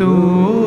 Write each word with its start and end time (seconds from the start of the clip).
સ્વામિનારાયણ 0.00 0.59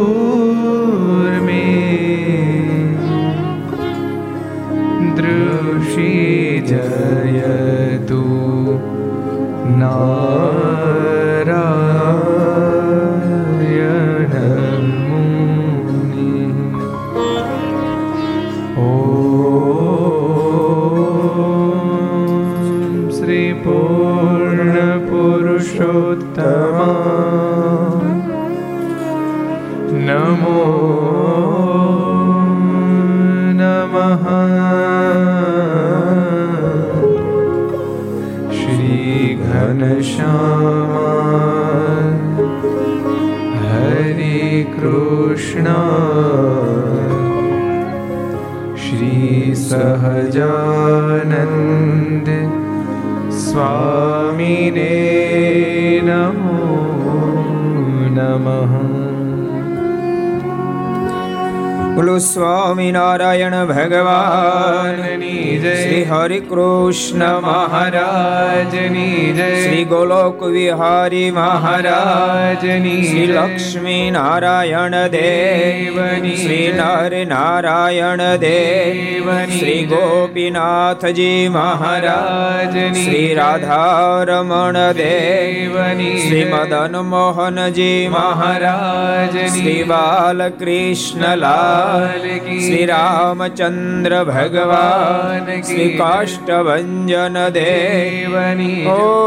નારાયણ 74.89 75.07
દેવની. 75.07 76.35
શ્રી 76.35 76.73
નર 76.77 77.25
નારાયણ 77.25 78.17
દેવની. 78.17 79.59
શ્રી 79.59 79.85
ગોપીનાથજી 79.85 81.49
મહારાજ 81.51 82.77
શ્રી 82.77 83.33
રાધારમણ 83.33 84.91
દેવની 84.91 86.27
શ્રી 86.27 86.45
મદન 86.45 86.97
મોહનજી 86.97 88.09
મહારાજ 88.11 89.37
શ્રી 89.37 89.83
બાલકૃષ્ણલાલ 89.83 92.39
શ્રી 92.39 92.85
રામચંદ્ર 92.85 94.23
ભગવાન 94.23 95.61
શ્રી 95.61 95.97
કાષ્ટભન 95.97 97.49
દેવની 97.49 98.85
ઓ 98.85 99.23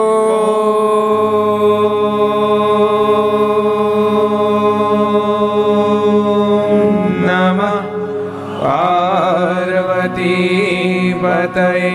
श्रीपतये 10.26 11.90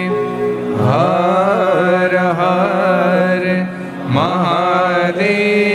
हर 0.85 2.13
हर 2.39 3.43
महादेव 4.15 5.71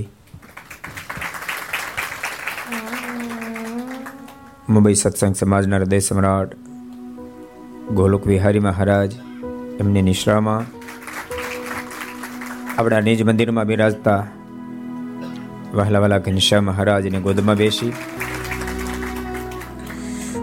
મુંબઈ 4.70 4.96
સત્સંગ 4.96 5.36
સમાજના 5.36 5.80
હૃદય 5.80 6.00
સમ્રાટ 6.00 6.56
ગોલોક 7.92 8.26
વિહારી 8.26 8.64
મહારાજ 8.64 9.12
એમની 9.80 10.04
નિશ્રામાં 10.04 10.66
આપણા 12.78 13.02
નિજ 13.02 13.22
મંદિરમાં 13.24 13.68
બિરાજતા 13.68 14.22
વહાલા 15.74 16.00
વહાલા 16.00 16.22
ઘનશ્યામ 16.22 16.66
મહારાજની 16.66 17.22
ગોદમાં 17.22 17.62
બેસી 17.62 17.94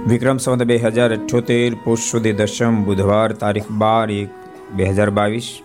વિક્રમ 0.09 0.37
સંવત 0.37 0.65
બે 0.65 0.79
હજાર 0.79 1.13
અઠ્યોતેર, 1.13 1.75
પુષ 1.85 1.99
સુધી 1.99 2.33
દશમ, 2.33 2.85
બુધવાર 2.85 3.33
તારીખ 3.33 3.71
બાર 3.71 4.11
એક, 4.11 4.29
બે 4.77 4.85
હજાર 4.85 5.11
બાવીસ. 5.11 5.63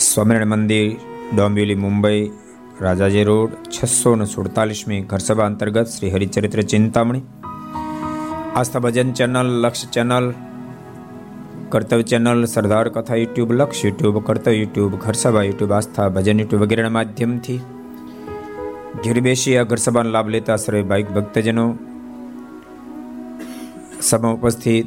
સ્વામિનારાયણ 0.00 0.48
મંદિર, 0.48 0.96
ડોંબિવલી, 1.34 1.74
મુંબઈ, 1.74 2.32
રાજાજી 2.80 3.24
રોડ, 3.24 3.50
છસો 3.68 4.14
ને 4.14 4.24
સુડતાલીસમી 4.24 5.00
ઘરસભા 5.00 5.44
અંતર્ગત 5.44 5.86
Shri 5.86 6.10
Haricharitra 6.10 6.62
Chintamani. 6.62 7.20
Aastha 8.56 8.78
Bhajan 8.78 9.12
channel, 9.12 9.60
Laksh 9.60 9.90
channel, 9.90 10.32
Kartavya 11.68 12.02
channel, 12.02 12.44
Sardar 12.44 12.88
Katha 12.88 13.14
YouTube, 13.14 13.52
Laksh 13.52 13.84
YouTube, 13.84 14.24
Kartavya 14.24 14.56
YouTube, 14.56 14.98
Gharsabha 14.98 15.42
YouTube, 15.42 15.72
Aastha 15.72 16.08
Bhajan 16.08 16.40
YouTube 16.40 16.62
વગેરેના 16.62 16.88
માધ્યમથી 16.88 17.60
ઘેર 19.04 19.20
બેસી 19.20 19.56
આ 19.56 19.62
ઘર 19.62 19.76
સભાનો 19.76 20.10
લાભ 20.10 20.28
લેતા 20.28 20.56
સર્વે 20.56 20.82
ભાઈક 20.82 21.10
ભક્તજનો. 21.10 21.74
સભા 24.02 24.28
ઉપસ્થિત 24.28 24.86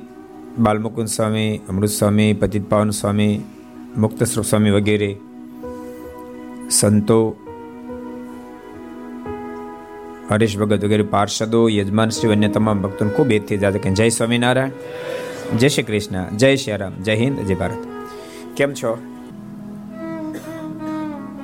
બાલમુકુંદ 0.60 1.08
સ્વામી 1.08 1.58
અમૃત 1.70 1.90
સ્વામી 1.90 2.34
પતિત 2.34 2.70
પાવન 2.70 2.90
સ્વામી 2.90 3.42
મુક્ત 3.98 4.24
સ્વામી 4.24 4.70
વગેરે 4.70 5.18
સંતો, 6.70 7.36
હરીશ 10.32 10.58
ભગત 10.58 10.84
વગેરે 10.84 11.04
પાર્ષદો, 11.04 11.70
યજમાન 11.70 12.10
શ્રી 12.10 12.32
અન્ય 12.32 12.48
તમામ 12.48 12.82
ભક્તોને 12.82 13.12
ખૂબ 13.12 13.32
એજથી 13.32 13.58
જાતે 13.58 13.80
કે 13.80 13.92
જય 13.92 14.10
સ્વામિનારાયણ, 14.10 14.70
જય 15.58 15.68
શ્રી 15.68 15.84
કૃષ્ણ, 15.84 16.38
જય 16.38 16.56
શ્રી 16.56 16.78
રામ, 16.78 16.94
જય 16.94 17.16
હિન્દ, 17.16 17.40
જય 17.40 17.56
ભારત. 17.56 17.88
કેમ 18.58 18.74
છો? 18.74 18.98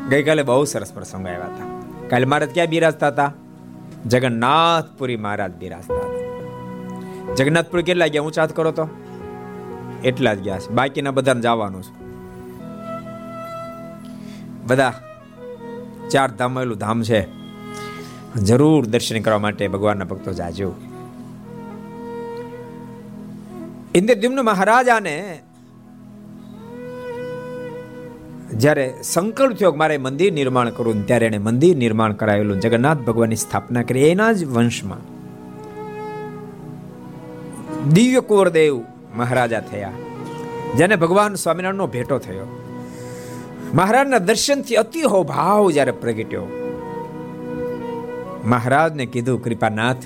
ગઈકાલે 0.10 0.44
બહુ 0.44 0.64
સરસ 0.64 0.94
પ્રસંગ 0.94 1.28
આવ્યા 1.28 1.46
હતા. 1.46 1.79
કાલે 2.10 2.26
મહારાજ 2.26 2.54
ક્યાં 2.54 2.68
બિરાજતા 2.68 3.08
હતા? 3.08 3.34
જગન્નાથપુરી 4.06 5.18
મહારાજ 5.18 5.52
બિરાજતા 5.52 5.96
હતા. 5.96 6.30
જગન્નાથપુરી 7.36 7.84
કેટલા 7.84 8.08
ગયા 8.08 8.22
ઊંચા 8.22 8.46
કરો 8.46 8.72
તો? 8.72 8.90
એટલા 10.04 10.34
જ 10.34 10.40
ગયા 10.40 10.60
છે. 10.60 10.70
બાકીના 10.70 11.12
બધાને 11.12 11.42
જવાનું 11.42 11.84
છે. 11.84 12.00
બધા, 14.68 14.94
ચાર 16.12 16.32
ધામ 16.32 16.60
એલું 16.60 16.78
ધામ 16.78 17.04
છે. 17.04 17.28
જરૂર 18.36 18.86
દર્શન 18.86 19.22
કરવા 19.22 19.40
માટે 19.40 19.68
ભગવાનના 19.68 20.06
ભક્તો 20.06 20.34
જાજો. 20.34 20.74
ઇન્દ્રદ્યુમ્ન 23.96 24.42
મહારાજાને 24.42 25.40
જ્યારે 28.60 28.86
સંકલ્પ 29.04 29.56
થયો 29.58 29.72
મારે 29.72 29.98
મંદિર 29.98 30.32
નિર્માણ 30.34 30.70
કરવું 30.70 31.08
ત્યારે 31.08 31.26
એને 31.26 31.40
મંદિર 31.40 31.76
નિર્માણ 31.78 32.14
કરાવેલું 32.14 32.60
જગન્નાથ 32.60 33.02
ભગવાનની 33.08 33.36
સ્થાપના 33.36 33.84
કરી. 33.84 34.06
એના 34.06 34.32
જ 34.32 34.46
વંશમાં 34.46 35.04
દિવ્ય 37.90 38.22
કુંવરદેવ 38.22 38.76
મહારાજા 39.16 39.64
થયા, 39.72 39.96
જેને 40.78 40.96
ભગવાન 40.96 41.36
સ્વામિનારાયણનો 41.36 41.88
ભેટો 41.88 42.18
થયો. 42.20 42.48
મહારાજના 43.74 44.18
દર્શનથી 44.20 44.76
અતિ 44.76 45.04
ભાવ 45.28 45.72
જ્યારે 45.72 45.94
પ્રગટ્યો. 46.04 46.46
મહારાજને 48.46 49.06
કીધું, 49.06 49.44
કૃપાનાથ, 49.44 50.04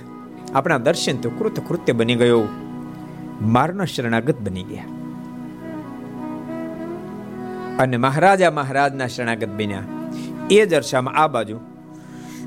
આપણા 0.53 0.77
દર્શન 0.77 1.17
તો 1.17 1.29
કૃત 1.29 1.57
કૃત્ય 1.67 1.93
બની 1.93 2.15
ગયો. 2.15 2.43
મારના 3.41 3.85
શરણાગત 3.85 4.39
બની 4.41 4.63
ગયા. 4.63 4.92
અને 7.79 7.97
મહારાજા 7.97 8.51
મહારાજના 8.51 9.07
શરણાગત 9.07 9.49
બન્યા. 9.49 9.79
એ 10.51 10.65
અરસામાં 10.65 11.13
આ 11.13 11.27
બાજુ, 11.27 11.59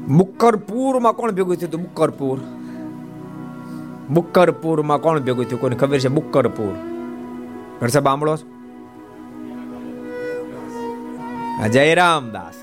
મુક્કરપુરમાં 0.08 1.12
કોણ 1.12 1.32
ભેગું 1.32 1.56
થયું 1.56 1.80
મુક્કરપુર. 1.80 2.40
મુક્કરપુરમાં 4.10 4.98
કોણ 4.98 5.20
ભેગું 5.20 5.44
થયું? 5.44 5.60
કોને 5.60 5.76
ખબર 5.76 5.98
છે? 5.98 6.08
મુક્કરપુર. 6.08 6.74
ઘરસા 7.80 8.00
બામળો 8.00 8.38
જયરામદાસ. 11.72 12.54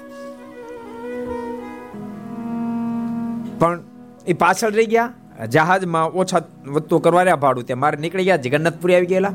પણ 3.59 3.79
એ 4.27 4.33
પાછળ 4.33 4.71
રહી 4.71 4.85
ગયા? 4.85 5.13
જહાજમાં 5.49 6.05
ઓછા 6.05 6.41
વધતું 6.67 7.01
કરવા 7.01 7.21
રહ્યા 7.21 7.35
ભાડું 7.35 7.63
ત્યાં. 7.63 7.79
મારે 7.79 7.97
નીકળી 7.97 8.23
ગયા? 8.23 8.35
જગન્નાથપુરી 8.35 8.95
આવી 8.95 9.05
ગયેલા? 9.05 9.31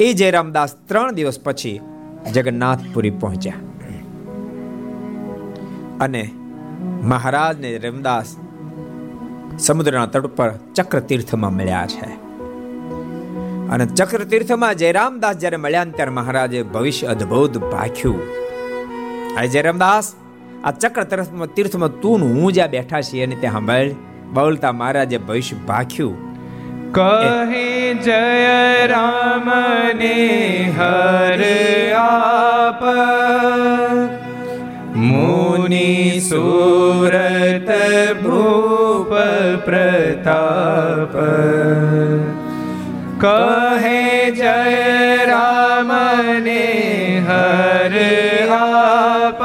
એ 0.00 0.12
જયરામદાસ 0.12 0.74
ત્રણ 0.74 1.12
દિવસ 1.12 1.40
પછી 1.40 1.80
જગન્નાથપુરી 2.32 3.10
પહોંચ્યા. 3.10 3.52
અને 6.00 6.30
મહારાજ 7.02 7.60
ને 7.60 7.78
રામદાસ 7.78 8.36
સમુદ્રના 9.58 10.06
તટ 10.06 10.26
પર 10.26 10.52
ચક્ર 10.74 11.00
તીર્થમાં 11.00 11.54
મળ્યા 11.54 11.86
છે. 11.86 12.26
અને 13.68 13.86
ચક્ર 13.86 14.24
તીર્થમાં 14.24 14.74
જયરામદાસ 14.74 15.36
જ્યારે 15.36 15.56
મળ્યા 15.56 15.84
ત્યારે 15.84 16.10
મહારાજે 16.10 16.62
ભવિષ્ય 16.62 17.06
અદ્ભુત 17.06 17.58
ભાખ્યું. 17.58 18.20
આ 19.38 19.44
જયરામદાસ 19.44 20.14
આ 20.64 20.70
ચક્ર 20.70 21.04
તીર્થમાં 21.04 21.46
તીર્થમાં 21.46 22.00
તું 22.00 22.18
હું 22.18 22.52
જ્યાં 22.52 22.70
બેઠા 22.70 23.00
છીએ 23.00 23.26
અને 23.26 23.34
ત્યાં 23.34 23.52
સાંભળ 23.52 23.90
બોલતા 24.34 24.72
મહારાજે 24.72 25.18
ભવિષ્ય 25.18 25.56
ભાખ્યું. 25.56 26.25
કહે 26.94 27.94
જય 28.02 28.86
રામ 28.88 29.48
ને 29.98 30.18
હર 30.76 31.42
આપ 31.96 32.82
મુનિ 34.94 36.20
સુરત 36.20 37.70
ભૂપ 38.22 39.12
પ્રતાપ 39.66 41.16
કહે 43.18 44.00
જય 44.36 44.56
રામ 45.32 45.92
ને 46.44 46.62
હર 47.28 47.94
આપ 48.60 49.42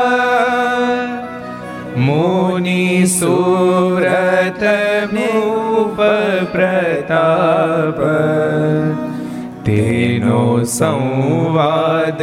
મુનિ 2.08 3.08
સુરત 3.10 4.64
પ્રતાપ 7.12 8.00
તેનો 9.66 10.44
સંવાદ 10.66 12.22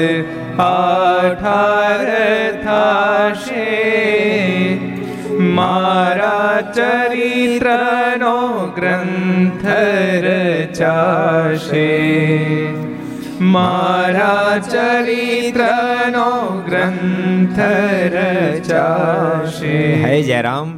આઠાર 0.59 2.09
થાશે 2.65 3.69
મારા 5.51 6.57
ચરિત્રનો 6.73 8.35
ગ્રંથ 8.77 9.69
રચાશે 10.27 11.87
મારા 13.55 14.59
ચરિત્રનો 14.67 16.29
ગ્રંથ 16.67 17.63
રચાશે 18.17 19.79
હે 20.05 20.15
જયરામ 20.25 20.77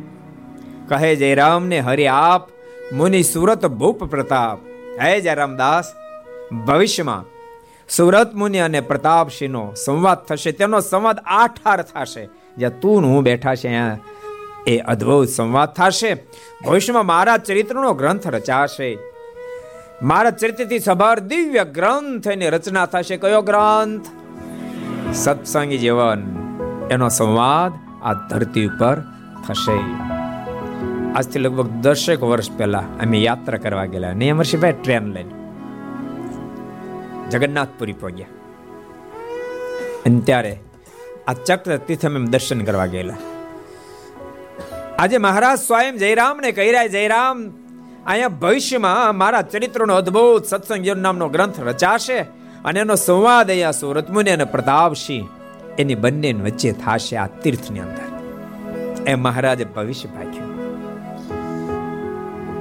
કહે 0.91 1.11
જયરામ 1.17 1.69
ને 1.69 1.83
હરે 1.83 2.07
આપ 2.15 2.49
મુનિ 2.93 3.23
સુરત 3.23 3.67
ભૂપ 3.67 4.05
પ્રતાપ. 4.05 4.59
હે 5.03 5.21
જયરામ 5.21 5.57
દાસ 5.57 5.93
ભવિષ્યમાં 6.67 7.25
સુરત 7.89 8.35
મુનિ 8.35 8.59
અને 8.59 8.81
પ્રતાપસિંહનો 8.81 9.75
સંવાદ 9.85 10.19
થશે. 10.19 10.53
તેનો 10.53 10.81
સંવાદ 10.81 11.19
આઠાર 11.27 11.83
થશે. 11.83 12.29
જ્યાં 12.59 12.81
તું 12.81 13.03
હું 13.03 13.23
બેઠા 13.23 13.55
છે 13.55 13.69
અહીંયા 13.69 13.99
એ 14.67 14.79
અદ્ભુત 14.79 15.29
સંવાદ 15.29 15.69
થશે. 15.69 16.15
ભવિષ્યમાં 16.67 17.07
મારા 17.07 17.37
ચરિત્રનો 17.37 17.93
ગ્રંથ 17.93 18.27
રચાશે. 18.27 18.99
મારા 20.03 20.31
ચરિત્રથી 20.31 20.79
સભર 20.79 21.19
દિવ્ય 21.19 21.65
ગ્રંથ 21.65 22.29
એની 22.29 22.49
રચના 22.49 22.87
થશે. 22.87 23.17
કયો 23.17 23.43
ગ્રંથ? 23.43 24.07
સત્સંગી 25.15 25.79
જીવન. 25.79 26.23
એનો 26.91 27.09
સંવાદ 27.09 27.73
આ 28.03 28.13
ધરતી 28.13 28.67
ઉપર 28.67 29.03
થશે. 29.49 29.81
આજથી 31.17 31.39
લગભગ 31.39 31.69
દસેક 31.83 32.23
વર્ષ 32.23 32.51
પહેલા 32.51 32.79
અમે 32.79 33.19
યાત્રા 33.19 33.59
કરવા 33.59 33.85
ગયેલા 33.85 34.13
ને 34.13 34.31
અમરશીભાઈ 34.31 34.73
ટ્રેન 34.73 35.07
લઈને 35.07 35.33
જગન્નાથપુરી 37.31 37.93
પહોંચ્યા. 37.93 38.27
અને 40.07 40.21
ત્યારે 40.21 40.53
આ 41.29 41.33
ચક્ર 41.33 41.77
તીર્થ 41.77 42.07
અમે 42.07 42.21
દર્શન 42.27 42.61
કરવા 42.65 42.87
ગયેલા. 42.87 43.19
આજે 44.99 45.19
મહારાજ 45.19 45.59
સ્વયં 45.59 45.97
જયરામને 45.97 46.53
કહી 46.53 46.71
રહ્યા 46.71 46.87
જયરામ, 46.87 47.39
અહીંયા 48.07 48.29
ભવિષ્યમાં 48.29 49.17
મારા 49.17 49.43
ચરિત્રનો 49.43 49.95
અદ્ભુત 49.95 50.45
સત્સંગ 50.45 50.87
નામનો 50.97 51.29
ગ્રંથ 51.29 51.61
રચાશે 51.61 52.21
અને 52.65 52.81
એનો 52.81 52.95
સંવાદ 52.95 53.51
અહીંયા 53.51 53.71
સુરત 53.71 54.09
મુનિ 54.11 54.31
અને 54.31 54.45
પ્રતાપસિંહ 54.45 55.27
એની 55.79 55.95
બંને 55.95 56.33
વચ્ચે 56.33 56.73
થશે 56.73 57.17
આ 57.17 57.27
તીર્થની 57.43 57.81
અંદર. 57.81 58.07
એ 59.07 59.15
મહારાજે 59.15 59.65
ભવિષ્ય 59.65 60.09
ભાગ્યું 60.09 60.40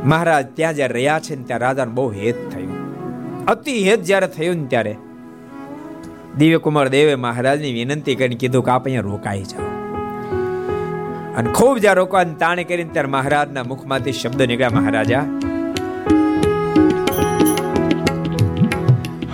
મહારાજ 0.04 0.46
ત્યાં 0.56 0.74
જ્યારે 0.74 0.96
રહ્યા 0.96 1.20
છે 1.20 1.36
ને 1.36 1.44
ત્યાં 1.44 1.64
રાજાને 1.64 1.94
બહુ 1.94 2.06
હેત 2.16 2.40
થયું 2.50 2.72
અતિ 3.48 3.76
હેત 3.84 4.02
જ્યારે 4.04 4.28
થયું 4.36 4.58
ને 4.58 4.66
ત્યારે 4.66 4.94
દિવ્યકુમાર 6.38 6.88
દેવે 6.88 7.14
મહારાજની 7.18 7.72
વિનંતી 7.72 8.16
કરીને 8.16 8.36
કીધું 8.36 8.66
કે 8.66 8.70
આપ 8.70 8.86
અહીંયા 8.86 9.08
રોકાઈ 9.08 9.46
જાઓ 9.46 9.70
અને 11.36 11.48
ખૂબ 11.52 11.76
જ્યાં 11.78 11.98
રોકવાની 11.98 12.38
તાણે 12.38 12.64
કરીને 12.64 12.94
ત્યારે 12.94 13.12
મહારાજના 13.12 13.66
મુખમાંથી 13.72 14.16
શબ્દ 14.20 14.48
નીકળ્યા 14.50 14.78
મહારાજા 14.78 15.24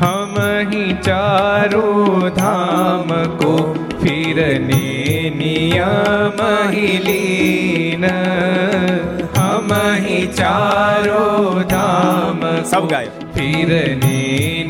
हम 0.01 0.37
ही 0.71 0.85
चारों 1.03 2.31
धाम 2.35 3.11
को 3.37 3.51
फिरने 3.95 4.79
नियम 5.35 6.41
ही 6.71 6.87
लीन 6.99 8.07
हम 9.65 9.73
ही 10.03 10.27
चारों 10.29 11.63
धाम 11.69 12.41
सब 12.71 12.81
को 12.81 12.87
गायो 12.87 13.11
फिरने 13.35 14.19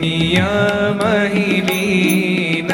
नियम 0.01 1.01
ही 1.33 1.61
लीन 1.69 2.71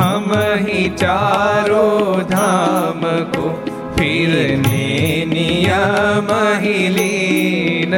हम 0.00 0.28
ही 0.66 0.88
चारों 1.02 2.22
धाम 2.30 3.00
को 3.34 3.48
फिरने 3.96 4.86
नियम 5.32 6.30
ही 6.62 6.88
लीन 6.98 7.94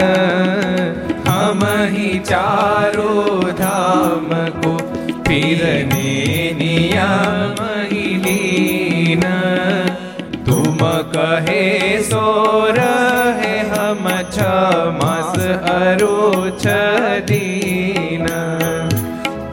हम 1.28 1.64
ही 1.94 2.18
चारों 2.30 3.52
धाम 3.60 4.28
को 4.64 4.76
फिरने 5.28 6.50
नियम 6.58 7.65
रहे 11.37 12.03
सो 12.03 12.43
रहे 12.67 13.59
हम 13.59 14.05
क्षमस 14.29 15.47
अरुच 15.69 16.67
दीन। 17.31 18.25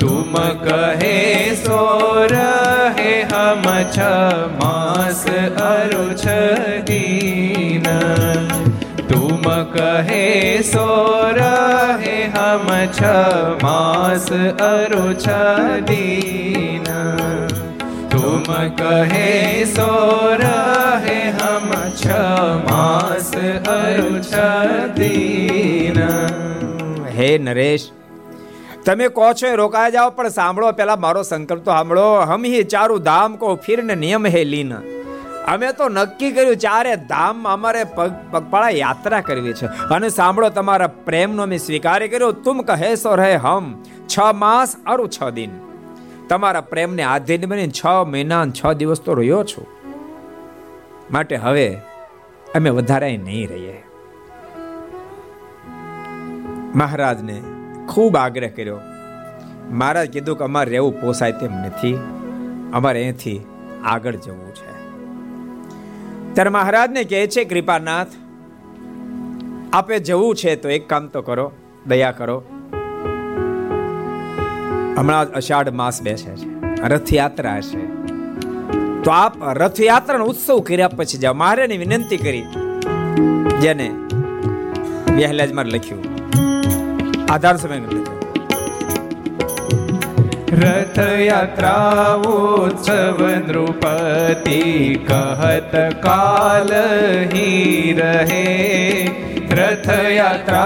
तुम 0.01 0.33
कहे, 0.39 1.55
सो 1.55 2.01
रहे 2.33 3.23
हम 3.23 3.63
क्षमस 3.67 5.27
अरुच 5.63 6.25
दीन। 6.91 7.85
तुम 9.09 9.43
कहे, 9.47 10.63
सो 10.63 11.21
रहे 11.25 12.25
हम 12.25 12.67
क्षमस 12.87 14.33
अरुच 14.61 15.25
दीन। 15.83 17.24
तुम 18.34 18.44
कहे 18.78 19.30
सो 19.68 19.92
रहे 20.40 21.20
हम 21.38 21.70
छ 21.96 22.20
मास 22.66 23.32
अरु 23.70 24.12
छ 24.26 24.44
दीन 24.98 26.00
હે 27.16 27.30
નરેશ 27.40 27.88
તમે 28.86 29.10
કહો 29.12 29.32
છો 29.34 29.50
એ 29.50 29.56
રોકાઈ 29.56 29.94
જાઓ 29.94 30.14
પણ 30.14 30.36
સાંભળો 30.36 30.72
પેલા 30.76 31.00
મારો 31.00 31.24
સંકલ્પ 31.24 31.66
તો 31.66 31.72
સાંભળો 31.72 32.08
હમ 32.24 32.48
હી 32.48 32.64
ચારું 32.70 33.06
ધામ 33.06 33.38
કો 33.38 33.54
ફિર 33.66 33.78
ને 33.84 33.98
નિયમ 33.98 34.30
હે 34.30 34.44
લીન 34.46 34.74
અમે 35.48 35.70
તો 35.74 35.90
નક્કી 35.92 36.34
કર્યું 36.34 36.60
ચારે 36.60 36.92
ધામ 37.08 37.48
અમારે 37.48 37.82
પગ 37.96 38.10
પગપાળા 38.34 38.76
યાત્રા 38.76 39.24
કરવી 39.24 39.56
છે 39.56 39.72
અને 39.92 40.10
સાંભળો 40.10 40.52
તમારા 40.58 40.92
પ્રેમનો 41.08 41.48
અમે 41.48 41.58
સ્વીકાર 41.60 42.00
કર્યો 42.08 42.32
તુમ 42.46 42.62
કહે 42.70 42.92
સો 42.98 43.16
રહે 43.16 43.32
હમ 43.40 43.74
છ 44.08 44.18
માસ 44.44 44.78
અરુ 44.86 45.08
છ 45.10 45.34
દિન 45.34 45.58
તમારા 46.29 46.61
પ્રેમને 46.61 47.03
આધીન 47.03 47.47
બની 47.47 47.69
છ 47.69 47.87
મહિના 48.07 48.47
છ 48.47 48.73
દિવસ 48.73 49.01
તો 49.01 49.15
રહ્યો 49.15 49.45
છું. 49.45 49.67
માટે 51.11 51.37
હવે 51.37 51.79
અમે 52.55 52.71
વધારે 52.71 53.17
નહીં 53.17 53.49
રહીએ. 53.49 53.85
મહારાજને 56.75 57.43
ખૂબ 57.89 58.17
આગ્રહ 58.17 58.47
કર્યો. 58.47 58.81
મહારાજ 59.71 60.11
કીધું 60.11 60.39
કે 60.39 60.45
અમારે 60.45 60.71
રહેવું 60.71 61.01
પોસાય 61.01 61.33
તેમ 61.33 61.53
નથી. 61.53 61.99
અમારે 62.73 63.03
અહીંથી 63.03 63.41
આગળ 63.85 64.17
જવું 64.17 64.55
છે. 64.55 64.75
ત્યારે 66.35 66.51
મહારાજને 66.51 67.05
કહે 67.05 67.27
છે, 67.27 67.45
કૃપાનાથ, 67.45 68.07
આપે 69.73 69.99
જવું 69.99 70.37
છે 70.37 70.57
તો 70.57 70.69
એક 70.69 70.89
કામ 70.89 71.07
તો 71.07 71.23
કરો, 71.23 71.53
દયા 71.87 72.13
કરો. 72.13 72.43
હમણાં 74.99 75.25
અષાઢ 75.33 75.71
માસ 75.71 76.03
બેસે 76.03 76.37
છે. 76.37 76.49
રથયાત્રા 76.89 77.61
છે 77.61 77.85
તો 79.03 79.11
આપ 79.11 79.43
રથયાત્રાનો 79.43 80.25
ઉત્સવ 80.25 80.61
કર્યા 80.61 80.89
પછી 80.89 81.19
જ્યાં 81.19 81.37
મહારાજને 81.37 81.77
વિનંતી 81.77 82.17
કરી. 82.17 82.45
જેને 83.63 83.91
પહેલાં 85.17 85.49
જ 85.49 85.53
મારે 85.53 85.71
લખ્યું. 85.71 86.03
આધાર 87.33 87.57
સમય 87.57 87.79
લખ્યું 87.79 88.05
રથયાત્રા 90.63 92.15
ઉત્સવ 92.15 93.21
નૃપતિ 93.49 94.61
કહત 95.09 95.75
કાલ 96.03 96.71
હી 97.33 97.95
રહે. 97.99 98.45
रथयात्रा 99.60 100.64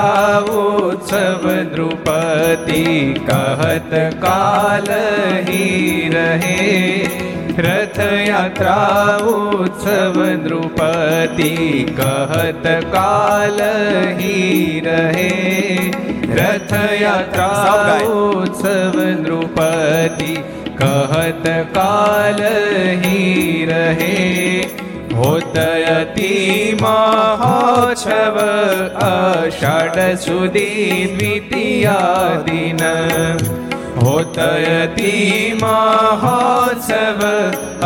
उत्सव 0.61 1.43
नृपति 1.73 2.83
कहत 3.29 3.91
काल 4.23 4.87
ही 5.49 6.09
रहे 6.13 6.71
रथयात्रा 7.65 8.75
उत्सव 9.33 10.19
नृपति 10.43 11.51
कहत 11.99 12.63
काल 12.95 13.59
ही 14.19 14.79
रहे 14.85 15.29
रथयात्रा 16.39 17.49
उत्सव 18.13 18.99
नृपति 19.21 20.35
कहत 20.81 21.43
काल 21.77 22.41
ही 23.05 23.65
रहे 23.65 24.13
होतयति 25.17 26.31
महोत्सव 26.81 28.37
आषाढ 29.05 29.97
सुदी 30.21 30.69
द्वितीया 31.17 31.99
दिन 32.47 32.81
होतयति 34.03 35.11
महोत्सव 35.61 37.21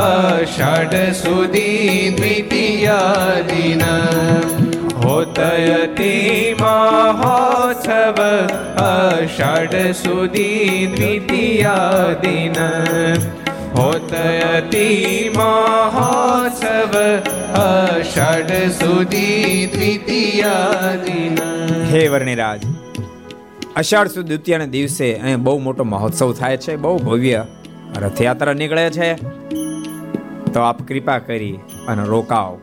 आषाढ 0.02 0.95
सुदी 1.21 2.10
द्वितीया 2.17 3.00
दिन 3.50 3.82
होतयति 5.04 6.13
महोत्सव 6.62 8.21
आषाढ 8.86 9.76
सुदी 10.04 10.54
द्वितीया 10.95 11.76
दिन 12.23 12.56
होतयति 13.73 14.88
महोत्सव 15.38 16.97
आषाढ 17.60 18.52
सुदी 18.73 19.30
द्वितीया 19.73 20.56
दिन 21.04 21.39
હે 21.89 22.04
વર્ણિરાજ 22.08 22.63
અષાઢ 23.76 24.10
સુદ 24.10 24.28
દ્વિતીયાના 24.28 24.69
દિવસે 24.69 25.08
અહીં 25.08 25.38
બહુ 25.41 25.56
મોટો 25.62 25.88
મહોત્સવ 25.88 26.34
થાય 26.34 26.58
છે 26.58 26.78
બહુ 26.78 26.93
ભવ્ય 27.02 27.41
રથયાત્રા 27.97 28.54
નીકળે 28.54 28.86
છે 28.91 29.10
તો 30.52 30.60
આપ 30.62 30.80
કૃપા 30.88 31.19
કરી 31.21 31.54
અને 31.88 32.04
રોકાઓ 32.06 32.54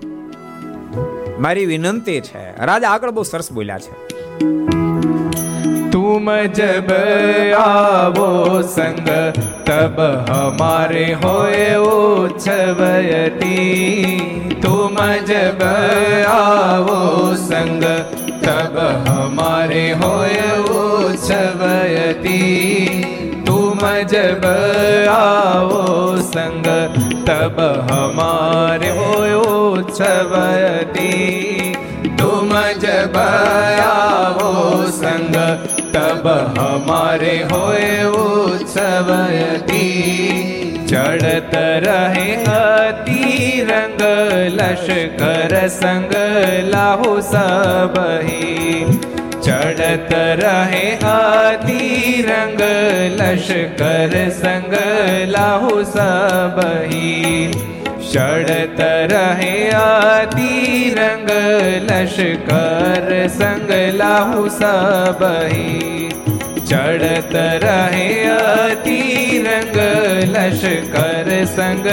મારી 1.38 1.66
વિનંતી 1.66 2.20
છે 2.22 2.44
રાજા 2.64 2.92
આગળ 2.92 3.12
બહુ 3.12 3.24
સરસ 3.24 3.50
બોલ્યા 3.52 3.82
છે 3.84 3.92
तुम 5.88 6.26
जब 6.56 6.90
आवो 7.58 8.30
संग 8.68 9.06
तब 9.68 9.96
हमारे 10.28 11.04
होए 11.24 11.64
उत्सवयती 11.84 13.54
तुम 14.62 14.96
जब 15.28 15.62
आवो 16.28 17.00
संग 17.44 17.84
तब 18.44 18.76
हमारे 19.08 19.88
होए 20.02 20.42
उत्सवयती 20.74 22.42
तुम 23.46 23.78
जब 24.12 24.44
आओ 25.10 26.16
संग 26.28 26.66
तब 27.28 27.60
हमारे 27.90 28.90
होए 28.98 29.32
उत्सवयती 29.42 31.12
तुम 32.58 32.58
जब 32.82 33.16
आओ 33.16 34.86
संग 34.92 35.34
तब 35.94 36.24
हमारे 36.58 37.34
होए 37.50 37.90
उत्सवयती 38.20 39.84
चढ़त 40.90 41.54
रहे 41.84 42.34
अति 42.54 43.60
रंग 43.70 44.02
लश्कर 44.58 45.54
संग 45.76 46.14
लाहु 46.72 47.20
सबही 47.30 48.84
चढ़त 49.46 50.12
रहे 50.42 50.90
अति 51.12 52.24
रंग 52.28 52.60
लश्कर 53.20 54.18
संग 54.42 54.74
लाहु 55.30 55.84
सबही 55.94 57.67
चढ़त 58.12 58.80
रहे 59.12 59.54
अति 59.76 60.52
रंग 60.98 61.30
लश्कर 61.86 63.08
संग 63.30 63.70
लाहु 63.94 64.48
सबही 64.58 66.08
चढ़त 66.62 67.34
रहे 67.64 68.08
अति 68.26 69.00
रंग 69.46 69.76
लश्कर 70.34 71.30
संग 71.56 71.88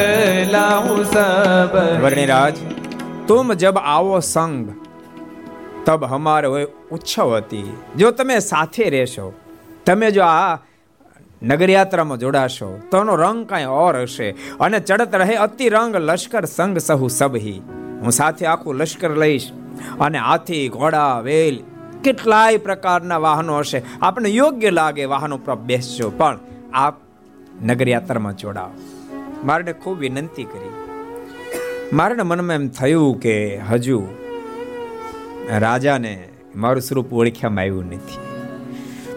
लाहु 0.52 1.04
सब 1.08 1.74
વર્ણિરાજ 2.04 2.56
તુમ 3.28 3.56
જબ 3.56 3.78
આવો 3.88 4.22
સંગ 4.28 4.68
તબ 5.86 6.02
હમારે 6.08 6.48
હોય 6.48 6.68
ઉત્સવ 6.92 7.38
હતી 7.38 7.70
જો 7.98 8.12
તમે 8.14 8.38
સાથે 8.42 8.86
રહેશો 8.90 9.28
તમે 9.86 10.12
જો 10.12 10.24
આ 10.26 10.58
નગરયાત્રામાં 11.43 12.19
જોડાશો. 12.19 12.81
તો 12.91 12.99
એનો 12.99 13.17
રંગ 13.17 13.47
કાંઈ 13.47 13.65
ઓર 13.65 13.97
હશે 13.97 14.31
અને 14.61 14.79
ચડત 14.81 15.15
રહે 15.15 15.35
અતિ 15.35 15.69
રંગ 15.69 15.97
લશ્કર 15.97 16.45
સંગ 16.45 16.79
સહુ 16.79 17.09
સબહી 17.09 17.63
હું 18.03 18.11
સાથે 18.11 18.47
આખું 18.47 18.75
લશ્કર 18.75 19.17
લઈશ 19.17 19.53
અને 20.01 20.19
હાથી, 20.19 20.69
ઘોડા, 20.69 21.21
વેલ 21.21 21.61
કેટલાય 22.05 22.57
પ્રકારના 22.57 23.19
વાહનો 23.19 23.59
હશે. 23.59 23.83
આપણે 24.03 24.31
યોગ્ય 24.31 24.71
લાગે 24.71 25.05
વાહનો 25.05 25.39
પર 25.39 25.55
બેસજો, 25.55 26.11
પણ 26.11 26.39
આપ 26.75 26.95
નગરયાત્રામાં 27.63 28.37
જોડાઓ. 28.37 28.71
મારે 29.45 29.73
ખૂબ 29.73 29.99
વિનંતી 29.99 30.45
કરી. 30.45 30.75
મારા 31.93 32.25
મનમાં 32.25 32.55
એમ 32.55 32.69
થયું 32.69 33.21
કે 33.21 33.57
હજુ 33.57 34.07
રાજાને 35.59 36.29
મારું 36.57 36.83
સ્વરૂપ 36.83 37.13
ઓળખ્યામાં 37.13 37.61
આવ્યું 37.61 37.87
નથી. 37.87 38.26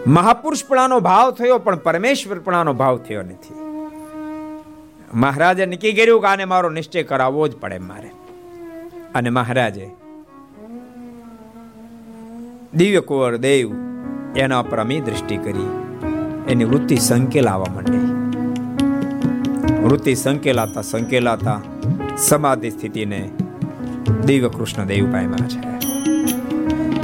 મહાપુરુષપણાનો 0.06 1.00
ભાવ 1.00 1.30
થયો, 1.30 1.58
પણ 1.58 1.76
પરમેશ્વરપણાનો 1.76 2.74
ભાવ 2.74 2.96
થયો 2.98 3.22
નથી. 3.22 3.54
મહારાજે 5.14 5.66
નક્કી 5.66 5.92
કર્યું 5.92 6.20
કે 6.20 6.26
આને 6.26 6.44
મારો 6.44 6.70
નિશ્ચય 6.70 7.02
કરાવવો 7.02 7.48
જ 7.48 7.56
પડે 7.56 7.78
મારે. 7.78 8.10
અને 9.14 9.30
મહારાજે 9.30 9.90
દિવ્ય 12.74 13.00
કુંવર 13.00 13.36
દેવ 13.36 13.74
એના 14.36 14.62
પર 14.62 14.78
અમી 14.78 15.00
દ્રષ્ટિ 15.00 15.36
કરી, 15.36 15.68
એની 16.48 16.64
વૃત્તિ 16.64 16.96
સંકેલાવા 16.96 17.66
માંડી. 17.74 18.20
વૃત્તિ 19.82 20.14
સંકેલાતા 20.14 20.82
સંકેલાતા 20.82 21.60
સમાધિ 22.18 22.70
સ્થિતિને 22.70 23.30
દિવ્ય 24.26 24.48
કૃષ્ણ 24.48 24.84
દેવ 24.84 25.12
પામ્યા 25.12 25.48
છે. 25.48 25.60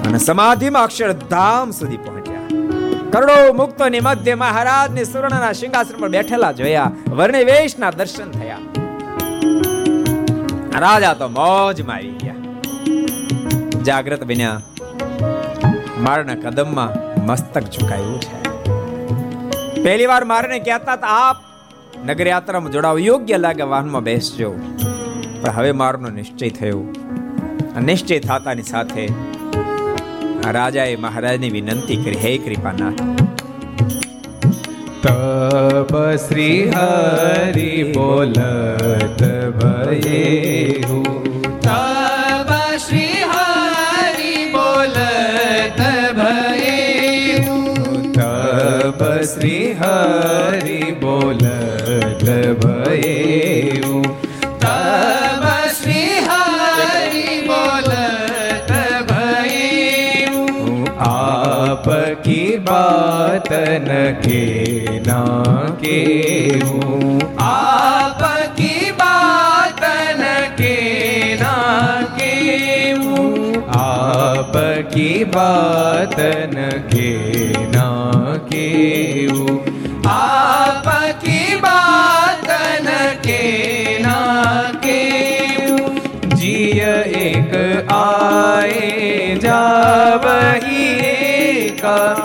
અને 0.00 0.18
સમાધિમાં 0.18 0.85
અક્ષરધામ 0.85 1.70
સુધી 1.70 1.96
પહોંચ્યા. 1.96 2.15
કરોડો 3.16 3.52
મુક્તોની 3.52 4.00
મધ્ય 4.00 4.35
મહારાજને 4.35 5.05
સુવર્ણના 5.05 5.52
સિંહાસન 5.52 6.00
પર 6.00 6.09
બેઠેલા 6.09 6.52
જોયા. 6.52 6.92
વર્ણવેશના 7.09 7.90
દર્શન 7.90 8.31
થયા. 8.31 8.59
રાજા 10.79 11.14
તો 11.14 11.29
મોજમાં 11.29 11.96
આવી 11.96 12.09
ગયા. 12.09 12.35
જાગ્રત 13.83 14.24
બન્યા. 14.24 14.61
મારના 15.98 16.35
કદમમાં 16.35 17.20
મસ્તક 17.26 17.62
ઝુકાયું 17.62 18.20
છે. 18.20 18.42
પહેલી 19.83 20.07
વાર 20.07 20.24
મારને 20.24 20.59
કહેતા 20.59 20.92
આપ 20.92 21.37
નગર 22.05 22.26
યાત્રામાં 22.26 22.72
જોડાવ 22.72 22.98
યોગ્ય 22.98 23.38
લાગે 23.38 23.62
વાહનમાં 23.62 24.02
બેસજો. 24.02 24.55
પણ 25.42 25.50
હવે 25.50 25.72
મારનો 25.72 26.09
નિશ્ચય 26.09 26.48
થયો. 26.48 26.85
નિશ્ચય 27.83 28.18
થતાની 28.18 28.62
સાથે 28.62 29.09
રાજાએ 30.52 30.96
મહારાજની 30.96 31.50
વિનંતી 31.50 31.96
કરી, 31.96 32.16
હે 32.16 32.38
કૃપાનાથ. 32.38 33.02
તબ 35.02 35.92
શ્રી 36.28 36.70
હરિ 36.70 37.92
બોલત 37.92 38.40
ભયે 39.59 40.66
તબ 41.66 42.50
શ્રી 42.85 43.22
હરિ 43.32 44.35
બોલત 44.52 45.80
ભયે 46.18 47.44
તબ 48.16 49.00
શ્રી 49.35 49.72
હરિ 49.72 50.80
બોલત 51.00 51.46
ભયે 52.62 53.86
आपकी 62.65 62.65
बात 62.67 63.47
न 63.88 63.95
के 64.26 65.00
ना 65.08 65.21
के 65.84 65.97
आपकी 67.47 68.91
बात 69.02 69.82
न 70.19 70.32
के 70.60 70.76
ना 71.41 71.54
के 72.17 72.34
आपकी 73.82 75.24
बात 75.36 76.15
न 76.56 76.69
के 76.93 77.12
ना 77.76 77.88
के 78.52 78.67
आपकी 80.15 81.56
बात 81.67 82.47
न 82.88 82.97
के 83.26 83.43
ना 84.06 84.19
के 84.86 85.02
जिय 86.36 86.82
एक 87.28 87.54
आए 87.93 89.36
जावही 89.43 90.86
एका 91.12 91.97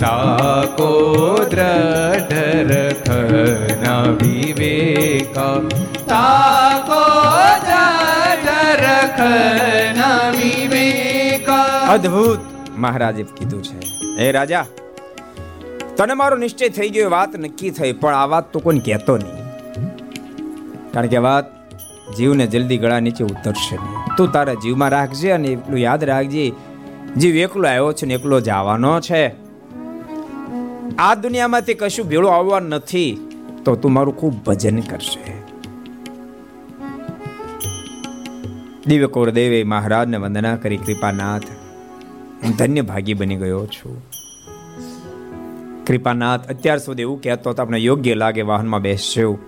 તાકો 0.00 0.88
દ્રઢ 1.52 2.34
રખના 2.70 4.02
વિવેકા 4.18 5.54
તાકો 6.10 7.02
દ્રઢ 7.68 8.50
રખના 8.82 10.18
વિવેકા 10.36 11.62
અદ્ભુત 11.94 12.40
મહારાજે 12.84 13.24
કીધું 13.36 13.62
છે. 13.68 13.78
હે 14.18 14.26
રાજા, 14.38 14.66
તને 15.98 16.14
મારો 16.22 16.36
નિશ્ચય 16.44 16.68
થઈ 16.78 16.90
ગયો 16.96 17.10
વાત 17.16 17.32
નક્કી 17.44 17.72
થઈ, 17.78 17.92
પણ 18.02 18.18
આ 18.20 18.26
વાત 18.34 18.52
તો 18.52 18.58
કોઈ 18.66 18.84
કહેતો 18.90 19.14
નહીં. 19.24 19.44
કારણ 20.92 21.10
કે 21.14 21.24
વાત 21.28 21.46
જીવને 22.18 22.46
જલ્દી 22.52 22.80
ગળા 22.84 23.00
નીચે 23.08 23.24
ઉતરશે 23.30 23.76
નહીં. 23.80 24.12
તું 24.20 24.28
તારા 24.36 24.58
જીવમાં 24.66 24.92
રાખજે 24.98 25.32
અને 25.38 25.48
એટલું 25.56 25.80
યાદ 25.86 26.06
રાખજે, 26.12 26.46
જીવ 27.20 27.34
એકલો 27.46 27.66
આવ્યો 27.72 27.90
છે 27.98 28.12
ને 28.12 28.14
એકલો 28.20 28.36
જવાનો 28.50 28.94
છે. 29.08 29.24
આ 30.98 31.14
દુનિયામાંથી 31.14 31.74
કશું 31.74 32.08
ભેળું 32.08 32.34
આવવા 32.34 32.60
નથી, 32.60 33.12
તો 33.64 33.76
તું 33.76 33.92
મારું 33.92 34.16
ખૂબ 34.16 34.34
ભજન 34.44 34.80
કરશે. 34.80 35.34
દિવ્ય 38.86 39.06
કૌર 39.06 39.30
દેવે 39.30 39.64
મહારાજને 39.64 40.16
વંદના 40.16 40.56
કરી, 40.56 40.76
કૃપાનાથ, 40.76 41.48
હું 42.44 42.52
ધન્ય 42.56 42.82
ભાગી 42.82 43.14
બની 43.14 43.36
ગયો 43.36 43.66
છું. 43.66 43.96
કૃપાનાથ, 45.86 46.50
અત્યાર 46.50 46.78
સુધી 46.78 47.02
એવું 47.02 47.22
કહેતો 47.22 47.52
તો 47.52 47.62
આપણે 47.62 47.78
યોગ્ય 47.78 48.14
લાગે 48.14 48.42
વાહનમાં 48.42 48.82
બેસજો, 48.82 49.38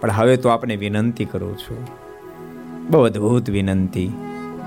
પણ 0.00 0.10
હવે 0.10 0.36
તો 0.36 0.48
આપણે 0.48 0.76
વિનંતી 0.76 1.24
કરું 1.24 1.58
છું. 1.58 1.82
બહુ 2.90 3.00
અદ્ભુત 3.00 3.50
વિનંતી 3.50 4.10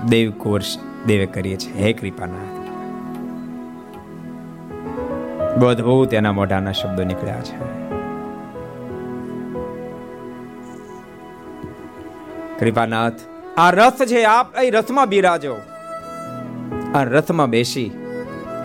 દેવ 0.08 0.30
કોર્સ 0.38 0.78
દેવે 1.06 1.26
કરીએ 1.26 1.56
છે 1.56 1.70
હે 1.78 1.92
કૃપાનાથ. 1.92 2.57
બહુ 5.58 5.66
અદ્ભુત 5.66 6.14
એના 6.14 6.32
મોઢાના 6.32 6.72
શબ્દો 6.72 7.04
નીકળ્યા 7.04 7.40
છે. 7.40 7.56
કૃપાનાથ, 12.58 13.14
આ 13.56 13.70
રથ 13.70 14.02
છે 14.02 14.24
આપ 14.24 14.58
એ 14.62 14.70
રથમાં 14.70 15.08
બિરાજો. 15.08 15.54
આ 16.94 17.02
રથમાં 17.02 17.50
બેસી. 17.50 17.90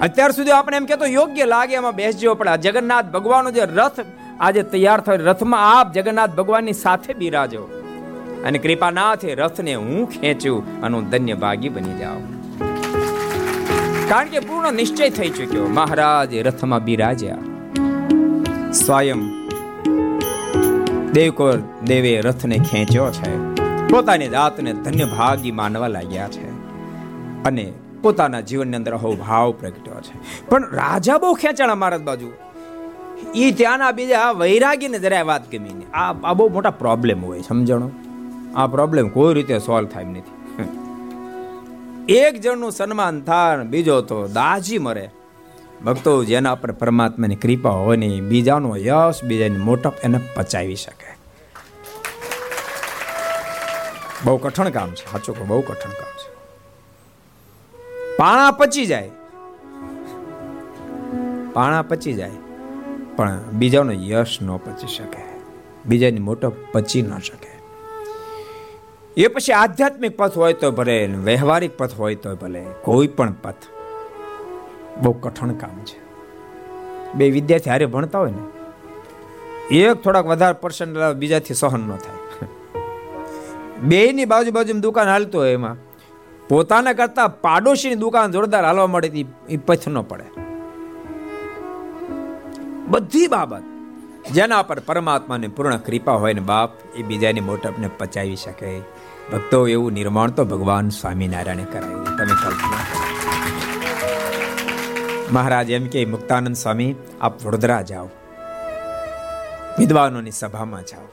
અત્યાર 0.01 0.31
સુધી 0.31 0.51
આપણે 0.51 0.77
એમ 0.77 0.85
કહેતો 0.85 1.05
યોગ્ય 1.05 1.45
લાગે 1.45 1.73
એમાં 1.75 1.95
બેસજો, 1.95 2.35
પણ 2.35 2.47
આ 2.47 2.55
જગન્નાથ 2.55 3.05
ભગવાનનો 3.05 3.51
જે 3.51 3.61
રથ 3.61 3.99
આજે 4.39 4.63
તૈયાર 4.63 4.99
થયો 4.99 5.15
રથમાં 5.15 5.79
આપ 5.79 5.93
જગન્નાથ 5.93 6.29
ભગવાનની 6.29 6.73
સાથે 6.73 7.13
બિરાજો. 7.13 7.63
અને 8.45 8.59
કૃપાનાથે 8.59 9.35
રથને 9.35 9.75
હું 9.75 10.09
ખેંચ્યું 10.09 10.81
અને 10.81 10.97
હું 10.97 11.09
ધન્ય 11.09 11.33
ભાગી 11.33 11.69
બની 11.69 11.99
જાઉં. 11.99 12.42
કારણ 14.13 14.27
કે 14.27 14.39
પૂર્ણ 14.39 14.73
નિશ્ચય 14.73 15.09
થઈ 15.09 15.29
ચૂક્યો. 15.29 15.67
મહારાજ 15.67 16.35
રથમાં 16.35 16.83
બિરાજ્યા. 16.83 17.37
સ્વયં 18.71 19.47
દેવકોર 21.13 21.59
દેવે 21.85 22.21
રથને 22.21 22.57
ખેંચ્યો 22.57 23.11
છે. 23.11 23.55
પોતાની 23.87 24.27
જાતને 24.27 24.73
ધન્ય 24.73 25.05
ભાગી 25.05 25.51
માનવા 25.51 25.87
લાગ્યા 25.87 26.27
છે 26.27 26.49
અને 27.43 27.73
પોતાના 28.01 28.41
જીવનની 28.41 28.75
અંદર 28.75 28.97
ભાવ 28.97 29.51
પ્રગટ્યો 29.51 30.01
છે. 30.01 30.45
પણ 30.49 30.71
રાજા 30.71 31.17
બહુ 31.17 31.33
ખેંચાણા 31.33 31.75
મહારાજ 31.75 32.01
બાજુ. 32.01 32.31
એ 33.35 33.51
ત્યાંના 33.51 33.91
બીજા 33.91 34.31
વૈરાગીને 34.31 34.99
જરાય 34.99 35.23
વાત 35.23 35.51
ગમી 35.51 35.85
આ 35.93 36.13
આ 36.23 36.33
બહુ 36.33 36.49
મોટા 36.49 36.69
પ્રોબ્લેમ 36.69 37.25
હોય, 37.25 37.41
સમજણો? 37.41 37.89
આ 38.55 38.67
પ્રોબ્લેમ 38.67 39.07
કોઈ 39.07 39.33
રીતે 39.33 39.59
સોલ્વ 39.59 39.87
થાય 39.87 40.03
નથી. 40.03 40.42
એક 42.09 42.41
જણનું 42.41 42.71
સન્માન 42.71 43.21
થાય 43.21 43.57
બીજો 43.57 44.01
તો 44.01 44.27
દાજી 44.27 44.77
મરે. 44.77 45.09
ભક્તો, 45.85 46.23
જેના 46.23 46.55
પર 46.55 46.71
પરમાત્માની 46.71 47.35
કૃપા 47.35 47.69
હોય 47.69 47.97
ને 47.97 48.21
બીજાનો 48.21 48.77
યશ 48.77 49.23
બીજાની 49.23 49.57
મોટપ 49.57 49.93
એને 50.03 50.19
પચાવી 50.35 50.75
શકે. 50.75 51.09
બહુ 54.25 54.37
કઠણ 54.37 54.69
કામ 54.69 54.91
છે, 54.91 55.11
સાચું 55.11 55.47
બહુ 55.47 55.61
કઠણ 55.61 55.91
કામ 55.91 56.13
છે. 56.19 56.29
પાણા 58.17 58.51
પચી 58.51 58.85
જાય. 58.85 59.09
પાણા 61.53 61.81
પચી 61.81 62.13
જાય, 62.13 62.31
પણ 63.15 63.41
બીજાનો 63.53 63.91
યશ 63.91 64.39
ન 64.41 64.57
પચી 64.57 64.87
શકે. 64.87 65.23
બીજાની 65.85 66.19
મોટપ 66.19 66.53
પચી 66.71 67.01
ન 67.01 67.17
શકે. 67.19 67.52
એ 69.17 69.27
પછી 69.27 69.53
આધ્યાત્મિક 69.53 70.13
પથ 70.17 70.37
હોય 70.37 70.53
તો 70.53 70.71
ભલે 70.71 70.95
વ્યવહારિક 71.25 71.73
પથ 71.77 71.93
હોય 71.93 72.15
તો 72.15 72.35
ભલે, 72.35 72.61
કોઈ 72.81 73.07
પણ 73.07 73.35
પથ. 73.43 73.67
બહુ 75.01 75.11
કઠણ 75.13 75.51
કામ 75.53 75.77
છે. 75.89 75.97
બે 77.13 77.25
વિદ્યાર્થી 77.29 77.69
હારે 77.69 77.85
ભણતા 77.85 78.19
હોય 78.19 78.31
ને, 78.31 78.43
એક 79.79 80.01
થોડાક 80.03 80.25
વધારે 80.25 80.57
પર્સન્ટ 80.61 80.97
બીજાથી 81.15 81.53
સહન 81.53 81.83
ન 81.89 81.91
થાય. 81.95 82.19
બેની 83.83 84.25
બાજુ 84.25 84.51
બાજુ 84.51 84.79
દુકાન 84.79 85.07
હાલતો 85.07 85.37
હોય 85.39 85.53
એમાં, 85.53 85.77
પોતાના 86.47 86.93
કરતા 86.93 87.27
પાડોશીની 87.45 87.95
દુકાન 87.95 88.31
જોરદાર 88.31 88.65
હાલવા 88.65 88.87
મળે 88.87 89.25
એ 89.49 89.57
પથ 89.57 89.87
ન 89.89 90.01
પડે. 90.01 90.27
બધી 92.89 93.27
બાબત, 93.27 93.63
જેના 94.31 94.63
પર 94.63 94.79
પરમાત્માની 94.79 95.47
પૂર્ણ 95.47 95.77
કૃપા 95.77 96.19
હોય 96.25 96.33
ને 96.33 96.43
બાપ, 96.51 96.71
એ 96.95 97.01
બીજાની 97.03 97.39
મોટપને 97.41 97.89
પચાવી 97.97 98.35
શકે. 98.35 98.69
ભક્તો 99.31 99.67
એવું 99.67 99.91
નિર્માણ 99.91 100.31
તો 100.31 100.45
ભગવાન 100.45 100.89
સ્વામિનારાયણે 100.89 101.65
કરાયું. 101.65 102.03
તમે 102.03 102.43
કલ્પના 102.43 103.03
મહારાજ 105.31 105.69
એમ 105.69 105.87
કે, 105.87 106.05
મુક્તાનંદ 106.05 106.55
સ્વામી, 106.55 106.95
આપ 107.21 107.45
વડોદરા 107.45 107.81
જાઓ. 107.81 108.09
વિદ્વાનોની 109.79 110.31
સભામાં 110.31 110.81
જાઓ. 110.81 111.07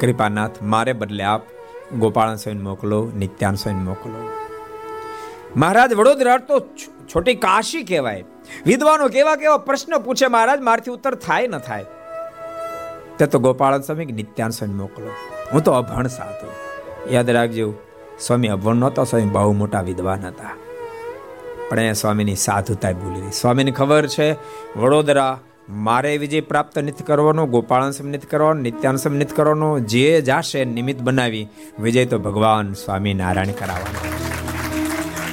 કૃપાનાથ 0.00 0.62
મારે 0.62 0.92
બદલે 0.92 1.24
આપ 1.24 1.42
ગોપાલ 1.98 2.34
સ્વામી 2.34 2.58
મોકલો, 2.58 3.12
નિત્યાન 3.16 3.54
સ્વામી 3.54 3.78
મોકલો. 3.78 4.30
મહારાજ, 5.56 5.94
વડોદરા 5.94 6.36
તો 6.36 6.60
છોટી 7.14 7.34
કાશી 7.34 7.82
કહેવાય. 7.82 8.24
વિદ્વાનો 8.66 9.08
કેવા 9.08 9.36
કેવા 9.36 9.56
પ્રશ્ન 9.56 9.98
પૂછે 9.98 10.26
મહારાજ, 10.26 10.60
મારથી 10.60 10.90
ઉત્તર 10.90 11.14
થાય 11.14 11.46
ન 11.46 11.58
થાય. 11.58 11.86
તે 13.18 13.26
તો 13.26 13.38
ગોપાલ 13.38 13.80
સ્વામી 13.80 14.04
નિત્યાન 14.04 14.50
સ્વામી 14.50 14.74
મોકલો. 14.74 15.10
હું 15.52 15.64
તો 15.64 15.72
અભણ 15.72 16.06
સાધુ. 16.06 16.71
યાદ 17.10 17.30
રાખજો, 17.30 17.74
સ્વામી 18.20 18.48
અભણ 18.48 18.74
નહોતો, 18.74 19.04
સ્વામી 19.04 19.26
બહુ 19.26 19.52
મોટા 19.52 19.80
વિદ્વાન 19.80 20.20
હતા. 20.20 20.56
પણ 21.68 21.80
એ 21.80 21.92
સ્વામીની 21.92 22.36
સાધુતા 22.36 22.92
ભૂલી 22.92 23.32
સ્વામીને 23.32 23.70
ખબર 23.70 24.06
છે, 24.06 24.32
વડોદરા 24.78 25.38
મારે 25.68 26.16
વિજય 26.16 26.40
પ્રાપ્ત 26.40 26.78
નથી 26.78 27.04
કરવાનો, 27.04 27.46
ગોપાળન 27.46 28.08
નથી 28.08 28.26
કરવાનો, 28.26 28.60
નિત્યાન 28.60 28.96
સમ 28.96 29.14
નથી 29.14 29.34
કરવાનો, 29.34 29.78
જે 29.78 30.22
જાશે 30.22 30.64
નિમિત્ત 30.64 31.02
બનાવી 31.02 31.48
વિજય 31.80 32.04
તો 32.04 32.18
ભગવાન 32.18 32.72
સ્વામી 32.72 33.14
નારાયણ 33.14 33.46
કરાવવાનો. 33.46 34.12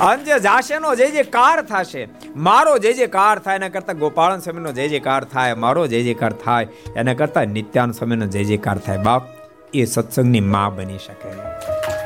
અને 0.06 0.40
જાશેનો, 0.40 0.96
જે 0.96 1.12
જે 1.12 1.24
કાર 1.24 1.62
થશે, 1.62 2.08
મારો 2.36 2.78
જે 2.78 2.94
જે 2.94 3.08
કાર 3.08 3.40
થાય, 3.40 3.56
એના 3.56 3.70
કરતા 3.70 3.94
ગોપાળન 3.94 4.40
સ્વામીનો 4.40 4.72
જે 4.72 4.88
જે 4.88 5.00
કાર 5.00 5.24
થાય, 5.24 5.54
મારો 5.54 5.88
જે 5.88 6.04
જે 6.04 6.14
કાર 6.14 6.34
થાય, 6.34 6.68
એના 6.96 7.14
કરતા 7.14 7.46
નિત્યાન 7.46 7.92
સ્વામીનો 7.92 8.26
જે 8.26 8.44
જે 8.44 8.58
કાર 8.58 8.78
થાય, 8.78 8.98
બાપ 8.98 9.39
એ 9.74 9.86
સત્સંગની 9.86 10.40
માં 10.40 10.76
બની 10.76 10.98
શકે. 10.98 11.30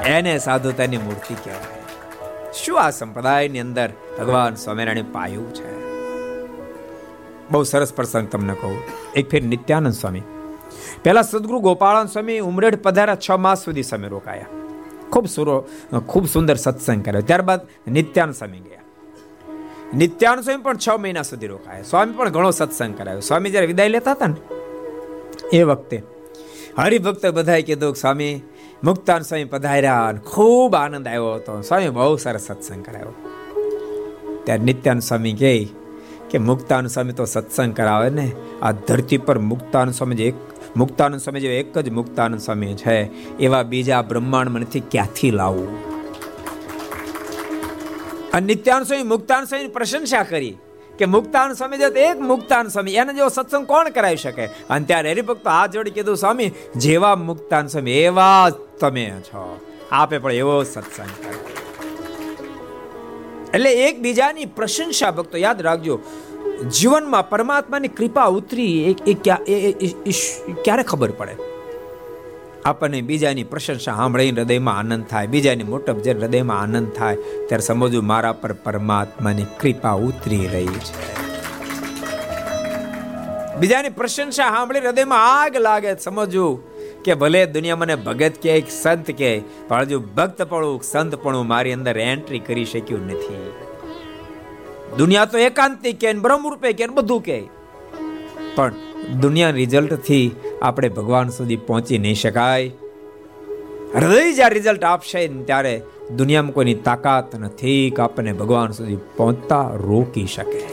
એને 0.09 0.37
સાધુતાની 0.39 0.97
મૂર્તિ 0.97 1.33
કહેવાય. 1.33 2.53
શું 2.53 2.81
આ 2.81 2.89
સંપ્રદાયની 2.89 3.59
અંદર 3.59 3.89
ભગવાન 4.19 4.55
સ્વામિનારાયણ 4.55 5.11
પાયું 5.11 5.53
છે? 5.53 5.83
બહુ 7.51 7.63
સરસ 7.63 7.93
પ્રસંગ 7.93 8.27
તમને 8.27 8.53
કહું. 8.53 8.77
એક 9.15 9.29
ફેર 9.29 9.43
નિત્યાનંદ 9.43 9.93
સ્વામી. 9.93 10.21
પહેલા 11.03 11.21
સદગુરુ 11.21 11.59
ગોપાળન 11.59 12.05
સ્વામી 12.05 12.39
ઉમરેડ 12.39 12.81
પધારા 12.81 13.15
છ 13.15 13.31
માસ 13.31 13.65
સુધી 13.65 13.83
સમય 13.83 14.07
રોકાયા. 14.07 14.45
ખૂબ 15.11 15.27
સુરો, 15.27 15.65
ખૂબ 16.07 16.27
સુંદર 16.27 16.55
સત્સંગ 16.55 17.05
કર્યો. 17.05 17.21
ત્યારબાદ 17.21 17.61
નિત્યાનંદ 17.87 18.35
સ્વામી 18.35 18.59
ગયા. 18.59 18.79
નિત્યાનંદ 19.97 20.43
સ્વામી 20.43 20.63
પણ 20.63 20.77
છ 20.77 20.89
મહિના 20.89 21.21
સુધી 21.21 21.47
રોકાયા. 21.47 21.83
સ્વામી 21.83 22.13
પણ 22.13 22.29
ઘણો 22.29 22.51
સત્સંગ 22.51 22.97
કરાયો 22.97 23.19
સ્વામી 23.19 23.49
જ્યારે 23.49 23.67
વિદાય 23.67 23.87
લેતા 23.87 24.11
હતા 24.11 24.27
ને, 24.27 24.35
એ 25.57 25.63
વખતે 25.63 26.03
હરિભક્ત 26.77 27.25
બધાએ 27.25 27.61
કીધું 27.61 27.95
સ્વામી, 27.95 28.41
મુક્તાન 28.83 29.21
સ્વામી 29.21 29.43
પધાર્યા 29.43 30.13
ખૂબ 30.25 30.75
આનંદ 30.75 31.07
આવ્યો 31.07 31.33
હતો. 31.33 31.61
સ્વામી 31.61 31.89
બહુ 31.89 32.15
સરસ 32.15 32.41
સત્સંગ 32.41 32.85
કરાયો. 32.85 33.13
ત્યારે 34.43 34.63
નિત્યાન 34.63 34.99
સ્વામી 34.99 35.33
કહે 35.33 35.67
કે 36.29 36.37
મુક્તાન 36.37 36.87
સ્વામી 36.87 37.11
તો 37.11 37.25
સત્સંગ 37.25 37.75
કરાવે 37.75 38.09
ને. 38.09 38.31
આ 38.61 38.71
ધરતી 38.71 39.17
પર 39.17 39.39
મુક્તાન 39.39 39.91
સ્વામી 39.91 40.21
એક 40.21 40.33
મુક્તાનંદ 40.77 41.19
સ્વામી 41.19 41.39
જેવા 41.39 41.53
એક 41.53 41.77
જ 41.77 41.89
મુક્તાનંદ 41.89 42.39
સ્વામી 42.39 42.73
છે. 42.73 43.03
એવા 43.37 43.63
બીજા 43.63 44.01
બ્રહ્માંડ 44.01 44.49
મનથી 44.49 44.79
ક્યાંથી 44.79 45.31
લાવવું? 45.31 45.93
અને 48.31 48.45
નિત્યાન 48.45 48.83
સ્વામી, 48.83 49.03
મુક્તાન 49.03 49.45
સ્વામીની 49.45 49.69
પ્રશંસા 49.69 50.23
કરી. 50.23 50.57
કે 50.99 51.05
મુક્તાન 51.05 51.53
સ્વામી 51.53 51.77
જે 51.77 51.87
એક 52.01 52.19
મુક્તાન 52.21 52.67
સ્વામી, 52.67 52.93
એને 52.93 53.13
જેવો 53.13 53.29
સત્સંગ 53.29 53.65
કોણ 53.67 53.89
કરાવી 53.89 54.17
શકે? 54.17 54.45
અને 54.45 54.85
ત્યારે 54.85 55.11
હરિભક્તો 55.11 55.49
હાથ 55.49 55.71
જોડી 55.71 55.91
કીધું, 55.91 56.17
સ્વામી, 56.17 56.49
જેવા 56.75 57.15
મુક્તાન 57.21 57.67
સ્વામી, 57.67 57.95
એવા 58.01 58.49
તમે 58.79 59.05
છો. 59.21 59.43
આપે 59.91 60.17
પણ 60.17 60.31
એવો 60.33 60.55
સત્સંગ 60.63 61.11
કરે 61.21 61.39
એટલે 63.53 63.71
એકબીજાની 63.87 64.45
પ્રશંસા 64.57 65.11
ભક્તો, 65.11 65.37
યાદ 65.37 65.59
રાખજો, 65.61 65.95
જીવનમાં 66.71 67.29
પરમાત્માની 67.29 67.91
કૃપા 67.97 68.25
ઉતરી 68.35 68.95
એ 69.07 69.13
ક્યારે 70.63 70.83
ખબર 70.83 71.11
પડે? 71.11 71.35
આપણને 72.65 73.01
બીજાની 73.01 73.43
પ્રશંસા 73.43 73.95
સાંભળીને 73.95 74.41
હૃદયમાં 74.41 74.77
આનંદ 74.77 75.05
થાય, 75.05 75.27
બીજાની 75.27 75.63
મોટપ 75.63 75.97
જે 76.05 76.13
હૃદયમાં 76.13 76.75
આનંદ 76.75 76.91
થાય, 76.91 77.17
ત્યારે 77.47 77.65
સમજવું 77.67 78.05
મારા 78.11 78.31
પર 78.31 78.53
પરમાત્માની 78.65 79.47
કૃપા 79.61 79.95
ઉતરી 80.09 80.47
રહી 80.47 80.83
છે. 80.85 80.93
બીજાની 83.59 83.89
પ્રશંસા 83.89 84.47
સાંભળી 84.55 84.83
હૃદયમાં 84.85 85.25
આગ 85.41 85.55
લાગે, 85.55 85.89
સમજવું 85.97 86.55
કે 87.03 87.13
ભલે 87.15 87.41
દુનિયા 87.57 87.75
મને 87.75 87.95
ભગત 87.95 88.39
કે 88.45 88.55
સંત 88.69 89.17
કે 89.19 89.33
પણ 89.67 89.91
હજુ 89.91 89.99
ભક્ત 90.15 90.49
પણ 90.53 90.79
સંત 90.91 91.21
પણ 91.25 91.51
મારી 91.51 91.75
અંદર 91.79 91.97
એન્ટ્રી 91.97 92.39
કરી 92.39 92.65
શક્યું 92.65 93.05
નથી. 93.07 93.43
દુનિયા 94.97 95.25
તો 95.25 95.45
એકાંતિક 95.49 95.99
કે 95.99 96.15
બ્રહ્મરૂપે 96.25 96.73
કે 96.73 96.91
બધું 96.95 97.21
કે 97.21 97.39
પણ 98.55 98.92
દુનિયા 99.21 99.49
રિઝલ્ટથી 99.49 100.31
આપણે 100.61 100.89
ભગવાન 100.89 101.29
સુધી 101.29 101.55
પહોંચી 101.55 101.97
નહીં 101.97 102.15
શકાય. 102.15 102.71
હૃદય 103.95 104.33
જ્યાં 104.33 104.49
રિઝલ્ટ 104.49 104.83
આપશે 104.83 105.27
ત્યારે 105.27 105.81
દુનિયામાં 106.17 106.51
કોઈની 106.51 106.73
તાકાત 106.73 107.35
નથી 107.35 107.89
કે 107.89 108.01
આપણને 108.01 108.33
ભગવાન 108.33 108.71
સુધી 108.71 108.97
પહોંચતા 109.17 109.69
રોકી 109.73 110.25
શકે. 110.25 110.63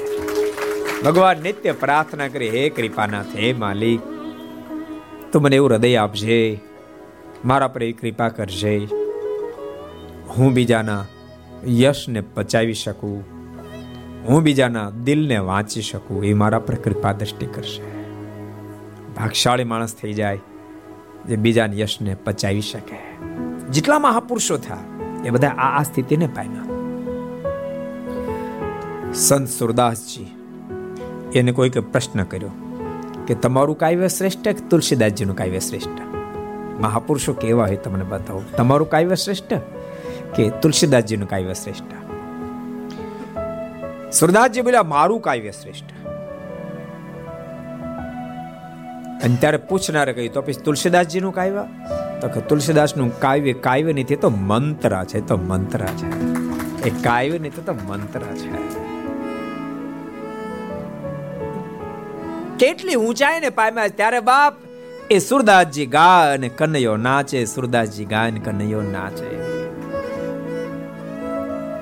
ભગવાન 1.04 1.38
નિત્ય 1.38 1.72
પ્રાર્થના 1.72 2.28
કરી, 2.28 2.48
હે 2.48 2.68
કૃપાનાથ, 2.68 3.36
હે 3.36 3.52
માલિક, 3.52 4.00
તું 5.32 5.42
મને 5.42 5.56
એવું 5.56 5.70
હૃદય 5.70 5.94
આપજે, 5.96 6.60
મારા 7.44 7.68
પર 7.68 7.82
એવી 7.82 7.92
કૃપા 7.92 8.28
કરજે. 8.28 8.88
હું 10.28 10.52
બીજાના 10.52 11.04
યશને 11.66 12.20
પચાવી 12.20 12.74
શકું, 12.74 13.24
હું 14.28 14.42
બીજાના 14.42 14.90
દિલને 14.90 15.38
વાંચી 15.38 15.82
શકું, 15.82 16.24
એ 16.24 16.34
મારા 16.34 16.58
પર 16.58 16.74
કૃપા 16.74 17.12
દ્રષ્ટિ 17.12 17.46
કરશે. 17.46 17.89
ભાગશાળી 19.20 19.64
માણસ 19.64 19.94
થઈ 19.94 20.12
જાય, 20.12 20.38
જે 21.28 21.36
બીજાને 21.36 21.78
યશને 21.78 22.14
પચાવી 22.14 22.60
શકે. 22.60 22.98
જેટલા 23.70 23.98
મહાપુરુષો 23.98 24.56
થયા, 24.56 24.78
એ 25.24 25.30
બધા 25.30 25.48
આ 25.48 25.80
આ 25.80 25.82
સ્થિતિને 25.82 26.26
પામ્યા. 26.26 26.66
સંત 29.12 29.48
સુરદાસજી 29.48 30.26
એને 31.34 31.52
કોઈક 31.52 31.78
પ્રશ્ન 31.78 32.22
કર્યો 32.22 32.50
કે 33.26 33.34
તમારું 33.34 33.78
કાવ્ય 33.78 34.08
શ્રેષ્ઠ 34.08 34.48
કે 34.48 34.68
તુલસીદાસજીનું 34.70 35.36
કાવ્ય 35.36 35.60
શ્રેષ્ઠ? 35.60 36.00
મહાપુરુષો 36.80 37.32
કેવા 37.32 37.66
હોય 37.66 37.76
તમને 37.76 38.04
બતાવો? 38.04 38.42
તમારું 38.56 38.90
કાવ્ય 38.90 39.14
શ્રેષ્ઠ 39.14 39.54
કે 40.34 40.50
તુલસીદાસજીનું 40.62 41.28
કાવ્ય 41.28 41.54
શ્રેષ્ઠ? 41.54 41.92
સુરદાસજી 44.12 44.60
બોલ્યા, 44.60 44.82
મારું 44.82 45.20
કાવ્ય 45.20 45.50
શ્રેષ્ઠ. 45.50 45.99
અને 49.24 49.36
ત્યારે 49.40 49.56
પૂછનારે 49.56 50.12
કહ્યું, 50.12 50.32
તો 50.32 50.42
પછી 50.42 50.52
તુલસીદાસજીનું 50.52 51.34
કાવ્ય? 51.34 51.64
તો 52.20 52.28
કે, 52.28 52.40
તુલસીદાસનું 52.40 53.20
કાવ્ય 53.20 53.52
કાવ્ય 53.52 53.92
નથી 53.92 54.16
તો 54.16 54.30
મંત્ર 54.30 55.04
છે, 55.04 55.26
તો 55.26 55.36
મંત્ર 55.36 55.80
છે. 55.86 56.40
એ 56.82 56.90
કાવ્ય 56.90 57.38
નથી 57.38 57.62
તો 57.66 57.72
મંત્ર 57.72 58.20
છે. 58.20 58.80
કેટલી 62.58 62.94
ઊંચાઈ 62.94 63.40
ને 63.40 63.48
પામ્યા 63.48 63.88
ત્યારે 63.88 64.20
બાપ, 64.20 64.54
એ 65.10 65.18
સુરદાસજી 65.18 65.86
ગાય 65.86 66.34
અને 66.34 66.48
કનૈયો 66.48 66.96
નાચે, 66.96 67.44
સુરદાસજી 67.44 68.04
ગાય 68.04 68.30
અને 68.30 68.40
કનૈયો 68.40 68.82
નાચે. 68.82 69.60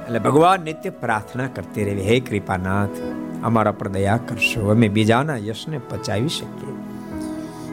એટલે 0.06 0.18
ભગવાન 0.18 0.60
નિત્ય 0.60 0.90
પ્રાર્થના 0.90 1.46
કરતી 1.46 1.84
રહેવી. 1.84 2.02
હે 2.02 2.20
કૃપાનાથ, 2.20 2.88
અમારા 3.42 3.72
પર 3.72 3.88
દયા 3.88 4.16
કરશો. 4.16 4.68
અમે 4.68 4.88
બીજાના 4.88 5.36
યશને 5.36 5.78
પચાવી 5.78 6.28
શકીએ. 6.28 6.77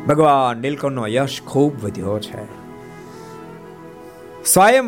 ભગવાન 0.07 0.57
નીલકંઠનો 0.57 1.07
યશ 1.07 1.41
ખૂબ 1.41 1.83
વધ્યો 1.83 2.19
છે. 2.19 2.65
સ્વયં 4.45 4.83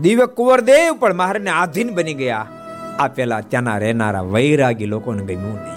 દિવ્ય 0.00 0.26
કુંવરદેવ 0.26 0.96
પણ 0.98 1.14
મહારાજને 1.14 1.50
આધીન 1.50 1.94
બની 1.94 2.14
ગયા. 2.14 2.46
આ 2.98 3.08
પેલા 3.08 3.40
ત્યાંના 3.40 3.78
રહેનારા 3.78 4.20
વૈરાગી 4.20 4.86
લોકોને 4.86 5.24
ગમ્યું 5.24 5.54
નહીં. 5.54 5.76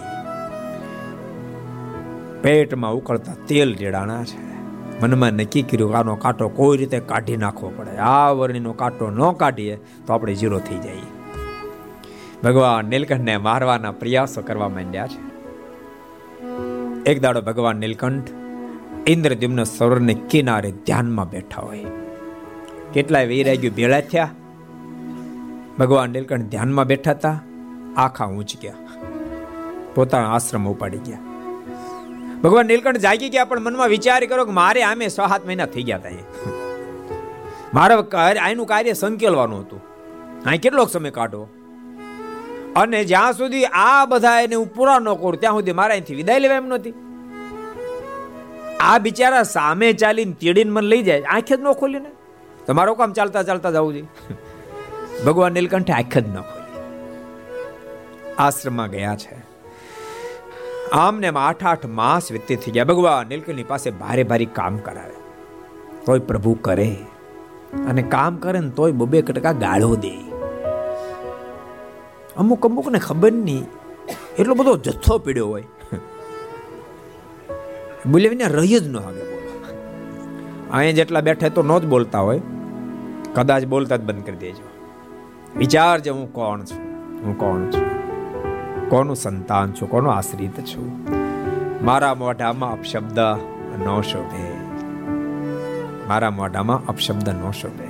પેટમાં 2.42 2.94
ઉકળતા 2.94 3.34
તેલ 3.48 3.76
રેડાણા 3.78 4.24
છે. 4.24 4.50
મનમાં 5.02 5.34
નક્કી 5.34 5.62
કર્યું 5.62 5.98
આનો 5.98 6.16
કાંટો 6.16 6.50
કોઈ 6.50 6.78
રીતે 6.78 7.00
કાઢી 7.00 7.38
નાખવો 7.38 7.74
પડે. 7.78 7.98
આ 7.98 8.30
વર્ણિનો 8.30 8.74
કાંટો 8.74 9.10
ન 9.10 9.32
કાઢીએ 9.32 9.76
તો 10.08 10.14
આપણે 10.14 10.36
ઝીરો 10.36 10.60
થઈ 10.60 10.78
જઈએ. 10.78 11.38
ભગવાન 12.44 12.86
નીલકંઠને 12.86 13.38
મારવાના 13.38 13.92
પ્રયાસો 13.92 14.42
કરવા 14.42 14.70
માંડ્યા 14.70 15.08
છે. 15.08 15.29
એક 17.06 17.22
દાડો 17.22 17.42
ભગવાન 17.42 17.78
નીલકંઠ 17.78 18.30
ઇન્દ્રદ્યુમ્ન 19.08 19.64
સરોવરને 19.64 20.14
કિનારે 20.14 20.72
ધ્યાનમાં 20.72 21.30
બેઠા 21.30 21.62
હોય. 21.62 21.86
કેટલાય 22.94 23.28
વૈરાગ્યો 23.28 23.72
ભેળા 23.72 24.02
થયા. 24.02 24.30
ભગવાન 25.80 26.10
નીલકંઠ 26.10 26.42
ધ્યાનમાં 26.42 26.86
બેઠા 26.86 27.12
હતા. 27.12 27.40
આખા 27.98 28.26
ઊંચ 28.26 28.52
ગયા. 28.62 28.74
પોતાના 29.96 30.34
આશ્રમ 30.34 30.68
ઉપાડી 30.68 30.98
ગયા. 30.98 31.20
ભગવાન 32.44 32.66
નીલકંઠ 32.66 32.98
જાગી 32.98 33.30
ગયા, 33.30 33.46
પણ 33.46 33.60
મનમાં 33.60 33.88
વિચાર 33.88 34.26
કરો 34.26 34.46
કે 34.46 34.52
મારે 34.52 34.84
આમે 34.84 35.08
છ 35.08 35.12
સાત 35.12 35.46
મહિના 35.46 35.66
થઈ 35.66 35.84
ગયા 35.84 35.98
હતા 35.98 36.10
મારે 37.74 38.40
આનું 38.40 38.66
કાર્ય 38.66 38.94
સંકેલવાનું 38.94 39.60
હતું. 39.60 39.82
અહીં 40.46 40.62
કેટલોક 40.62 40.90
સમય 40.90 41.12
કાઢવો 41.12 41.48
અને 42.76 43.04
જ્યાં 43.04 43.34
સુધી 43.34 43.66
આ 43.66 44.06
બધા 44.06 44.42
એને 44.42 44.56
હું 44.56 44.74
પૂરા 44.74 45.00
ન 45.00 45.14
કરું, 45.14 45.40
ત્યાં 45.40 45.54
સુધી 45.54 45.72
મારા 45.72 45.92
અહીંથી 45.92 46.16
વિદાય 46.16 46.40
લેવા 46.40 46.56
એમ 46.56 46.68
નહોતી. 46.68 46.94
આ 48.80 48.98
બિચારા 48.98 49.44
સામે 49.44 49.94
ચાલીને 49.94 50.34
તેડીને 50.34 50.72
મને 50.72 50.88
લઈ 50.88 51.02
જાય, 51.02 51.22
આંખે 51.22 51.58
જ 51.58 51.60
ન 51.60 51.72
ખોલીને 51.72 52.10
તમારો 52.68 52.96
કામ 52.96 53.14
ચાલતા 53.14 53.44
ચાલતા 53.44 53.72
જવું 53.72 53.94
જોઈએ 53.94 54.08
ભગવાન 55.26 55.52
નીલકંઠે 55.52 55.94
આંખ 55.94 56.18
જ 56.18 56.28
ન 56.30 56.36
ખોલી. 56.36 56.60
આશ્રમમાં 58.38 58.90
ગયા 58.90 59.16
છે. 59.16 59.38
આમને 60.92 61.32
આઠ 61.36 61.66
આઠ 61.66 61.86
માસ 61.86 62.32
વ્યતીત 62.32 62.60
થઈ 62.60 62.72
ગયા. 62.72 62.84
ભગવાન 62.84 63.28
નીલકંઠની 63.28 63.64
પાસે 63.64 63.92
ભારે 63.92 64.24
ભારે 64.24 64.46
કામ 64.46 64.78
કરાવે. 64.78 65.16
તોય 66.06 66.20
પ્રભુ 66.20 66.54
કરે. 66.54 66.96
અને 67.90 68.02
કામ 68.02 68.38
કરે 68.38 68.60
ને 68.60 68.70
તોય 68.70 68.92
બબે 68.92 69.22
કટકા 69.22 69.52
ગાળો 69.52 69.96
દે. 69.96 70.29
અમુક 72.40 72.66
અમુક 72.66 72.88
ને 72.90 73.00
ખબર 73.00 73.32
નહીં. 73.32 73.66
એટલો 74.40 74.56
બધો 74.56 74.78
જથ્થો 74.78 75.18
પીડ્યો 75.18 75.48
હોય. 75.48 75.64
બોલે 78.12 78.30
વિના 78.30 78.48
રહી 78.48 78.80
જ 78.80 78.88
ન 78.88 78.98
બોલો. 78.98 79.26
અહીંયા 80.72 80.92
જેટલા 80.92 81.22
બેઠા 81.22 81.50
તો 81.50 81.64
ન 81.64 81.80
જ 81.80 81.86
બોલતા 81.86 82.20
હોય. 82.20 82.42
કદાચ 83.34 83.66
બોલતા 83.66 83.96
જ 83.96 84.02
બંધ 84.02 84.26
કરી 84.26 84.36
દેજો. 84.36 84.68
વિચાર 85.58 86.00
જે 86.00 86.10
હું 86.10 86.34
કોણ 86.34 86.60
છું? 86.60 86.82
હું 87.26 87.38
કોણ 87.38 87.62
છું? 87.62 88.00
કોનું 88.90 89.16
સંતાન 89.16 89.72
છું? 89.72 89.90
કોનો 89.90 90.10
આશ્રિત 90.10 90.60
છું? 90.62 91.08
મારા 91.86 92.16
મોઢામાં 92.16 92.72
અપશબ્દ 92.72 93.20
ન 93.88 94.02
શોભે. 94.02 94.52
મારા 96.08 96.30
મોઢામાં 96.30 96.86
અપશબ્દ 96.86 97.30
ન 97.30 97.52
શોભે. 97.52 97.89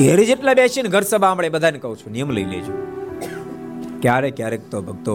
ઘેરે 0.00 0.24
જેટલા 0.24 0.52
બેસીને 0.54 0.88
ઘર 0.88 1.02
સભા 1.02 1.28
સાંભળે 1.28 1.48
બધાને 1.48 1.78
કહું 1.78 1.96
છું, 1.96 2.12
નિયમ 2.12 2.30
લઈ 2.30 2.44
લેજો. 2.44 2.74
ક્યારેક 4.02 4.36
ક્યારેક 4.36 4.62
તો 4.70 4.80
ભક્તો 4.82 5.14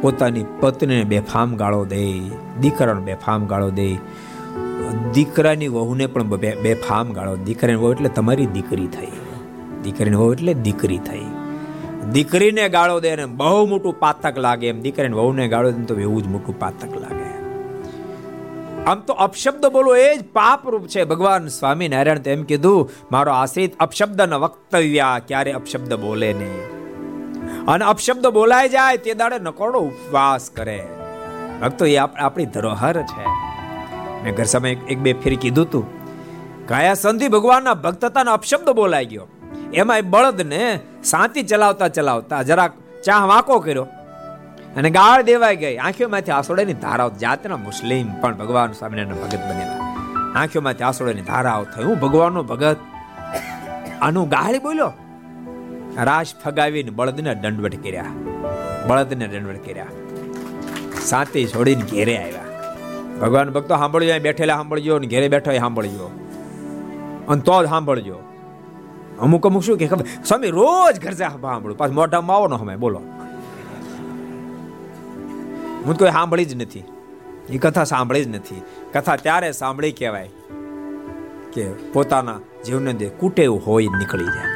પોતાની 0.00 0.44
પત્નીને 0.60 1.04
બેફામ 1.04 1.56
ગાળો 1.56 1.84
દે, 1.84 2.00
દીકરાને 2.60 3.00
બેફામ 3.00 3.46
ગાળો 3.46 3.68
દે. 3.70 3.86
દીકરાની 5.14 5.68
વહુને 5.68 6.06
પણ 6.06 6.36
બેફામ 6.62 7.12
ગાળો 7.12 7.36
દીકરાની 7.36 7.76
વહુ 7.76 7.92
એટલે 7.92 8.08
તમારી 8.08 8.46
દીકરી 8.46 8.86
થઈ. 8.86 9.12
દીકરીની 9.82 10.16
વહુ 10.16 10.32
એટલે 10.32 10.54
દીકરી 10.54 10.98
થઈ. 10.98 11.24
દીકરીને 12.12 12.68
ગાળો 12.68 13.00
દે 13.00 13.16
ને 13.16 13.26
બહુ 13.26 13.66
મોટું 13.66 13.94
પાતક 14.00 14.38
લાગે 14.38 14.68
એમ. 14.68 14.82
દીકરીને 14.82 15.14
વહુને 15.14 15.48
ગાળો 15.48 15.70
દે 15.70 15.84
તો 15.84 15.94
એવું 16.00 16.22
જ 16.22 16.26
મોટું 16.26 16.58
પાતક 16.58 16.92
લાગે. 17.00 17.17
આમ 18.88 19.00
તો 19.00 19.12
અપશબ્દ 19.12 19.66
બોલો, 19.66 19.96
એ 19.96 20.16
જ 20.16 20.24
પાપ 20.24 20.68
રૂપ 20.68 20.86
છે. 20.86 21.04
ભગવાન 21.04 21.46
સ્વામી 21.46 21.88
નારાયણ 21.88 22.18
તેમ 22.18 22.42
કીધું, 22.42 22.90
મારો 23.12 23.32
આશ્રિત 23.32 23.78
અપશબ્દ 23.78 24.20
ન 24.20 24.34
વક્તવ્યા, 24.34 25.20
ક્યારે 25.28 25.52
અપશબ્દ 25.52 25.94
બોલે 25.94 26.32
નહીં. 26.32 26.78
અને 27.66 27.84
અપશબ્દ 27.84 28.26
બોલાય 28.26 28.68
જાય, 28.68 28.96
તે 28.96 29.14
દાડે 29.14 29.38
નકોડો 29.38 29.78
ઉપવાસ 29.78 30.50
કરે. 30.50 30.86
ભક્તો 31.62 31.86
એ 31.86 31.96
આપણી 31.96 32.46
ધરોહર 32.46 33.02
છે. 33.02 33.26
મેં 34.24 34.34
ઘર 34.34 34.44
સામે 34.44 34.72
એક 34.72 34.98
બે 34.98 35.12
ફેરી 35.12 35.36
કીધું 35.36 35.70
તું. 35.70 35.86
કયા 36.68 36.94
સંધિ 36.94 37.28
ભગવાનના 37.28 37.74
ભક્તતાનો 37.74 38.32
અપશબ્દ 38.32 38.70
બોલાઈ 38.70 39.06
ગયો. 39.06 39.26
એમાં 39.74 40.10
બળદને 40.10 40.80
શાંતિ 41.10 41.42
ચલાવતા 41.42 41.88
ચલાવતા 41.88 42.42
જરાક 42.42 42.72
ચાહ 43.04 43.26
વાંકો 43.26 43.58
કર્યો. 43.58 43.86
અને 44.78 44.90
ગાળ 44.90 45.22
દેવાઈ 45.22 45.56
ગઈ. 45.56 45.76
આંખોમાંથી 45.76 46.30
આસોડાની 46.30 46.74
ધારાઓ, 46.74 47.10
જાતના 47.10 47.56
મુસ્લિમ 47.56 48.20
પણ 48.20 48.36
ભગવાન 48.36 48.72
સ્વામિનારાયણ 48.72 49.14
ભગત 49.14 49.34
બનેલા. 49.34 49.78
આંખોમાંથી 50.40 50.84
આસોડાની 50.84 51.20
ધારાઓ 51.20 51.64
થઈ 51.64 51.82
હું 51.82 51.98
ભગવાનનો 52.00 52.42
ભગત 52.42 52.76
આનું 54.00 54.28
ગાળી 54.28 54.58
બોલ્યો. 54.58 54.92
રાશ 56.02 56.26
ફગાવીને 56.44 56.90
બળદને 56.90 57.34
દંડવટ 57.34 57.82
કર્યા. 57.82 58.04
બળદને 58.86 59.26
દંડવટ 59.26 59.66
કર્યા. 59.66 59.86
સાતે 61.04 61.46
છોડીને 61.46 61.82
ઘેરે 61.82 62.16
આવ્યા. 62.16 62.72
ભગવાન 63.20 63.50
ભક્તો, 63.50 63.76
સાંભળજો 63.76 64.18
બેઠેલા 64.18 64.56
સાંભળજો 64.56 64.98
ને 64.98 65.06
ઘેરે 65.06 65.28
બેઠો 65.28 65.58
સાંભળજો. 65.58 66.10
અને 67.28 67.40
તો 67.40 67.64
જ 67.64 67.68
સાંભળજો. 67.68 68.16
અમુક 69.20 69.46
અમુક 69.46 69.62
શું 69.62 69.78
કે 69.78 69.86
ખબર? 69.86 70.04
સ્વામી 70.24 70.46
રોજ 70.46 71.04
ઘર 71.04 71.12
સાંભળું 71.12 71.78
પાછું 71.78 71.94
મોઢામાં 71.94 72.36
આવો 72.36 72.48
ને 72.48 72.56
સમય 72.56 72.76
બોલો. 72.76 73.00
હું 75.88 75.98
કોઈ 75.98 76.10
સાંભળી 76.10 76.44
જ 76.44 76.54
નથી. 76.54 76.84
એ 77.50 77.58
કથા 77.58 77.84
સાંભળી 77.84 78.24
જ 78.24 78.28
નથી. 78.28 78.62
કથા 78.92 79.16
ત્યારે 79.16 79.52
સાંભળી 79.52 79.92
કહેવાય 79.92 80.28
કે 81.52 81.68
પોતાના 81.92 82.38
જીવને 82.66 82.92
દે 82.92 83.08
કુટેવ 83.08 83.54
હોય 83.54 83.84
નીકળી 83.84 84.24
જાય. 84.24 84.48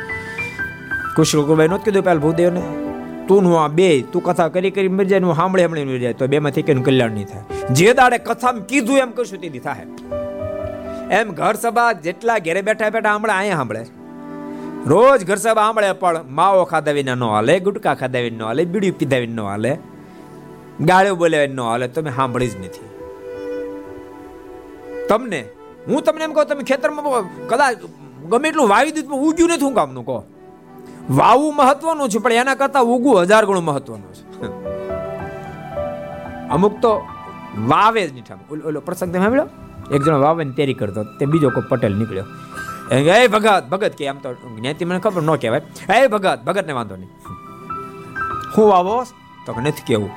કુશળ 1.17 1.41
કુરબાઈ 1.41 1.69
નહોતું 1.69 1.85
કીધું 1.85 2.05
પેલ 2.05 2.19
ભૂદેવને? 2.19 2.63
તું 3.29 3.45
હું 3.45 3.65
આ 3.65 3.69
બે, 3.69 4.03
તું 4.03 4.23
કથા 4.23 4.49
કરી 4.49 4.71
કરી 4.71 4.89
મરી 4.89 5.07
જાય 5.07 5.21
હું 5.21 5.35
સાંભળે 5.35 5.63
સાંભળી 5.63 5.85
મરી 5.85 6.01
જાય, 6.01 6.13
તો 6.13 6.27
બે 6.27 6.39
માંથી 6.39 6.63
કઈ 6.63 6.75
કલ્યાણ 6.75 7.11
નહીં 7.11 7.27
થાય. 7.27 7.43
જે 7.71 7.93
દાડે 7.93 8.19
કથા 8.19 8.53
કીધું 8.53 8.99
એમ 8.99 9.11
કશું 9.11 9.41
તેથી 9.41 9.59
થાય. 9.59 9.87
એમ 11.11 11.31
ઘર 11.31 11.55
સભા 11.55 11.93
જેટલા 11.93 12.39
ઘેરે 12.39 12.63
બેઠા 12.63 12.91
બેઠા 12.91 13.09
સાંભળે 13.09 13.33
અહીંયા 13.33 13.57
સાંભળે. 13.57 13.87
રોજ 14.87 15.27
ઘર 15.27 15.37
સભા 15.37 15.63
સાંભળે, 15.63 15.93
પણ 15.93 16.25
માવો 16.29 16.65
ખાધા 16.65 16.93
વિના 16.93 17.15
ન 17.15 17.25
હાલે, 17.25 17.61
ગુટકા 17.61 17.95
ખાધા 17.95 18.19
વિના 18.19 18.45
ન 18.45 18.47
હાલે 18.47 18.65
બીડી 18.65 18.91
પીધા 18.91 19.19
ન 19.19 19.41
હાલે. 19.41 19.79
ગાળ્યો 20.81 21.15
બોલે 21.15 21.47
ન 21.47 21.61
હાલે, 21.61 21.89
તમે 21.89 22.11
સાંભળી 22.11 22.51
જ 22.51 22.57
નથી. 22.57 22.89
તમને? 25.09 25.41
હું 25.89 26.03
તમને 26.03 26.25
એમ 26.25 26.33
કહું, 26.33 26.47
તમે 26.47 26.63
ખેતરમાં 26.63 27.27
કદાચ 27.51 27.77
ગમે 28.31 28.49
એટલું 28.49 28.69
વાવી 28.69 28.93
દીધું 28.97 29.19
ઉગ્યું 29.29 29.51
નથી 29.51 29.67
હું 29.69 29.75
કામનું 29.75 30.05
કહો. 30.07 30.25
વાવવું 31.11 31.57
મહત્વનું 31.57 32.09
છે, 32.09 32.19
પણ 32.19 32.33
એના 32.33 32.55
કરતા 32.55 32.81
ઉગવું 32.81 33.23
હજાર 33.23 33.45
ગણું 33.47 33.65
મહત્વનું 33.65 34.13
છે. 34.17 34.23
અમુક 36.55 36.75
તો 36.81 36.93
વાવે 37.73 38.03
જ 38.09 38.13
નહીં 38.13 38.65
ઓલો 38.69 38.81
પ્રસંગ 38.81 39.13
તમે 39.13 39.23
સાંભળ્યો? 39.25 39.49
એક 39.95 40.01
જણો 40.05 40.19
વાવે 40.21 40.45
ને 40.45 40.53
તેરી 40.59 40.75
કરતો 40.75 41.05
તે 41.19 41.27
બીજો 41.27 41.51
કોઈ 41.51 41.69
પટેલ 41.71 41.95
નીકળ્યો. 42.01 42.27
એ 42.93 43.29
ભગત 43.35 43.65
ભગત 43.73 43.95
કે, 43.99 44.09
આમ 44.09 44.19
તો 44.23 44.29
જ્ઞાતિ 44.57 44.85
મને 44.85 45.01
ખબર 45.01 45.23
ન 45.23 45.31
કહેવાય. 45.37 45.63
એ 45.99 46.09
ભગત 46.15 46.41
ભગત 46.47 46.67
ને 46.67 46.73
વાંધો 46.73 46.97
નહીં. 46.97 47.11
હું 48.57 48.67
વાવો 48.73 49.05
તો 49.47 49.51
નથી 49.61 49.87
કેવું. 49.87 50.11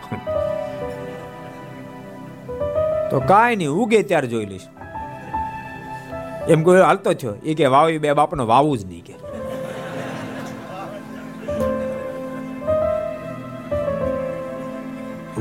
તો 3.12 3.20
કાંઈ 3.20 3.56
નહીં, 3.56 3.70
ઉગે 3.70 4.04
ત્યારે 4.04 4.28
જોઈ 4.28 4.46
લઈશ. 4.46 4.68
એમ 6.48 6.64
કોઈ 6.64 6.82
હાલતો 6.82 7.14
થયો? 7.14 7.34
એ 7.44 7.54
કે 7.54 7.66
વાવી 7.66 7.98
બે 7.98 8.14
બાપનો 8.14 8.46
વાવું 8.46 8.78
જ 8.78 8.86
નહીં 8.86 9.04
કે. 9.04 9.14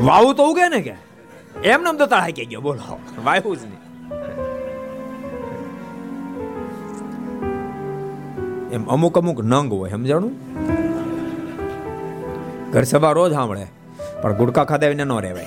વાવું 0.05 0.35
તો 0.35 0.50
ઉગે 0.50 0.68
ને 0.68 0.81
કે? 0.81 0.94
એમ 1.64 1.83
નામ 1.83 1.96
તો 1.96 2.07
તળાઈ 2.07 2.33
ગયો, 2.33 2.61
બોલો. 2.61 2.98
વાયું 3.25 3.56
જ 3.56 3.60
નહીં. 3.65 3.85
એમ 8.71 8.87
અમુક 8.87 9.19
અમુક 9.19 9.40
નંગ 9.44 9.73
હોય, 9.73 9.90
સમજાણું? 9.90 10.33
ઘર 12.73 12.83
સભા 12.83 13.12
રોજ 13.12 13.33
સાંભળે, 13.33 13.67
પણ 14.23 14.33
ગુડકા 14.33 14.65
ખાધા 14.65 14.88
વિના 14.88 15.04
ન 15.04 15.12
રહેવાય. 15.12 15.46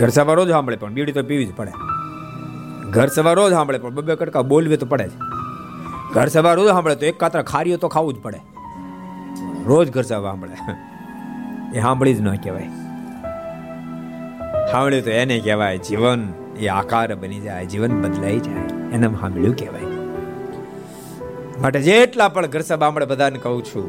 ઘર 0.00 0.08
સવાર 0.08 0.36
રોજ 0.36 0.48
સાંભળે 0.48 0.76
પણ 0.76 0.92
બીડી 0.92 1.12
તો 1.12 1.22
પીવી 1.22 1.46
જ 1.46 1.54
પડે. 1.56 1.72
ઘર 2.90 3.06
સવાર 3.06 3.34
રોજ 3.36 3.52
સાંભળે 3.52 3.78
પણ 3.78 3.94
બબે 3.94 4.14
કટકા 4.14 4.42
બોલવી 4.42 4.76
તો 4.76 4.86
પડે 4.86 5.08
જ. 5.08 5.10
ઘર 6.12 6.26
સવાર 6.26 6.56
રોજ 6.56 6.68
સાંભળે 6.68 6.94
તો 6.94 7.06
એક 7.06 7.20
કાતરા 7.20 7.42
ખારીઓ 7.42 7.76
તો 7.76 7.88
ખાવું 7.88 8.14
જ 8.14 8.22
પડે. 8.22 8.40
રોજ 9.66 9.90
ઘર 9.90 10.02
સવાર 10.02 10.22
સાંભળે. 10.22 10.56
એ 11.78 11.80
સાંભળી 11.80 12.14
જ 12.14 12.20
ન 12.20 12.34
કહેવાય. 12.36 12.70
સાંભળ્યું 14.72 15.04
તો 15.04 15.10
એને 15.10 15.38
કહેવાય, 15.38 15.78
જીવન 15.78 16.32
એ 16.58 16.66
આકાર 16.66 17.14
બની 17.14 17.40
જાય, 17.40 17.66
જીવન 17.66 18.02
બદલાઈ 18.02 18.38
જાય. 18.38 18.66
એને 18.92 19.06
સાંભળ્યું 19.08 19.56
કહેવાય. 19.56 19.90
માટે 21.60 21.80
જેટલા 21.80 22.28
પણ 22.28 22.46
ઘર 22.46 22.60
સભા 22.60 22.90
બધાને 22.90 23.38
કહું 23.38 23.62
છું, 23.64 23.86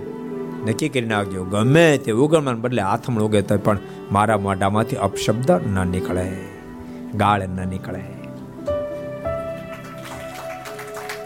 નક્કી 0.69 0.89
કરી 0.89 1.05
નાખજો, 1.05 1.43
ગમે 1.43 1.97
તે 1.97 2.11
ઉગમણ 2.11 2.61
બદલે 2.61 2.81
હાથમણ 2.81 3.21
ઉગે 3.21 3.41
તો 3.41 3.57
પણ 3.57 3.80
મારા 4.11 4.37
મોઢામાંથી 4.37 4.95
અપશબ્દ 4.95 5.51
ન 5.51 5.87
નીકળે, 5.87 6.31
ગાળ 7.15 7.47
ન 7.47 7.67
નીકળે. 7.67 8.03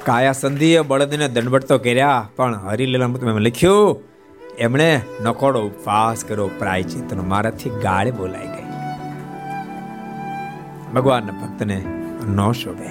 કાયા 0.04 0.32
સંધિએ 0.32 0.82
બળદને 0.82 1.28
દંડવટ 1.28 1.66
તો 1.66 1.78
કર્યા, 1.78 2.30
પણ 2.36 2.56
હરિલીલામાં 2.56 3.42
લખ્યું, 3.42 4.04
એમણે 4.58 5.02
નકોડો 5.24 5.62
ઉપવાસ 5.62 6.26
કર્યો 6.26 6.48
પ્રાયચિતનો 6.48 7.24
મારાથી 7.24 7.70
ગાળે 7.70 8.12
બોલાઈ 8.12 8.48
ગઈ. 8.48 8.66
ભગવાનના 10.94 11.32
ભક્તને 11.32 11.86
ન 12.28 12.52
શોભે. 12.52 12.90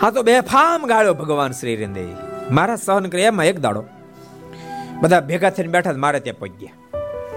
હા 0.00 0.10
તો 0.10 0.22
બે 0.22 0.40
ફામ 0.40 0.86
ગાળ્યો 0.86 1.14
ભગવાન 1.14 1.50
શ્રી 1.50 1.76
રંદે. 1.76 2.06
મારા 2.50 2.76
સહન 2.76 3.06
કરે 3.06 3.22
એમાં 3.22 3.46
એક 3.46 3.60
દાડો. 3.60 3.84
બધા 5.00 5.20
ભેગા 5.20 5.50
થઈને 5.50 5.68
બેઠા 5.68 5.92
મારે 5.92 6.20
ત્યાં 6.20 6.38
પહોંચી 6.38 6.66
ગયા 6.66 6.81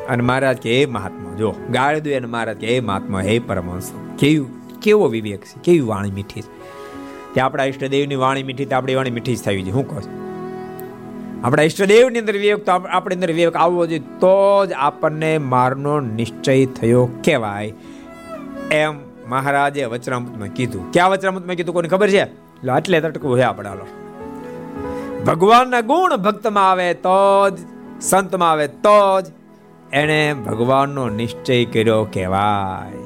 અને 0.10 0.24
મહારાજ 0.24 0.58
કે 0.58 0.82
એ 0.82 0.86
મહાત્મા, 0.86 1.36
જો 1.38 1.54
ગાળ 1.72 2.00
દે 2.00 2.16
અને 2.16 2.28
મહારાજ 2.28 2.58
કે 2.58 2.76
એ 2.76 2.80
મહાત્મા, 2.80 3.22
હે 3.22 3.40
પરમહંસ. 3.40 3.92
કેવું 4.20 4.80
કેવો 4.80 5.08
વિવેક 5.08 5.42
છે? 5.42 5.62
કેવી 5.64 5.80
વાણી 5.80 6.12
મીઠી 6.12 6.42
છે? 6.42 6.52
તે 7.34 7.42
આપણા 7.42 7.64
ઈષ્ટદેવની 7.64 8.16
વાણી 8.16 8.44
મીઠી 8.44 8.66
તો 8.66 8.76
આપણી 8.76 8.96
વાણી 8.96 9.12
મીઠી 9.12 9.36
જ 9.36 9.44
થવી 9.44 9.64
છે 9.64 9.72
હું 9.72 9.88
કહું 9.90 10.04
આપણા 11.46 11.64
ઈષ્ટદેવની 11.64 12.20
અંદર 12.20 12.38
વિવેક 12.38 12.64
તો 12.66 12.72
આપણી 12.72 13.16
અંદર 13.16 13.32
વિવેક 13.32 13.56
આવવો 13.56 13.86
જોઈએ, 13.86 14.00
તો 14.00 14.66
જ 14.66 14.72
આપણને 14.72 15.38
મારનો 15.38 16.00
નિશ્ચય 16.00 16.66
થયો 16.66 17.06
કહેવાય. 17.26 17.74
એમ 18.72 18.94
મહારાજે 19.30 19.86
વચરામૃતમાં 19.86 20.48
કીધું. 20.48 20.92
ક્યાં 20.92 21.10
વચરામૃતમાં 21.12 21.56
કીધું? 21.56 21.74
કોને 21.74 21.88
ખબર 21.88 22.10
છે? 22.10 22.24
એટલે 22.78 23.02
તટકું 23.02 23.38
હે 23.38 23.44
આપણે 23.44 23.70
હાલો 23.70 23.86
ભગવાનના 25.26 25.82
ગુણ 25.82 26.16
ભક્તમાં 26.18 26.72
આવે 26.72 26.94
તો 26.94 27.50
જ, 27.50 27.58
સંતમાં 28.02 28.52
આવે 28.52 28.68
તો 28.68 29.22
જ 29.22 29.26
એણે 29.94 30.34
ભગવાનનો 30.34 31.10
નિશ્ચય 31.10 31.66
કર્યો 31.66 32.04
કહેવાય. 32.04 32.98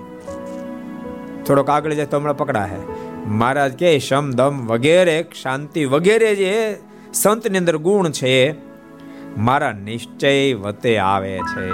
થોડોક 1.43 1.69
આગળ 1.69 1.93
જાય 1.93 2.05
તો 2.05 2.17
હમણાં 2.17 2.37
પકડા 2.37 2.65
હે. 2.65 2.77
મહારાજ 3.25 3.73
કે 3.73 3.99
શમ 3.99 4.31
દમ 4.31 4.67
વગેરે 4.67 5.25
શાંતિ 5.41 5.85
વગેરે 5.85 6.35
જે 6.35 6.77
સંતની 7.13 7.57
અંદર 7.57 7.77
ગુણ 7.77 8.09
છે, 8.09 8.55
મારા 9.37 9.71
નિશ્ચય 9.71 10.53
વતે 10.53 10.97
આવે 10.97 11.37
છે. 11.37 11.67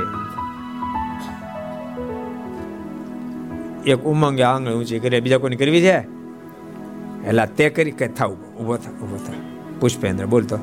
એક 3.92 4.04
ઉમંગે 4.04 4.44
આંગળી 4.44 4.74
ઊંચી 4.74 5.00
કરી, 5.00 5.22
બીજા 5.22 5.38
કોઈ 5.38 5.56
કરવી 5.56 5.82
છે? 5.82 5.98
એટલે 7.28 7.48
તે 7.48 7.70
કરી 7.70 7.92
કે 7.92 8.08
થાવ 8.08 8.32
ઊભો 8.34 8.78
થા 8.78 8.92
ઊભો 8.92 9.18
થા. 9.28 9.34
પુષ્પેન્દ્ર 9.80 10.26
બોલતો 10.26 10.58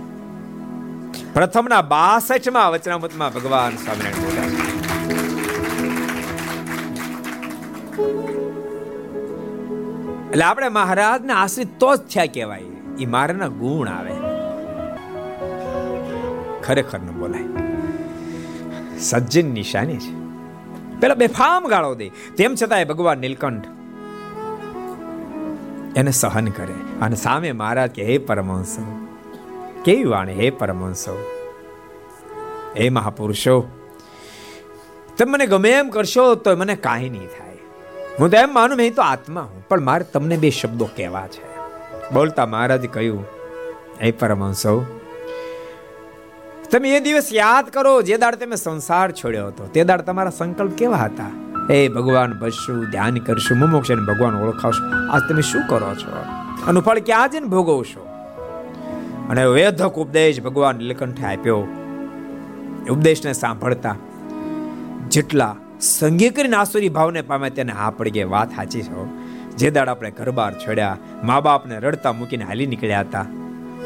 પ્રથમના 1.35 1.83
બાસઠમાં 1.83 2.71
વચનામૃતમાં 2.71 3.33
ભગવાન 3.33 3.77
સ્વામિનારાયણ 3.77 4.63
એટલે 10.29 10.45
આપણે 10.45 10.69
મહારાજને 10.69 11.33
આશ્રિત 11.33 11.69
તો 11.79 11.97
જ 11.97 11.99
થયા 11.99 12.27
કહેવાય. 12.27 12.63
એ 13.01 13.07
મારાના 13.07 13.47
ગુણ 13.47 13.89
આવે. 13.89 14.13
ખરેખર 16.63 16.99
ન 16.99 17.07
બોલાય. 17.07 17.43
સજ્જન 18.99 19.51
નિશાની 19.51 19.97
છે. 19.97 20.23
પેલા 21.01 21.15
બેફામ 21.15 21.69
ગાળો 21.69 21.95
દે. 21.95 22.09
તેમ 22.09 22.55
છતાંય 22.63 22.85
ભગવાન 22.85 23.19
નીલકંઠ 23.19 23.65
એને 25.97 26.11
સહન 26.11 26.47
કરે. 26.47 26.75
અને 27.01 27.17
સામે 27.17 27.53
મહારાજ 27.53 27.91
કે, 27.91 28.05
હે 28.05 28.19
પરમહંસ 28.19 28.79
કેવી 29.85 30.05
વાણી 30.05 30.33
હે 30.33 30.51
પરમહંસો? 30.51 31.15
હે 32.77 32.89
મહાપુરુષો, 32.89 33.69
તમે 35.19 35.33
મને 35.33 35.47
ગમે 35.47 35.71
એમ 35.71 35.89
કરશો 35.89 36.35
તો 36.35 36.57
મને 36.57 36.77
કાંઈ 36.77 37.11
નહીં 37.11 37.27
થાય. 37.27 37.57
હું 38.21 38.31
તો 38.31 38.37
એમ 38.37 38.55
માનું 38.55 38.77
મેં 38.77 38.95
તો 38.95 39.03
આત્મા 39.03 39.41
હું, 39.41 39.69
પણ 39.69 39.81
મારે 39.81 40.05
તમને 40.05 40.37
બે 40.37 40.51
શબ્દો 40.51 40.85
કહેવા 40.97 41.27
છે. 41.27 41.47
બોલતા 42.15 42.47
મહારાજ 42.47 42.87
કહ્યું, 42.87 43.27
હે 44.03 44.11
પરમહંસો, 44.11 44.75
તમે 46.71 46.97
એ 46.97 47.01
દિવસ 47.01 47.33
યાદ 47.33 47.71
કરો 47.71 48.03
જે 48.03 48.17
દાડ 48.17 48.35
તમે 48.35 48.57
સંસાર 48.57 49.13
છોડ્યો 49.13 49.47
હતો. 49.47 49.67
તે 49.67 49.85
દાડ 49.85 50.01
તમારા 50.01 50.31
સંકલ્પ 50.31 50.73
કેવા 50.73 50.97
હતા? 50.97 51.31
એ 51.71 51.89
ભગવાન 51.89 52.33
ભજશું 52.33 52.85
ધ્યાન 52.91 53.15
કરશું, 53.15 53.59
મુમોક્ષ 53.59 53.91
ભગવાન 53.91 54.35
ઓળખાવશું. 54.35 55.13
આજ 55.13 55.23
તમે 55.29 55.43
શું 55.43 55.69
કરો 55.69 55.95
છો? 55.95 56.25
અનુફળ 56.67 56.99
ક્યાં 56.99 57.29
જઈને 57.29 57.47
ભોગવશો? 57.47 58.12
અને 59.31 59.45
વેધક 59.45 59.95
ઉપદેશ 59.95 60.41
ભગવાન 60.41 60.77
નીલકંઠે 60.77 61.25
આપ્યો. 61.25 61.57
ઉપદેશને 62.91 63.33
સાંભળતા 63.33 63.97
જેટલા 65.09 65.57
સંગે 65.81 66.29
કરીને 66.31 66.57
આસુરી 66.57 66.89
ભાવને 66.89 67.23
પામે 67.23 67.51
તેને 67.51 67.73
હા 67.73 67.91
પડી 67.91 68.11
ગઈ 68.11 68.25
વાત 68.25 68.51
સાચી 68.51 68.83
છો 68.83 69.09
જે 69.57 69.71
દાડ 69.71 69.89
આપણે 69.89 70.11
ઘર 70.11 70.31
બહાર 70.31 70.55
છોડ્યા, 70.55 70.97
મા 71.25 71.41
બાપને 71.41 71.79
રડતા 71.79 72.13
મૂકીને 72.13 72.45
હાલી 72.45 72.67
નીકળ્યા 72.67 73.01
હતા. 73.01 73.27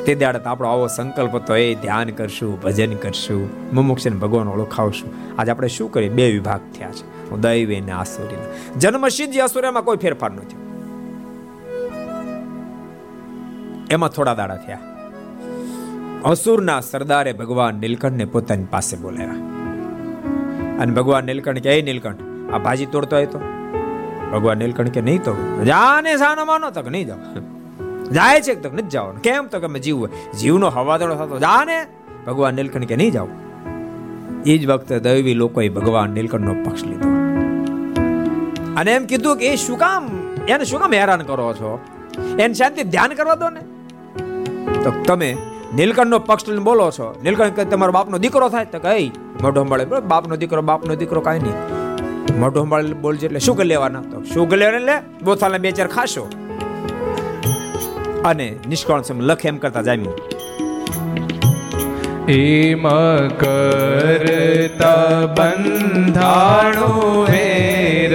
તે 0.06 0.14
દાડે 0.14 0.38
આપણો 0.38 0.68
આવો 0.68 0.86
સંકલ્પ 0.86 1.34
હતો, 1.34 1.56
એ 1.56 1.74
ધ્યાન 1.74 2.08
કરશું, 2.08 2.62
ભજન 2.62 2.94
કરશું, 2.94 3.74
મુમુક્ષને 3.74 4.16
ભગવાન 4.16 4.48
ઓળખાવશું. 4.48 5.40
આજે 5.40 5.50
આપણે 5.50 5.68
શું 5.68 5.92
કરીએ? 5.92 6.08
બે 6.08 6.32
વિભાગ 6.32 6.60
થયા 6.78 6.90
છે. 6.90 7.36
દૈવી 7.36 7.80
ને 7.80 7.92
આસુરી 7.92 8.78
જન્મસિદ્ધ 8.78 9.36
અસુરમાં 9.36 9.82
કોઈ 9.82 9.96
ફેરફાર 9.96 10.30
નથી 10.30 10.56
એમાં 13.90 14.08
થોડા 14.08 14.34
દાડા 14.34 14.56
થયા. 14.56 14.78
અસુરના 16.26 16.80
સરદારે 16.80 17.32
ભગવાન 17.32 17.74
નીલકંઠને 17.74 18.24
પોતાની 18.24 18.64
પાસે 18.64 18.96
બોલાવ્યા. 18.96 19.34
અને 20.80 20.92
ભગવાન 20.94 21.24
નીલકંઠ 21.24 21.58
કે 21.58 21.82
નીલકંઠ, 21.82 22.20
આ 22.52 22.58
ભાજી 22.58 22.86
તોડતો 22.86 23.16
હોય 23.16 23.26
તો? 23.26 23.38
ભગવાન 24.32 24.58
નીલકંઠ 24.58 24.90
કે, 24.90 25.00
નહીં 25.00 25.22
તોડું. 25.22 25.64
જાને 25.64 26.16
સાનો 26.16 26.44
માનો 26.44 26.70
તક 26.70 26.88
નહીં 26.88 27.06
જાવ 27.06 27.18
જાય 28.12 28.40
છે 28.40 28.54
તો 28.54 28.70
નથી 28.72 28.82
જવાનું? 28.82 29.22
કેમ 29.22 29.46
તો 29.46 29.60
કે 29.60 29.80
જીવ 29.80 30.06
જીવનો 30.40 30.68
હવાદળો 30.68 31.14
થતો 31.14 31.38
જાને. 31.38 31.86
ભગવાન 32.26 32.54
નીલકંઠ 32.54 32.84
કે, 32.84 32.96
નહીં 32.96 33.10
જાવ 33.10 33.28
એ 34.46 34.58
જ 34.58 34.66
વખતે 34.66 34.98
દૈવી 34.98 35.34
લોકોએ 35.34 35.68
ભગવાન 35.68 36.10
નીલકંઠનો 36.10 36.54
પક્ષ 36.64 36.84
લીધો. 36.84 37.08
અને 38.76 38.94
એમ 38.94 39.04
કીધું 39.04 39.36
કે, 39.36 39.52
એ 39.52 39.56
શું 39.56 39.78
કામ? 39.78 40.08
એને 40.48 40.64
શું 40.64 40.80
કામ 40.80 40.92
હેરાન 40.92 41.22
કરો 41.22 41.52
છો? 41.52 41.80
એને 42.38 42.54
શાંતિ 42.54 42.82
ધ્યાન 42.82 43.08
કરવા 43.08 43.34
દો 43.34 43.50
ને. 43.50 43.60
તો 44.82 44.90
તમે 45.06 45.36
નીલકંઠનો 45.74 46.18
પક્ષ 46.18 46.48
લઈને 46.48 46.62
બોલો 46.62 46.90
છો? 46.90 47.14
નીલકંઠ 47.22 47.60
તમારો 47.60 47.92
બાપનો 47.92 48.18
દીકરો 48.18 48.48
થાય? 48.48 48.64
તો 48.64 48.78
કઈ 48.78 49.12
મોઢો 49.42 49.62
સંભાળે 49.62 49.84
બાપનો 49.84 50.36
દીકરો 50.36 50.62
બાપનો 50.62 50.94
દીકરો 50.94 51.20
કાંઈ 51.20 51.38
નહીં. 51.38 51.54
મોઢો 52.40 52.62
સંભાળે 52.62 52.92
બોલજે 52.92 53.26
એટલે 53.26 53.38
શું 53.38 53.58
લેવાના? 53.58 54.00
તો 54.00 54.22
શું 54.22 54.50
લેવાને 54.50 54.78
લે 54.78 55.02
એટલે 55.22 55.58
બે 55.58 55.70
ચાર 55.70 55.86
ખાશો. 55.86 56.28
અને 58.24 58.56
નિષ્કાળ 58.68 59.02
લખ 59.20 59.46
એમ 59.46 59.56
કરતા 59.56 59.82
જામ્યું 59.82 60.14
એમ 62.28 63.28
કરતા 63.28 65.26
બંધાણો 65.26 67.26
હેર 67.28 68.14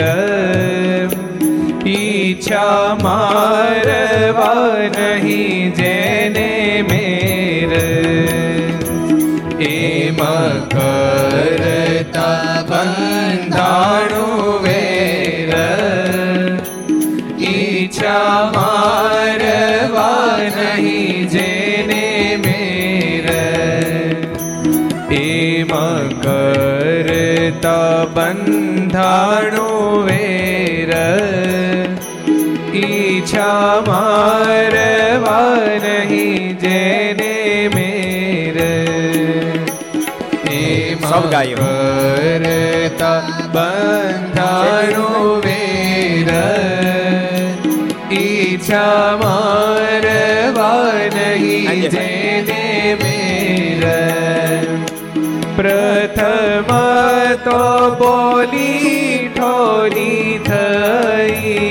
ઈચ્છા 1.87 2.97
મારવા 3.03 4.77
નહીં 4.97 5.73
જેને 5.73 6.20
કરતા 10.73 12.63
બંધાણું 12.69 14.43
વેર 14.63 15.51
ઈચ્છા 17.45 18.51
મારવા 18.55 20.37
નહીં 20.49 21.23
જેને 21.29 22.05
મેર 22.43 23.27
એમ 25.21 25.71
કરતા 26.23 27.97
બંધાણું 28.15 30.05
વેર 30.05 30.91
ઈચ્છા 32.75 33.71
મારવા 33.87 35.49
નહીં 35.85 36.40
ગાયો. 41.31 41.71
કરતા 42.91 43.21
બંધાણો 43.53 45.09
વેર 45.45 46.29
ઈચ્છા 48.13 49.17
મારવા 49.21 50.91
નહીં 51.15 51.89
જેને 51.89 52.63
મેર. 53.03 53.85
પ્રથમ 55.55 56.71
તો 57.45 57.61
બોલી 57.99 59.29
ઠોરી 59.35 60.39
થઈ 60.47 61.65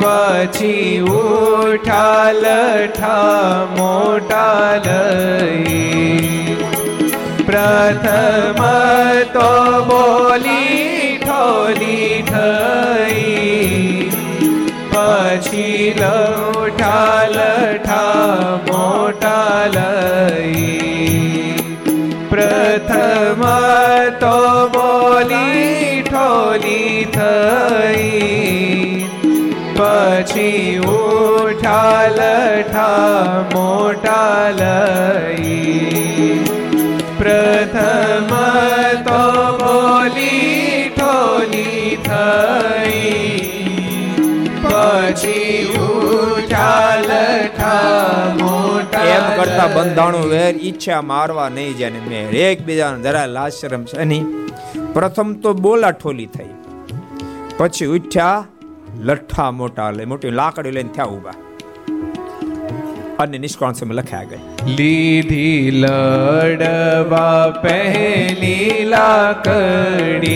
પછી 0.00 1.00
ઉઠાલ 1.00 2.44
ઠા 2.86 3.66
મોટા 3.76 4.76
લઈ. 4.86 6.67
પ્રથમ 7.48 8.58
તો 9.34 9.50
બોલી 9.88 11.18
ઠોલી 11.22 12.16
થઈ. 12.30 14.10
પછી 14.92 15.94
લઠા 16.00 17.22
લઠા 17.36 18.58
મોટા 18.66 19.56
લઈ 19.76 20.66
પ્રથમ 22.30 23.42
તો 24.20 24.36
બોલી 24.74 26.02
ઠોલી 26.10 27.04
થઈ. 27.16 28.12
પછી 29.78 30.78
ઉઠા 30.78 32.06
લઠા 32.18 33.42
મોટા 33.54 34.50
લઈ 34.60 36.47
પ્રથમ 37.28 38.30
તો 39.02 39.22
બોલી 39.56 40.92
ઠોલી 40.96 41.98
થઈ. 42.04 43.12
પછી 44.62 45.64
ઉઠાલ 45.64 47.10
એમ 49.08 49.26
કરતા. 49.36 49.66
બંધાણું 49.66 50.20
વેર 50.20 50.54
ઈચ્છા 50.56 51.02
મારવા 51.02 51.48
નહીં 51.48 51.76
જાય 51.76 51.90
મેં 51.90 52.30
એકબીજાને 52.30 53.02
જરા 53.02 53.26
લાશરમ 53.26 53.84
છે 53.84 54.04
નહીં. 54.04 54.24
પ્રથમ 54.92 55.34
તો 55.34 55.52
બોલા 55.52 55.90
ઠોલી 55.90 56.26
થઈ. 56.26 56.50
પછી 57.58 57.86
ઉઠ્યા, 57.86 58.44
લઠ્ઠા 59.00 59.50
મોટા 59.50 59.90
લઈ 59.90 60.04
મોટી 60.04 60.30
લાકડી 60.30 60.70
લઈને 60.70 60.90
થયા 60.92 61.04
ઊભા. 61.04 61.32
અને 63.18 63.38
નિષ્કાળ 63.42 63.76
સમય 63.76 63.94
લખ્યા 63.94 64.26
ગઈ 64.26 64.74
લીધી 64.74 65.70
લડવા 65.76 67.46
પહેલી 67.62 68.84
લાકડી 68.92 70.28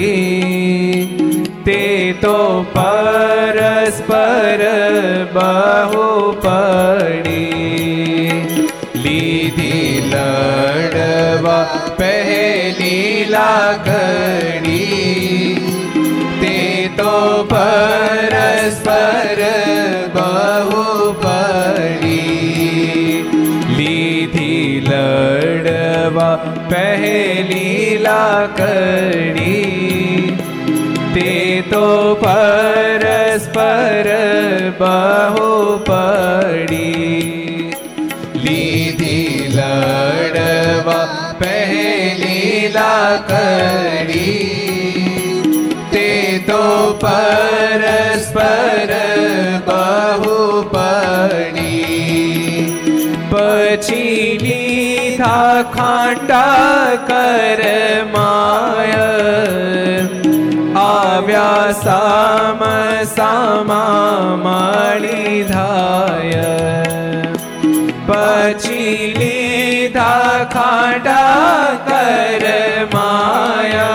તે 1.67 1.77
તો 2.23 2.33
પરસ્પર 2.75 4.65
બહુ 5.37 6.07
પડી 6.45 7.53
લીધી 9.05 9.93
લડવા 10.09 11.61
પહેલી 12.01 13.15
લાકડી 13.29 14.83
તે 16.41 16.57
તો 16.99 17.15
પરસ્પર 17.53 19.41
પહેલી 26.71 27.99
લાકડી 27.99 29.53
તે 31.15 31.63
તો 31.71 31.87
પરસ્પર 32.23 34.09
બહુ 34.79 35.51
પડી. 35.89 37.73
લીધી 38.45 39.49
લડવા 39.57 41.07
પહેલી 41.39 42.69
લાકડી 42.69 44.21
તે 45.93 46.09
તો 46.47 46.65
પરસ્પર 47.01 48.91
બહુ 49.67 50.63
પડી. 50.63 51.93
પછી 53.31 54.39
લીધા 55.23 55.65
ખાંડા 55.73 56.97
કર 57.09 57.61
માય 58.13 59.05
આવ્યા 60.81 61.75
સામ 61.81 62.63
સામા 63.11 64.37
મળી 64.41 65.37
ધાય 65.51 66.51
પછી 68.09 68.99
લીધા 69.15 70.35
ખાંડા 70.55 71.69
કર 71.87 72.49
માય 72.95 73.89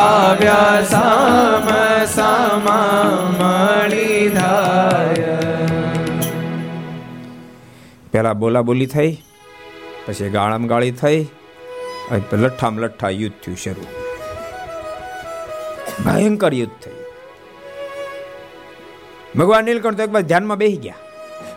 આવ્યા 0.02 0.82
સામ 0.84 1.68
સામા 2.14 3.06
મળી 3.40 4.28
ધાય 4.36 5.36
પેલા 8.12 8.34
બોલા 8.34 8.62
બોલી 8.62 8.86
થઈ, 8.86 9.12
પછી 10.06 10.30
ગાળામ 10.36 10.66
ગાળી 10.66 10.90
થઈ 11.02 11.20
લઠ્ઠામ 12.12 12.78
લઠ્ઠા 12.78 13.10
યુદ્ધ 13.10 13.38
થયું 13.42 13.56
શરૂ. 13.56 14.01
ભયંકર 16.06 16.52
યુદ્ધ 16.54 16.76
થયું. 16.82 17.00
ભગવાન 19.38 19.64
નીલકંઠ 19.64 19.96
તો 19.96 20.02
એક 20.02 20.10
બાજુ 20.10 20.26
ધ્યાનમાં 20.26 20.58
બેસી 20.58 20.76
ગયા. 20.76 21.00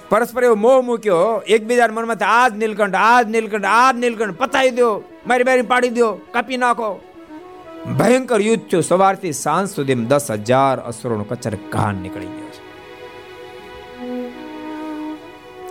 પરસ્પર 0.10 0.44
એવો 0.44 0.56
મોહ 0.56 0.82
મૂક્યો 0.82 1.42
એકબીજાના 1.48 1.94
મનમાં 1.94 2.16
થાય, 2.16 2.30
આ 2.42 2.50
જ 2.50 2.58
નીલકંઠ 2.58 2.96
આ 2.96 3.22
જ 3.22 3.28
નીલકંઠ 3.30 3.66
આ 3.70 3.92
જ 3.92 3.96
નીલકંઠ 3.98 4.38
પતાવી 4.38 4.76
દો 4.80 4.90
મારી 5.28 5.44
બારી 5.44 5.68
પાડી 5.72 5.90
દો 5.90 6.10
કાપી 6.34 6.58
નાખો. 6.58 6.90
ભયંકર 8.00 8.40
યુદ્ધ 8.42 8.68
થયું. 8.70 8.84
સવારથી 8.84 9.32
સાંજ 9.32 9.68
સુધી 9.70 9.96
દસ 10.12 10.32
હજાર 10.32 10.76
અસુરોનો 10.80 11.24
કચર 11.24 11.56
કાન 11.70 11.96
નીકળી 11.96 12.32
ગયો 12.36 12.52
છે. 12.56 12.62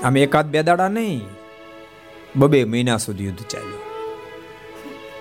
આમ 0.02 0.16
એકાદ 0.16 0.46
બે 0.46 0.62
દાડા 0.62 0.88
નહીં 0.88 1.24
બબે 2.36 2.64
મહિના 2.64 3.00
સુધી 3.06 3.24
યુદ્ધ 3.24 3.46
ચાલ્યું. 3.48 3.83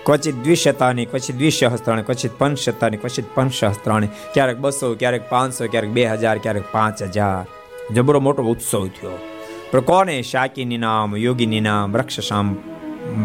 ક્વચિત 0.06 0.34
દ્વિશતાની, 0.34 1.06
ક્વચિત 1.06 1.36
દ્વિસહસ્ત્રાણી 1.36 2.02
ક્વચિત 2.02 2.32
પંચશતાની, 2.38 2.96
ક્વચિત 2.96 3.24
પંચસહસ્ત્રાણી 3.34 4.06
ક્યારેક 4.06 4.58
બસો, 4.58 4.94
ક્યારેક 4.94 5.30
પાંચસો, 5.30 5.66
ક્યારેક 5.66 5.90
બે 5.90 6.06
હજાર, 6.06 6.38
ક્યારેક 6.38 6.62
પાંચ 6.72 7.02
હજાર. 7.02 7.94
જબરો 7.94 8.20
મોટો 8.20 8.42
ઉત્સવ 8.42 8.86
થયો. 8.86 9.18
પણ 9.70 9.80
કોને 9.80 10.22
શાકીની 10.22 10.78
નામ, 10.78 11.16
યોગીની 11.16 11.60
નામ, 11.60 11.96
રક્ષસામ, 11.96 12.54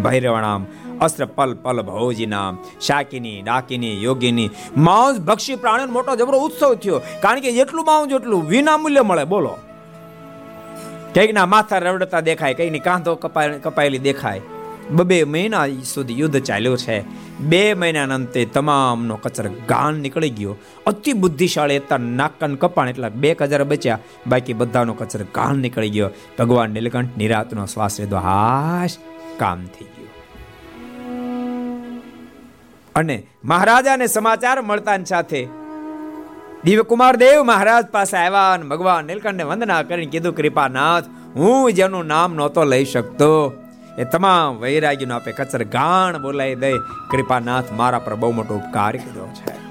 ભૈરવણામ, 0.03 0.65
અસ્ત્ર 1.01 1.25
પલ 1.25 1.53
પલ 1.53 1.81
ભવજી 1.81 2.25
નામ, 2.25 2.57
શાકીની, 2.81 3.41
ડાકીની, 3.41 4.03
યોગીની. 4.03 4.49
માંસ, 4.77 5.19
ભક્ષી 5.19 5.55
પ્રાણીનો 5.55 5.91
મોટો 5.91 6.15
જબરો 6.15 6.39
ઉત્સવ 6.39 6.75
થયો. 6.75 7.01
કારણ 7.21 7.39
કે 7.39 7.51
જેટલું 7.51 7.85
માંસ 7.85 8.09
જેટલું 8.09 8.47
વિનામૂલ્ય 8.47 9.01
મળે, 9.01 9.23
બોલો. 9.23 9.57
કઈકના 11.13 11.45
માથા 11.45 11.77
રવડતા 11.77 12.19
દેખાય, 12.19 12.53
કઈકની 12.53 12.79
કાંધો 12.79 13.15
કપાય, 13.15 13.49
કપાયેલી 13.49 13.97
દેખાય. 13.97 14.41
બબે 14.89 15.23
મહિના 15.23 15.67
સુધી 15.67 16.19
યુદ્ધ 16.19 16.41
ચાલ્યું 16.41 16.77
છે. 16.77 17.03
બે 17.39 17.73
મહિનાના 17.73 18.15
અંતે 18.15 18.45
તમામનો 18.45 19.15
કચર 19.15 19.47
ગાન 19.47 19.93
નીકળી 19.93 20.29
ગયો. 20.29 20.55
અતિ 20.87 21.13
બુદ્ધિશાળી 21.13 21.77
હતા 21.77 21.97
નાકન 21.97 22.55
કપાણ 22.55 22.89
એટલા 22.89 23.09
બે 23.09 23.37
હજાર 23.41 23.63
બચ્યા. 23.63 23.99
બાકી 24.27 24.53
બધાનો 24.53 24.93
કચર 24.93 25.23
ગાન 25.23 25.57
નીકળી 25.59 25.89
ગયો. 25.89 26.09
ભગવાન 26.39 26.69
નીલકંઠ 26.69 27.17
નિરાતનો 27.17 27.65
શ્વાસ 27.65 27.99
લીધો. 27.99 28.17
હાશ, 28.17 28.97
કામ 29.37 29.65
થઈ 29.65 29.85
ગયું. 29.85 29.99
અને 32.95 33.23
મહારાજાને 33.45 34.07
સમાચાર 34.07 34.61
મળતાની 34.61 35.05
સાથે 35.05 35.47
દિવ્યકુમાર 36.63 37.15
દેવ 37.15 37.43
મહારાજ 37.43 37.85
પાસે 37.85 38.17
આવ્યા 38.17 38.53
અને 38.53 38.63
ભગવાન 38.63 39.05
નીલકંઠને 39.05 39.43
વંદના 39.43 39.83
કરીને 39.83 40.05
કીધું, 40.05 40.35
કૃપાનાથ, 40.35 41.03
હું 41.35 41.73
જેનું 41.73 42.05
નામ 42.05 42.33
નહોતો 42.33 42.63
લઈ 42.63 42.85
શકતો. 42.85 43.53
એ 43.97 44.03
તમામ 44.03 44.55
વૈરાગીનો 44.55 45.15
આપે 45.15 45.31
કચર 45.31 45.63
ગાણ 45.63 46.21
બોલાવી 46.21 46.55
દે. 46.55 46.73
કૃપાનાથ 47.11 47.63
મારા 47.71 47.99
પર 47.99 48.15
બહુ 48.15 48.31
મોટો 48.31 48.55
ઉપકાર 48.55 48.95
કર્યો 48.95 49.29
છે. 49.33 49.69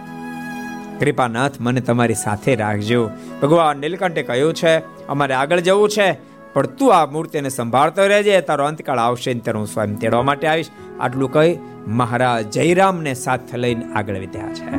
કૃપાનાથ 1.00 1.52
મને 1.60 1.80
તમારી 1.80 2.14
સાથે 2.14 2.54
રાખજો. 2.54 3.10
ભગવાન 3.42 3.76
નીલકંઠે 3.76 4.22
કહ્યું 4.22 4.54
છે, 4.54 4.78
અમારે 5.06 5.34
આગળ 5.34 5.60
જવું 5.60 5.88
છે, 5.88 6.12
પણ 6.52 6.66
તું 6.66 6.94
આ 6.94 7.06
મૂર્તિને 7.06 7.48
સંભાળતો 7.48 8.06
રહેજે, 8.06 8.40
તારો 8.40 8.64
અંતકાળ 8.64 8.98
આવશે 8.98 9.34
ને 9.34 9.40
ત્યારે 9.40 9.58
હું 9.58 9.66
સ્વયં 9.66 9.96
તેડવા 9.96 10.22
માટે 10.22 10.46
આવીશ. 10.46 10.70
આટલું 11.00 11.32
કહી 11.32 11.58
મહારાજ 11.86 12.50
જયરામને 12.50 13.14
સાથે 13.14 13.56
લઈને 13.56 13.92
આગળ 13.92 14.16
વધ્યા 14.16 14.48
છે. 14.48 14.70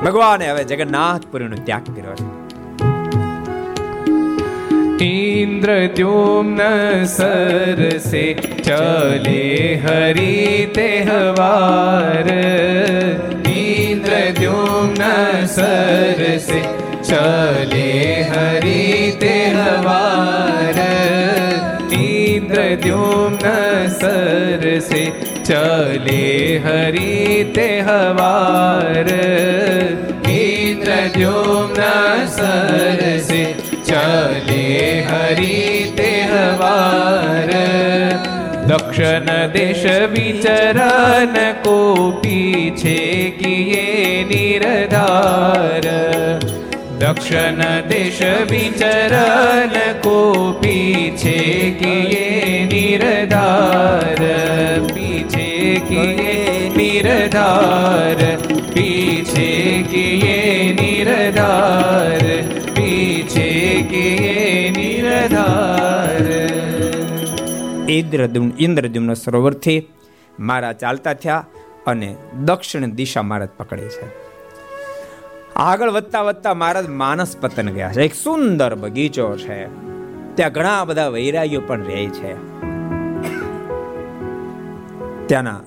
ભગવાને 0.00 0.50
હવે 0.50 0.64
જગન્નાથપુરીનો 0.64 1.56
ત્યાગ 1.64 1.96
કર્યો 1.96 2.14
છે. 2.14 2.37
इंद्रद्युम्न 5.05 6.59
सरसे 7.13 8.23
चले 8.65 9.43
हरि 9.85 10.35
तेहवार 10.75 12.29
इंद्रद्युम्न 13.55 15.09
सरसे 15.55 16.61
चले 17.09 17.91
हरि 18.31 18.83
तेहवार 19.21 20.79
इंद्रद्युम्न 21.99 23.53
सरसे 23.99 25.03
चले 25.49 26.23
हरि 26.65 27.43
तेहवार 27.55 29.09
इंद्रद्युम्न 30.39 31.91
सरसे 32.39 33.43
चले 33.88 34.64
हरि 35.08 35.54
तेहवार 35.98 37.52
दक्षिण 38.70 39.26
देश 39.52 39.84
विचरण 40.10 41.34
को 41.64 41.78
पीछे 42.22 42.98
किए 43.38 43.84
निरधार 44.30 45.86
दक्षिण 47.02 47.62
देश 47.88 48.20
विचरण 48.50 49.74
को 50.04 50.18
पीछे 50.62 51.38
किए 51.80 52.64
निरधार 52.72 54.22
કિયે 55.76 56.70
નિરધાર 56.76 58.36
પીછે 58.74 59.82
કિયે 59.82 60.72
નિરધાર 60.72 62.42
પીછે 62.74 63.82
કિયે 63.82 64.70
નિરધાર 64.70 66.48
ઇન્દ્રદ્યુમ્ન 67.88 68.50
ઇન્દ્રદ્યુમ્ન 68.58 69.14
સરોવરથી 69.14 69.88
મારા 70.40 70.72
ચાલતા 70.72 71.14
થયા 71.14 71.46
અને 71.86 72.16
દક્ષિણ 72.44 72.84
દિશા 72.86 73.22
મહારાજ 73.22 73.48
પકડે 73.56 73.88
છે. 73.88 74.28
આગળ 75.56 75.90
વધતા 75.90 76.22
વધતા 76.22 76.54
મહારાજ 76.54 76.88
માનસ 76.88 77.36
પતન 77.36 77.68
ગયા 77.68 77.92
છે. 77.92 78.02
એક 78.02 78.14
સુંદર 78.14 78.74
બગીચો 78.74 79.36
છે. 79.36 79.64
ત્યાં 80.34 80.52
ઘણા 80.52 80.84
બધા 80.84 81.08
વૈરાગીઓ 81.08 81.60
પણ 81.60 81.82
રહે 81.82 82.06
છે. 82.06 82.57
ત્યાંના 85.28 85.60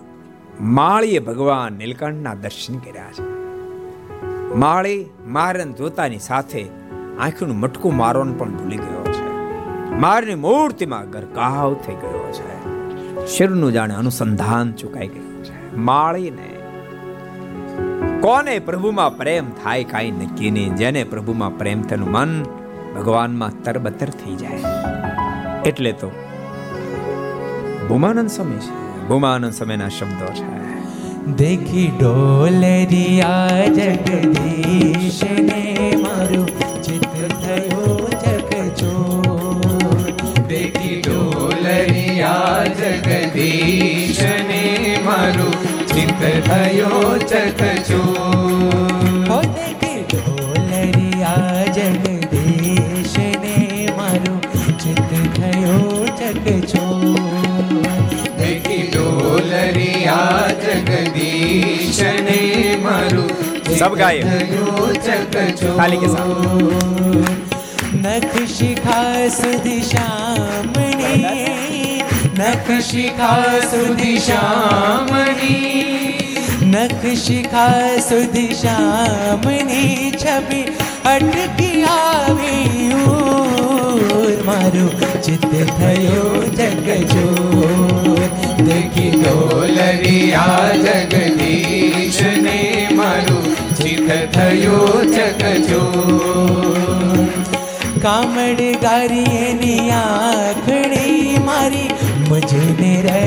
માળીએ 0.62 1.20
ભગવાન 1.20 1.74
નીલકંઠના 1.74 2.34
દર્શન 2.34 2.78
કર્યા 2.78 3.12
છે. 3.12 3.24
માળી 4.56 5.06
મારન 5.28 5.74
જોતાની 5.74 6.20
સાથે 6.20 6.66
આંખનું 7.20 7.60
મટકું 7.60 7.96
મારવાનું 7.96 8.40
પણ 8.40 8.52
ભૂલી 8.52 8.78
ગયો 8.78 9.14
છે. 9.14 9.32
મારની 9.92 10.36
મૂર્તિમાં 10.36 11.10
ગરકાવ 11.10 11.74
થઈ 11.74 11.94
ગયો 11.94 12.32
છે. 12.32 12.62
શિરનું 13.28 13.72
જાણે 13.72 13.94
અનુસંધાન 13.94 14.72
ચુકાઈ 14.72 15.08
ગયું 15.08 15.44
છે. 15.44 15.76
માળીને 15.76 16.58
કોને 18.22 18.60
પ્રભુમાં 18.60 19.18
પ્રેમ 19.18 19.50
થાય 19.50 19.84
કાંઈ 19.84 20.12
નક્કી 20.12 20.52
નહીં. 20.52 20.76
જેને 20.76 21.04
પ્રભુમાં 21.04 21.58
પ્રેમ 21.58 21.82
થયું 21.82 22.12
મન 22.12 22.44
ભગવાનમાં 22.96 23.64
તરબતર 23.64 24.10
થઈ 24.10 24.36
જાય. 24.36 24.64
એટલે 25.66 25.92
તો 25.92 26.12
ભૂમાનંદ 27.90 28.30
સમય 28.30 28.58
છે. 28.58 28.91
ભૂમાનંદ 29.12 29.54
સમયના 29.54 29.90
શબ્દો 29.90 30.28
છે 30.36 30.46
દેખી 31.40 31.88
ડોલરિયા 31.96 33.64
જગદીશ 33.70 35.20
ને 35.42 35.90
મારું 36.04 36.46
ચિત્ત 36.82 37.18
થયો 37.42 37.98
જગજો 38.22 38.94
દેખી 40.48 41.02
ડોલરિયા 41.02 42.64
જગદીશને 42.80 44.64
મારું 45.06 45.54
ચિત્ત 45.94 46.26
થયો 46.48 47.04
ચકચો 47.26 48.02
હો 48.08 48.30
દેખી 48.50 49.01
સબ 63.82 63.96
ગાયે. 64.00 64.24
થયો 64.24 64.88
ચકચો 65.06 65.70
તાલી 65.78 66.00
કે 66.02 66.10
સાથ. 66.10 67.40
નખ 68.02 68.36
શિખા 68.52 69.22
સુધી 69.38 69.78
શ્યામણી 69.88 71.32
નખ 72.34 72.70
શિખા 72.90 73.62
સુધી 73.72 74.20
શ્યામણી 74.26 75.64
નખ 76.68 77.08
શિખા 77.24 77.90
સુધી 78.10 78.60
શ્યામની 78.62 80.12
છબી 80.24 80.64
અટકી 81.14 81.74
આવી 81.96 82.88
ઓર 83.08 84.36
મારું 84.46 84.94
ચિત્ત 85.22 85.52
થયો 85.74 86.30
જગજો 86.56 87.28
ચિત્ત 93.82 94.10
થયો 94.34 94.80
ચકચો 95.12 95.82
કામડ 98.04 98.62
ગારી 98.84 99.38
એની 99.42 99.92
આંખડી 99.96 101.40
મારી 101.46 101.90
મજને 102.28 102.94
રહે 103.06 103.26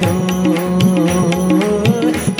દો 0.00 0.12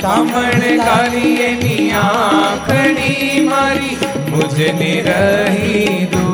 કામડ 0.01 0.63
કાલી 0.81 1.33
એની 1.43 1.89
આંખડી 1.97 3.43
મારી 3.47 3.97
મુજને 4.31 4.91
રહી 5.05 6.07
દો 6.07 6.25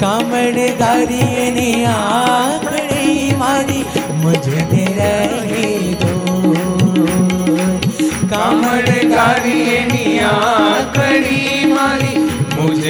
કામડ 0.00 0.58
ગારી 0.80 1.28
એની 1.42 1.76
આંખડી 1.88 3.36
મારી 3.38 3.84
મુજને 4.22 4.85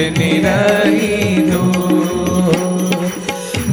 મુજને 0.09 0.31
રહી 0.85 1.43
દો 1.43 1.61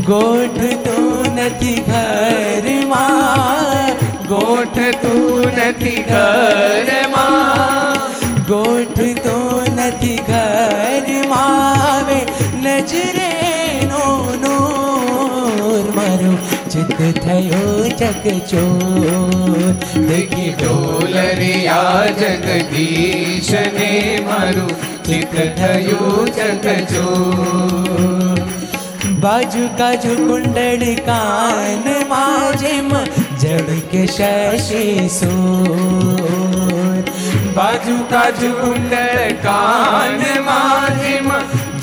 ગોઠ 0.05 0.63
તો 0.85 0.97
નથી 1.29 1.83
ઘરમાં 1.85 3.21
ગોઠ 4.29 4.81
તું 5.03 5.61
નથી 5.61 6.03
ઘરમાં 6.05 7.37
ગોઠ 8.49 9.03
તો 9.19 9.37
નથી 9.69 10.19
ઘરમાં 10.25 11.71
આવે 11.83 12.21
નજરે 12.59 13.31
મારું 15.95 16.37
ચિત્ત 16.69 16.99
થયો 17.21 17.71
ચકચોર 17.93 19.73
દેખી 20.09 20.51
ડોલરિયા 20.55 22.05
જગદીશને 22.19 23.93
મારું 24.27 24.94
ચિત્ત 25.07 25.35
થયું 25.59 26.29
ચકચો 26.37 27.09
બાજુ 29.25 29.65
કાજુ 29.79 30.15
કુંડળ 30.21 30.83
કાન 31.07 31.87
માજેમ 32.09 32.91
જડ 33.43 33.77
કે 33.93 34.03
શશી 34.15 35.09
સોર. 35.17 37.03
બાજુ 37.57 37.95
કાજુ 38.11 38.51
કુંડળ 38.61 39.23
કાન 39.47 40.23
માધ્યમ 40.49 41.31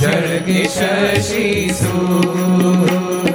જળગે 0.02 0.62
શશી 0.76 1.64
સૂર. 1.82 3.34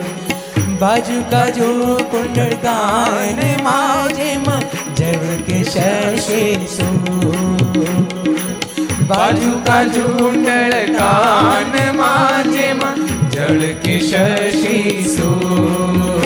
બાજુ 0.81 1.19
કાજુ 1.35 1.71
કુંડળ 2.15 2.57
કાન 2.67 3.43
માજેમ 3.69 4.51
જડ 4.97 5.39
કે 5.49 5.63
શશી 5.75 6.55
સોર. 6.77 8.46
બાજુ 9.09 9.51
કાજુ 9.67 10.05
કુંડળ 10.13 10.95
કાન 10.95 11.75
માધ્યમ 11.99 12.81
જળગે 13.35 13.97
શશી 14.09 14.95
સૂર. 15.05 16.25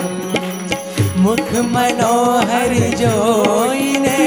મુખ 1.16 1.52
મનોહર 1.72 2.72
જોઈને, 3.00 4.22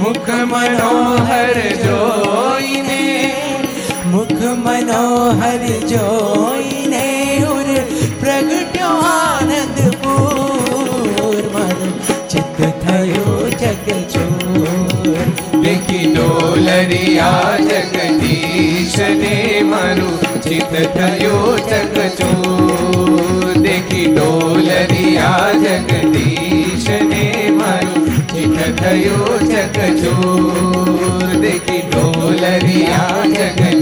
મુખ 0.00 0.30
મનોહર 0.52 1.60
જોઈને, 1.84 3.02
મુખ 4.14 4.42
મનોહર 4.64 5.64
જોઈને 5.92 7.04
ઉર 7.52 7.68
પ્રગટ્યો 8.20 8.96
આનંદ 9.12 9.78
પૂર 10.02 11.44
મારું 11.54 11.94
ચિત્ત 12.28 12.58
થયો 12.82 13.36
જગચોર 15.66 15.86
દેખી 15.88 16.06
ડોલરિયા 16.08 17.56
જગદીશને 17.60 19.32
મારું 19.62 20.18
ચિત્ત 20.40 20.74
થયો 20.94 21.40
ચકચો 21.62 22.28
દેખી 23.62 24.06
ડોલરિયા 24.08 25.50
જગદીશને 25.56 27.22
મારું 27.52 28.06
ચિત્ત 28.28 28.60
થયો 28.76 29.40
ચકચો 29.44 30.14
દેખી 31.40 31.82
ડોલરિયા 31.84 33.24
જગદીશને 33.28 33.75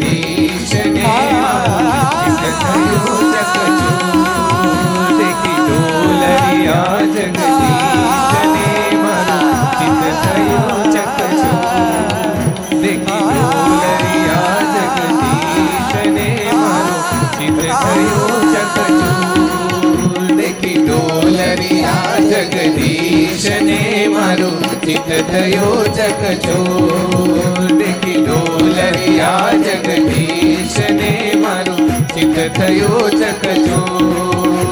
ચિત 24.85 25.09
થયો 25.26 25.76
ચકચોર 25.91 27.70
દેખી 27.78 28.20
ડોલરિયા 28.20 29.53
જગદીશ 29.62 30.78
ને 30.93 31.11
મારું 31.43 31.91
ચિત 32.14 32.39
થયો 32.53 33.05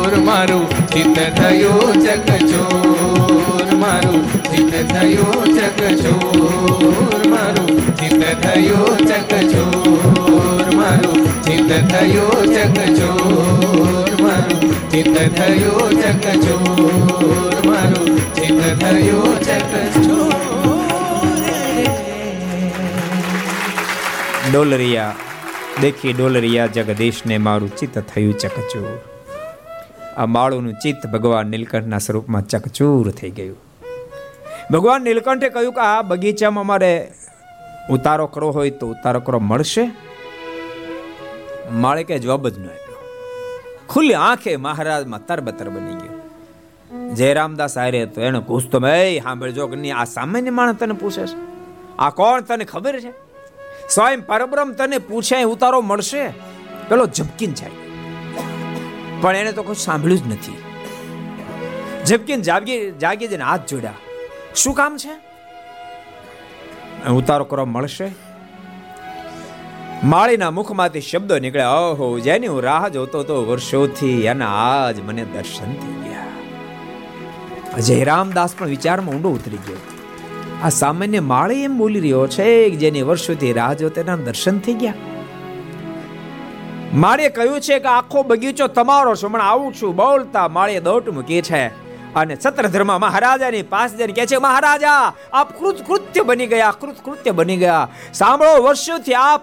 ચકચોર 0.03 0.19
મારું 0.21 0.67
ચિત 0.91 1.19
થયો 1.37 1.75
ચકચોર 2.05 3.69
મારું 3.77 4.23
ચિત 4.51 4.73
થયો 4.91 5.29
ચકચોર 5.57 7.23
મારું 7.31 7.71
ચિત 7.99 8.23
થયો 8.43 8.87
ચકચોર 9.09 10.67
મારું 10.75 11.19
ચિત 11.45 11.71
થયો 11.93 12.31
ચકચોર 12.55 14.11
મારું 14.23 14.61
ચિત 14.91 15.15
થયો 15.37 15.79
ચકચોર 15.95 17.63
મારું 17.67 18.11
ચિત 18.35 18.61
થયો 18.81 19.23
ચકચોર 19.39 20.33
ડોલરિયા, 24.53 25.15
દેખી 25.83 26.13
ડોલરિયા 26.13 26.67
જગદીશને 26.67 27.39
મારું 27.39 27.71
ચિત્ત 27.77 27.99
થયું 27.99 28.39
ચકચૂર 28.39 29.13
આ 30.17 30.27
માળુનું 30.27 30.75
ચિત્ત 30.75 31.07
ભગવાન 31.07 31.47
નીલકંઠના 31.47 31.99
સ્વરૂપમાં 31.99 32.43
ચકચૂર 32.43 33.11
થઈ 33.11 33.31
ગયું. 33.31 33.57
ભગવાન 34.71 35.03
નીલકંઠે 35.03 35.49
કહ્યું 35.49 35.73
કે 35.73 35.81
આ 35.81 36.03
બગીચામાં 36.03 36.67
મારે 36.67 37.13
ઉતારો 37.91 38.27
કરવો 38.27 38.51
હોય 38.51 38.71
તો 38.71 38.87
ઉતારો 38.87 39.21
કરો, 39.21 39.39
મળશે? 39.39 39.91
માળે 41.73 42.05
કે 42.05 42.19
જવાબ 42.19 42.49
જ 42.49 42.59
ન 42.59 42.67
આપ્યો. 42.67 42.97
ખુલ્લી 43.89 44.15
આંખે 44.15 44.57
મહારાજમાં 44.57 45.27
તરબતર 45.27 45.69
બની 45.69 45.95
ગયો. 45.95 46.19
જયરામદાસ 47.15 47.79
આર્ય 47.79 48.07
તો 48.07 48.21
એને 48.21 48.41
પૂછતો 48.41 48.81
મેં 48.81 49.23
સાંભળજો 49.23 49.67
કે 49.67 49.77
નહીં, 49.77 49.97
આ 49.97 50.05
સામાન્ય 50.05 50.51
માણસ 50.51 50.77
તને 50.77 50.93
પૂછે 50.93 51.27
છે? 51.27 51.37
આ 51.99 52.11
કોણ 52.11 52.41
તને 52.41 52.65
ખબર 52.65 53.01
છે? 53.01 53.13
સ્વયં 53.91 54.21
પરબ્રહ્મ 54.21 54.73
તને 54.73 54.99
પૂછે, 54.99 55.43
ઉતારો 55.43 55.81
મળશે? 55.81 56.29
પેલો 56.89 57.07
ઝબકીન 57.07 57.55
જાય 57.55 57.71
પણ 59.23 59.37
એને 59.37 59.53
તો 59.53 59.63
કોઈ 59.63 59.75
સાંભળ્યું 59.75 60.25
જ 60.25 60.33
નથી. 60.33 60.57
ઝબકીન 62.05 62.43
જાગી 62.43 62.91
જાગી 62.91 63.29
જઈને 63.29 63.45
હાથ 63.45 63.69
જોડ્યા. 63.69 63.95
શું 64.55 64.75
કામ 64.75 64.97
છે? 64.97 65.13
ઉતારો 67.09 67.45
કરવા 67.45 67.65
મળશે? 67.65 68.11
માળીના 70.05 70.51
મુખમાંથી 70.51 71.01
શબ્દો 71.01 71.39
નીકળ્યા 71.39 71.71
ઓહો, 71.71 72.19
જેની 72.19 72.47
હું 72.47 72.63
રાહ 72.63 72.89
જોતો 72.89 73.23
તો 73.23 73.45
વર્ષોથી 73.45 74.23
એના 74.25 74.49
આજ 74.49 75.01
મને 75.01 75.25
દર્શન 75.25 75.73
થઈ 75.73 75.93
ગયા. 75.93 76.27
જયરામદાસ 77.81 78.55
પણ 78.59 78.67
વિચારમાં 78.67 79.15
ઊંડો 79.15 79.29
ઉતરી 79.29 79.57
ગયો. 79.57 79.77
આ 80.63 80.69
સામાન્ય 80.69 81.21
માળી 81.21 81.63
એમ 81.63 81.79
બોલી 81.79 82.01
રહ્યો 82.01 82.27
છે 82.27 82.71
જેની 82.71 83.03
વર્ષોથી 83.03 83.53
રાહ 83.53 83.75
જોતો 83.75 84.03
દર્શન 84.03 84.59
થઈ 84.59 84.75
ગયા? 84.75 84.95
માળે 86.95 87.29
કહ્યું 87.29 87.61
છે 87.61 87.79
કે 87.79 87.89
આખો 87.89 88.23
બગીચો 88.23 88.67
તમારો 88.67 89.15
છે 89.15 89.27
હમણાં 89.27 89.51
આવું 89.51 89.75
છું, 89.75 89.97
બોલતા 89.97 90.49
માળીએ 90.49 90.81
દોટ 90.81 91.09
મૂકી 91.09 91.43
છે. 91.43 91.67
અને 92.15 92.37
સત્રધર્મ 92.37 93.01
મહારાજાની 93.01 93.63
પાસે 93.63 93.97
જઈને 93.97 94.13
કહે 94.13 94.27
છે, 94.27 94.37
મહારાજા, 94.37 95.13
આપ 95.33 95.59
કૃત 95.59 95.87
કૃત્ય 95.87 96.23
બની 96.23 96.47
ગયા 96.47 96.71
કૃત 96.71 96.97
કૃત્ય 97.05 97.31
બની 97.31 97.57
ગયા. 97.57 97.89
સાંભળો, 98.15 98.63
વર્ષોથી 98.63 99.15
આપ 99.15 99.43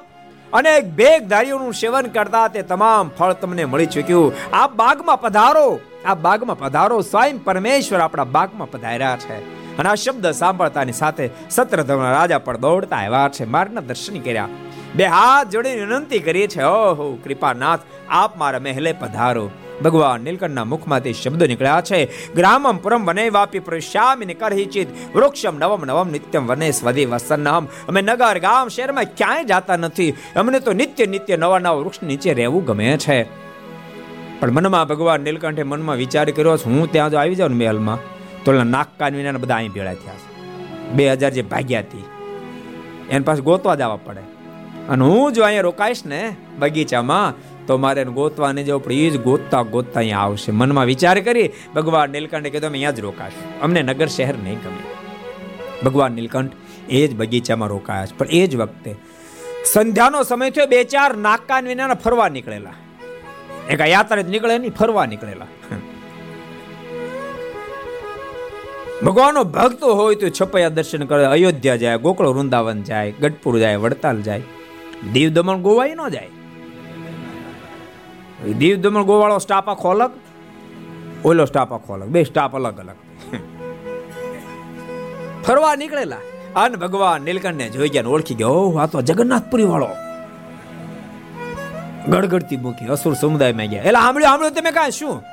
અનેક 0.53 0.85
ભેગધારીઓનું 0.85 1.73
સેવન 1.73 2.01
કરતા 2.01 2.47
તે 2.47 2.61
તમામ 2.61 3.09
ફળ 3.09 3.33
તમને 3.33 3.65
મળી 3.65 3.85
ચૂક્યું. 3.85 4.33
આ 4.53 4.67
બાગમાં 4.67 5.21
પધારો 5.21 5.79
આ 6.05 6.15
બાગમાં 6.15 6.59
પધારો, 6.59 7.01
સ્વયં 7.01 7.43
પરમેશ્વર 7.43 7.99
આપણા 7.99 8.23
બાગમાં 8.23 8.71
પધાર્યા 8.71 9.17
છે. 9.17 9.59
અને 9.77 9.89
આ 9.89 9.95
શબ્દ 9.95 10.27
સાંભળતાની 10.27 10.91
સાથે 10.91 11.29
સત્રધર્મ 11.49 12.01
રાજા 12.01 12.39
પણ 12.39 12.57
દોડતા 12.57 12.95
આવ્યા 12.95 13.29
છે 13.29 13.45
મારના 13.45 13.81
દર્શન 13.81 14.19
કર્યા. 14.19 14.47
બે 14.95 15.05
હાથ 15.05 15.49
જોડીને 15.49 15.85
વિનંતી 15.85 16.19
કરીએ 16.19 16.47
છે 16.47 16.63
ઓહો, 16.63 17.17
કૃપાનાથ, 17.23 17.79
આપ 18.09 18.37
મારા 18.37 18.59
મહેલે 18.59 18.91
પધારો. 18.91 19.51
ભગવાન 19.83 20.21
નીલકંઠના 20.21 20.63
મુખમાંથી 20.63 21.13
શબ્દો 21.13 21.45
નીકળ્યા 21.45 21.81
છે, 21.81 21.99
ગ્રામમ 22.33 22.77
પુરમ 22.77 23.05
વને 23.05 23.29
વાપી 23.29 23.59
પ્રશ્યામિને 23.59 24.33
કરહિચિત 24.33 24.87
વૃક્ષમ 25.15 25.55
નવમ 25.57 25.85
નવમ 25.85 26.09
નિત્યમ 26.11 26.47
વને 26.47 26.71
સ્વદે 26.71 27.05
વસન્નહમ. 27.05 27.65
અમે 27.87 28.01
નગર 28.01 28.39
ગામ 28.39 28.67
શહેરમાં 28.67 29.03
ક્યાંય 29.03 29.43
જાતા 29.43 29.75
નથી, 29.75 30.11
અમને 30.35 30.59
તો 30.59 30.73
નિત્ય 30.73 31.05
નિત્ય 31.05 31.37
નવા 31.37 31.59
નવા 31.59 31.71
વૃક્ષ 31.71 32.01
નીચે 32.01 32.33
રહેવું 32.33 32.65
ગમે 32.65 32.97
છે. 32.97 33.23
પણ 34.39 34.51
મનમાં 34.51 34.87
ભગવાન 34.87 35.21
નીલકંઠે 35.21 35.63
મનમાં 35.63 35.95
વિચાર 35.95 36.31
કર્યો 36.31 36.57
છે, 36.57 36.63
હું 36.63 36.91
ત્યાં 36.91 37.11
જો 37.11 37.17
આવી 37.17 37.35
જાઉં 37.35 37.51
મહેલમાં, 37.51 37.97
તો 38.43 38.63
નાક 38.63 38.87
કાન 38.99 39.15
વિના 39.15 39.31
બધા 39.31 39.55
અહીં 39.55 39.71
ભેળા 39.71 39.93
થયા 39.93 40.13
છે. 40.13 40.29
બે 40.93 41.11
હજાર 41.11 41.31
જે 41.31 41.41
ભાગ્યા 41.41 41.79
હતી 41.79 42.05
એની 43.09 43.23
પાસે 43.23 43.41
ગોતવા 43.41 43.75
જવા 43.75 43.95
પડે. 43.95 44.28
અને 44.91 45.03
હું 45.09 45.33
જો 45.35 45.41
અહીંયા 45.47 45.67
રોકાઈશ 45.69 46.03
ને 46.13 46.21
બગીચામાં, 46.61 47.35
તો 47.67 47.77
મારે 47.83 48.03
ગોતવા 48.19 48.51
નહીં 48.57 48.67
જવું 48.69 48.93
જ 49.13 49.17
ગોતતા 49.27 49.63
ગોતતા 49.75 49.99
અહીંયા 50.01 50.25
આવશે. 50.29 50.51
મનમાં 50.61 50.87
વિચાર 50.91 51.17
કરી 51.27 51.47
ભગવાન 51.75 52.09
નીલકંઠે 52.15 52.49
કીધું, 52.53 52.69
અમે 52.71 52.77
અહીંયા 52.77 52.97
જ 52.97 53.05
રોકાશું. 53.07 53.45
અમને 53.65 53.81
નગર 53.83 54.09
શહેર 54.15 54.35
નહીં 54.45 54.59
ગમે. 54.63 54.83
ભગવાન 55.85 56.11
નીલકંઠ 56.19 56.55
એ 56.89 57.01
જ 57.07 57.11
બગીચામાં 57.21 57.69
રોકાયા 57.75 58.09
છે. 58.09 58.17
પણ 58.19 58.35
એ 58.39 58.41
જ 58.51 58.53
વખતે 58.61 58.91
સંધ્યાનો 59.73 60.19
સમય 60.31 60.51
થયો, 60.55 60.67
બે 60.73 60.79
ચાર 60.93 61.11
નાકાન 61.27 61.63
વિના 61.71 61.95
ફરવા 62.05 62.29
નીકળેલા. 62.35 62.77
એક 63.73 63.81
યાત્રા 63.95 64.27
નીકળે 64.33 64.55
નહીં, 64.57 64.75
ફરવા 64.81 65.07
નીકળેલા. 65.13 65.51
ભગવાનનો 69.05 69.41
ભક્ત 69.57 69.81
હોય 69.99 70.15
તો 70.21 70.29
છપૈયા 70.37 70.77
દર્શન 70.77 71.03
કરે, 71.09 71.25
અયોધ્યા 71.35 71.81
જાય, 71.83 71.99
ગોકળ 72.05 72.27
વૃંદાવન 72.37 72.79
જાય, 72.89 73.11
ગઢપુર 73.23 73.53
જાય, 73.63 73.77
વડતાલ 73.83 74.17
જાય. 74.29 74.45
દીવ 75.13 75.29
દમણ 75.29 75.57
ગોવાય 75.57 75.95
ન 75.95 76.07
જાય. 76.07 76.29
દીવ 78.57 78.77
દમણ 78.77 79.03
ગોવાળો 79.03 79.37
સ્ટાફ 79.37 79.69
આખો 79.69 79.89
અલગ, 79.89 80.11
ઓલો 81.25 81.45
સ્ટાફ 81.45 81.73
આખો 81.73 81.93
અલગ, 81.93 82.07
બે 82.07 82.23
સ્ટાફ 82.23 82.55
અલગ 82.55 82.79
અલગ. 82.79 82.95
ફરવા 85.43 85.75
નીકળેલા. 85.75 86.17
અન 86.55 86.75
ભગવાન 86.75 87.21
નીલકંઠને 87.21 87.69
જોઈ 87.69 87.89
ગયા 87.89 88.03
ઓળખી 88.07 88.35
ગયો 88.35 88.77
આ 88.81 88.85
તો 88.85 89.01
જગન્નાથપુરી 89.01 89.63
વાળો. 89.63 89.87
ગડગડતી 92.07 92.57
મૂકી, 92.57 92.85
અસુર 92.85 93.13
સમુદાયમાં 93.13 93.65
ગયા. 93.65 93.83
એટલે 93.83 93.99
સાંભળ્યું 93.99 94.29
સાંભળ્યું 94.29 94.55
તમે 94.55 94.71
કાંઈ 94.71 94.91
શું? 94.91 95.23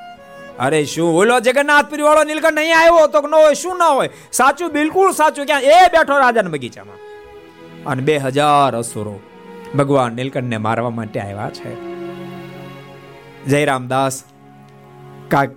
અરે, 0.59 0.85
શું? 0.85 1.17
ઓલો 1.17 1.39
જગન્નાથપુરી 1.39 2.03
વાળો 2.03 2.23
નીલકંઠ 2.23 2.57
અહીં 2.57 2.79
આવ્યો 2.79 3.07
તો 3.07 3.27
ન 3.27 3.35
હોય, 3.35 3.53
શું 3.53 3.77
ના 3.77 3.85
હોય? 3.85 4.09
સાચું, 4.31 4.71
બિલકુલ 4.71 5.11
સાચું, 5.11 5.45
ક્યાં? 5.45 5.61
એ 5.61 5.87
બેઠો 5.91 6.17
રાજાના 6.17 6.49
બગીચામાં. 6.49 6.95
અને 7.85 8.03
બે 8.03 8.17
હજાર 8.17 8.77
અસુરો 8.77 9.19
ભગવાન 9.75 10.13
નીલકંઠને 10.13 10.57
મારવા 10.57 10.89
માટે 10.89 11.19
આવ્યા 11.19 11.49
છે. 11.49 11.97
જયરામદાસ 13.45 14.23
કાક 15.27 15.49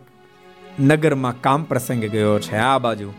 નગરમાં 0.80 1.40
કામ 1.40 1.64
પ્રસંગે 1.64 2.08
ગયો 2.08 2.38
છે. 2.38 2.56
આ 2.56 2.78
બાજુ 2.78 3.12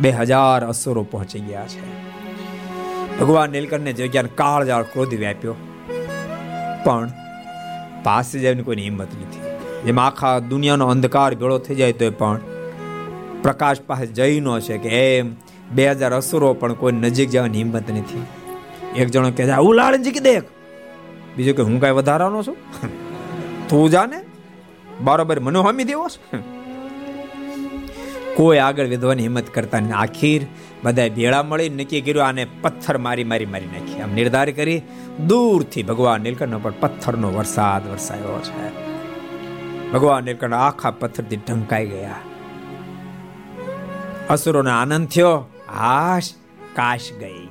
બે 0.00 0.10
હજાર 0.10 0.66
અસુરો 0.66 1.02
પહોંચી 1.02 1.40
ગયા 1.40 1.66
છે. 1.68 2.08
ભગવાન 3.20 3.50
નીલકંઠને 3.50 3.92
જગ્યા 3.92 4.22
કાળજાળ 4.34 4.82
ક્રોધ 4.82 5.14
વ્યાપ્યો. 5.14 5.54
પણ 6.84 7.10
પાસે 8.02 8.38
જવાની 8.38 8.62
કોઈની 8.62 8.82
હિંમત 8.82 9.08
નથી. 9.20 9.40
જેમ 9.86 10.00
આખા 10.00 10.38
દુનિયાનો 10.38 10.86
અંધકાર 10.86 11.34
ભેળો 11.34 11.58
થઈ 11.58 11.74
જાય 11.74 11.92
તો 11.92 12.10
પણ 12.10 12.40
પ્રકાશ 13.42 13.80
પાસે 13.80 14.06
જઈ 14.06 14.40
ન 14.40 14.58
છે 14.58 14.78
કે 14.78 15.18
એમ 15.18 15.34
બે 15.72 15.90
હજાર 15.90 16.14
અસુરો 16.14 16.54
પણ 16.54 16.72
કોઈ 16.72 16.92
નજીક 16.92 17.30
જવાની 17.30 17.58
હિંમત 17.58 17.90
નથી. 17.90 18.22
એક 18.96 19.08
જણો 19.08 19.30
કહે 19.30 19.46
છે 19.46 19.56
ઉલાળજી 19.56 20.10
કે 20.10 20.20
દેખ. 20.20 20.42
બીજું 21.36 21.56
કે, 21.56 21.62
હું 21.62 21.80
કાંઈ 21.80 21.92
વધારાનો 21.92 22.42
છું? 22.42 22.56
તું 23.68 23.90
જાને 23.90 24.20
બરોબર 25.00 25.40
મને 25.40 25.58
હમી 25.58 25.84
દેવો 25.84 26.08
કોઈ 28.36 28.58
આગળ 28.58 28.86
વિધવાની 28.86 29.22
હિંમત 29.22 29.50
કરતા 29.50 29.80
નહીં 29.80 29.96
આખીર 29.96 30.46
બધાએ 30.82 31.10
ભેળા 31.10 31.42
મળી 31.42 31.68
નક્કી 31.68 32.00
કર્યું, 32.00 32.26
આને 32.26 32.46
પથ્થર 32.60 32.98
મારી 32.98 33.24
મારી 33.24 33.46
મારી 33.46 33.66
નાખી. 33.66 34.00
આમ 34.00 34.14
નિર્ધાર 34.14 34.50
કરી, 34.50 34.82
દૂરથી 35.26 35.82
ભગવાન 35.82 36.20
નીલકંઠ 36.20 36.62
પર 36.62 36.70
પથ્થરનો 36.70 37.32
વરસાદ 37.32 37.90
વરસાયો 37.90 38.40
છે. 38.40 38.88
ભગવાન 39.92 40.24
નીલકંઠ 40.24 40.52
આખા 40.52 40.90
પથ્થરથી 40.90 41.36
ઢંકાઈ 41.36 41.86
ગયા. 41.86 42.14
અસુરોને 44.30 44.70
આનંદ 44.70 45.08
થયો, 45.08 45.46
હાશ, 45.78 46.34
કાશ 46.74 47.12
ગઈ. 47.20 47.47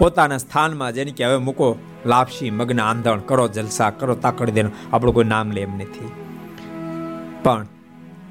પોતાના 0.00 0.38
સ્થાનમાં 0.38 0.92
જેની 0.94 1.12
કે 1.12 1.24
હવે 1.24 1.36
મૂકો 1.36 1.78
લાપસી 2.06 2.50
મગ્ન 2.50 2.80
આંધણ, 2.80 3.18
કરો 3.18 3.48
જલસા, 3.48 3.90
કરો 3.90 4.14
તાકડી 4.14 4.52
દેનો 4.52 4.70
આપણું 4.92 5.14
કોઈ 5.14 5.24
નામ 5.24 5.50
લે 5.50 5.60
એમ 5.60 5.74
નથી. 5.76 6.10
પણ 7.42 7.66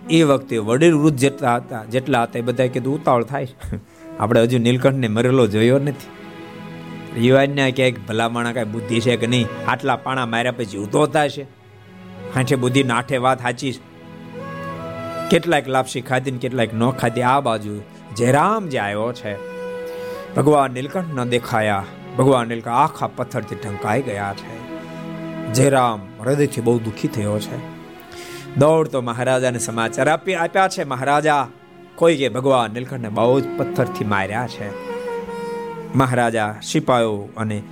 એ 0.09 0.23
વખતે 0.23 0.57
વડીલ 0.57 0.93
વૃદ્ધ 0.93 1.17
જેટલા 1.17 1.55
હતા 1.55 1.85
જેટલા 1.85 2.23
હતા, 2.23 2.39
એ 2.39 2.41
બધાએ 2.41 2.67
કીધું, 2.67 2.95
ઉતાવળ 2.95 3.23
થાય. 3.23 3.47
આપણે 4.19 4.41
હજુ 4.41 4.57
નીલકંઠને 4.57 5.07
મરેલો 5.07 5.47
જોયો 5.47 5.79
નથી. 5.79 6.09
યુવાનને 7.17 7.71
ક્યાંક 7.71 7.95
ભલામણા 8.07 8.51
કાંઈ 8.51 8.65
બુદ્ધિ 8.65 8.99
છે 8.99 9.17
કે 9.17 9.27
નહીં, 9.27 9.47
આટલા 9.67 9.95
પાણા 9.95 10.25
માર્યા 10.25 10.51
પછી 10.51 10.65
જીવતો 10.65 11.07
છે 11.07 11.43
હાઠે 12.35 12.55
બુદ્ધિ 12.55 12.83
નાઠે 12.83 13.17
વાત 13.17 13.41
સાચી 13.41 13.79
કેટલાક 15.31 15.67
લાપસી 15.67 16.01
ખાધી 16.01 16.31
ને 16.31 16.37
કેટલાક 16.37 16.73
ન 16.73 16.89
ખાધી, 16.89 17.21
આ 17.21 17.39
બાજુ 17.39 17.81
જયરામ 18.17 18.67
જે 18.67 18.79
આવ્યો 18.79 19.13
છે 19.13 19.48
ભગવાન 20.35 20.71
નીલકંઠ 20.71 21.13
ન 21.13 21.29
દેખાયા. 21.29 21.83
ભગવાન 22.17 22.47
નીલકંઠ 22.47 22.73
આખા 22.73 23.07
પથ્થરથી 23.07 23.55
ઢંકાઈ 23.55 24.01
ગયા 24.01 24.33
છે. 24.33 24.69
જયરામ 25.53 26.01
હૃદયથી 26.23 26.61
બહુ 26.61 26.79
દુઃખી 26.79 27.07
થયો 27.07 27.39
છે. 27.39 27.57
દોડતો 28.55 29.01
મહારાજાને 29.01 29.59
સમાચાર 29.59 30.09
આપી 30.09 30.35
આપ્યા 30.35 30.67
છે. 30.67 30.83
મહારાજા, 30.83 31.47
કોઈ 31.95 32.17
કે 32.17 32.29
ભગવાન 32.29 32.71
નીલકંઠને 32.71 33.09
બહુ 33.09 33.39
જ 33.39 33.43
પથ્થરથી 33.57 34.05
માર્યા 34.05 34.47
છે. 34.47 34.69
મહારાજા 35.95 36.55
સિપાયો 36.63 37.29
અને 37.37 37.63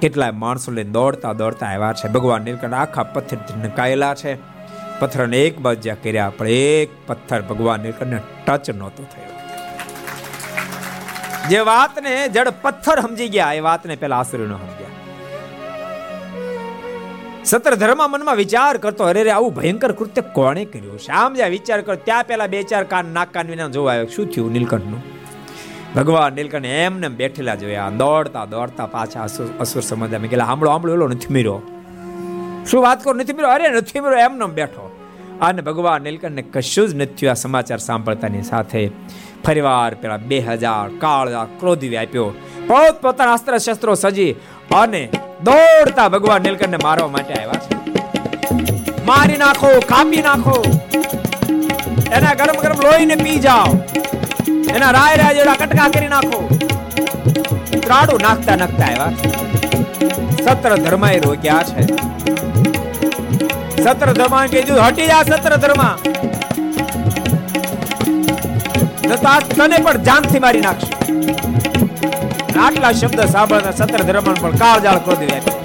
કેટલાય 0.00 0.30
માણસો 0.30 0.72
લઈને 0.72 0.90
દોડતા 0.90 1.32
દોડતા 1.32 1.66
આવ્યા 1.66 1.92
છે. 1.92 2.08
ભગવાન 2.08 2.42
નીલકંઠ 2.42 2.72
આખા 2.72 3.02
પથ્થરથી 3.02 3.60
નકાયેલા 3.60 4.14
છે. 4.14 4.34
પથ્થરને 5.00 5.42
એક 5.42 5.58
બાજ્યા 5.58 5.96
કર્યા, 6.02 6.32
પણ 6.38 6.48
એક 6.48 6.90
પથ્થર 7.06 7.42
ભગવાન 7.42 7.80
નીલકંઠને 7.80 8.20
ટચ 8.46 8.70
નહોતો 8.70 9.02
થયો. 9.02 9.33
જે 11.50 11.60
વાતને 11.60 12.28
જડ 12.28 12.52
પથ્થર 12.62 13.00
સમજી 13.00 13.28
ગયા, 13.28 13.52
એ 13.52 13.60
વાતને 13.60 13.96
પેલા 13.96 14.18
આસુરી 14.18 14.46
ન 14.46 14.52
સમજ્યા. 14.52 14.92
સત્ર 17.44 17.74
ધર્મ 17.74 18.10
મનમાં 18.10 18.36
વિચાર 18.36 18.76
કરતો, 18.76 19.04
અરે 19.04 19.30
આવું 19.30 19.54
ભયંકર 19.54 19.92
કૃત્ય 19.92 20.22
કોણે 20.32 20.64
કર્યું? 20.64 20.98
છે 20.98 21.10
આમ 21.12 21.34
જ્યાં 21.34 21.50
વિચાર 21.50 21.80
કરો 21.80 21.94
ત્યાં 21.94 22.24
પેલા 22.24 22.46
બે 22.46 22.62
ચાર 22.62 22.84
કાન 22.84 23.06
નાક 23.12 23.28
કાન 23.32 23.46
વિના 23.46 23.68
જોવા 23.68 23.92
આવ્યો. 23.92 24.06
શું 24.06 24.30
થયું 24.30 24.52
નીલકંઠનું? 24.52 25.02
ભગવાન 25.96 26.32
નીલકંઠ 26.32 26.64
એમને 26.64 27.08
બેઠેલા 27.08 27.54
જોયા. 27.54 27.90
દોડતા 27.90 28.44
દોડતા 28.44 28.86
પાછા 28.86 29.22
અસુર 29.60 29.82
સમજ્યા 29.82 30.18
મેં 30.18 30.30
કહેલા 30.30 30.44
આંબળો 30.44 30.70
આંબળો 30.70 30.94
એલો, 30.94 31.08
નથી 31.08 31.32
મીરો 31.34 31.62
શું 32.70 32.82
વાત 32.82 33.04
કરો? 33.04 33.12
નથી 33.12 33.32
મીરો 33.32 33.48
અરે, 33.48 33.68
નથી 33.68 34.00
મીરો 34.00 34.16
એમને 34.16 34.46
બેઠો. 34.46 34.90
અને 35.40 35.62
ભગવાન 35.62 36.02
નીલકંઠને 36.02 36.42
કશું 36.42 36.88
જ 36.88 36.94
નથી 36.94 37.14
થયું 37.14 37.30
આ 37.30 37.34
સમાચાર 37.34 37.78
સાંભળતાની 37.78 38.42
સાથે. 38.42 38.82
ફરીવાર 39.46 39.94
પેલા 39.94 40.16
બે 40.30 40.38
હજાર, 40.40 40.88
કાળા 40.98 41.44
ક્રોધી 41.60 41.88
વ્યાપ્યો 41.88 42.28
પોત 42.68 43.00
પોતાના 43.02 43.32
અસ્ત્ર 43.32 43.58
શસ્ત્રો 43.58 43.94
સજી 43.94 44.32
અને 44.74 45.02
દોડતા 45.42 46.08
ભગવાન 46.08 46.42
નીલકંઠને 46.42 46.78
મારવા 46.82 47.08
માટે 47.08 47.34
આવ્યા 47.34 47.60
છે. 47.64 47.74
મારી 49.04 49.36
નાખો 49.36 49.70
કાપી 49.86 50.22
નાખો. 50.28 50.56
એના 52.12 52.34
ગરમ 52.34 52.58
ગરમ 52.62 52.80
લોહીને 52.86 53.16
પી 53.16 53.38
જાઓ. 53.38 53.70
એના 54.74 54.90
રાય 54.90 55.16
રાય 55.22 55.34
જેડા 55.34 55.58
કટકા 55.60 55.88
કરી 55.88 56.08
નાખો. 56.08 56.40
ત્રાડું 57.86 58.20
નાખતા 58.22 58.56
નાખતા 58.56 58.86
આવ્યા 58.86 59.12
સત્ર 60.44 60.76
ધર્માએ 60.76 61.18
રોક્યા 61.18 61.62
છે. 61.62 61.82
સત્ર 63.84 64.12
ધર્મા 64.12 64.46
કીધું, 64.46 64.78
હટી 64.86 65.06
જા 65.06 65.22
સત્ર 65.22 65.56
ધર્મા. 65.56 65.98
નતા 69.06 69.38
તને 69.56 69.78
પણ 69.84 69.96
જાનથી 70.08 70.42
મારી 70.46 70.60
નાખશે. 70.60 70.92
આટલા 72.60 72.92
શબ્દ 72.92 73.20
સાંભળતા 73.26 73.70
સત્ર 73.70 74.02
ધર્મણ 74.08 74.40
પણ 74.40 74.56
કાળજાળ 74.62 74.98
ક્રોધી 74.98 75.26
આપ્યો 75.26 75.60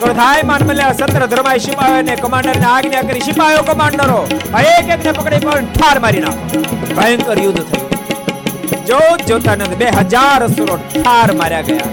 ક્રોધાય 0.00 0.42
માન 0.42 0.62
મળ્યા 0.68 0.92
સત્ર 0.92 1.26
ધર્માય 1.26 1.58
સિપાહીઓ 1.58 2.02
ને 2.02 2.16
કમાન્ડર 2.16 2.56
ને 2.56 2.66
આજ્ઞા 2.66 3.02
કરી 3.02 3.20
સિપાહીઓ 3.20 3.62
કમાન્ડરો 3.62 4.18
એક 4.62 4.90
એક 4.96 5.06
પકડી 5.18 5.40
પણ 5.46 5.64
ઠાર 5.76 5.98
મારી 5.98 6.20
નાખો. 6.20 6.60
ભયંકર 6.96 7.38
યુદ્ધ 7.38 7.62
થયું. 7.62 8.84
જોત 8.86 9.26
જોતા 9.28 9.56
નથી 9.56 9.74
બે 9.74 9.88
હજાર 10.00 10.44
અસુરો 10.44 10.76
ઠાર 10.94 11.32
માર્યા 11.32 11.60
ગયા. 11.62 11.88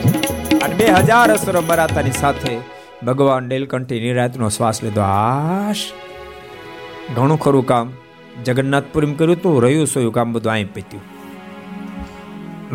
અને 0.66 0.76
બે 0.76 0.91
હજાર 0.91 1.28
અસુરો 1.34 1.62
મરાતાની 1.62 2.12
સાથે 2.12 2.54
ભગવાન 3.06 3.43
નીલકંઠી 3.43 3.99
નિરાતનો 3.99 4.49
શ્વાસ 4.49 4.84
લીધો. 4.84 5.01
આશ, 5.01 5.84
ઘણું 7.16 7.39
ખરું 7.39 7.66
કામ. 7.66 7.88
જગન્નાથપુરીમ 8.46 9.14
કર્યું 9.14 9.42
તું, 9.42 9.64
રહ્યું 9.64 9.88
સોયું 9.88 10.14
કામ 10.14 10.34
બધું 10.34 10.52
અહીં 10.52 10.74
પીત્યું. 10.74 11.04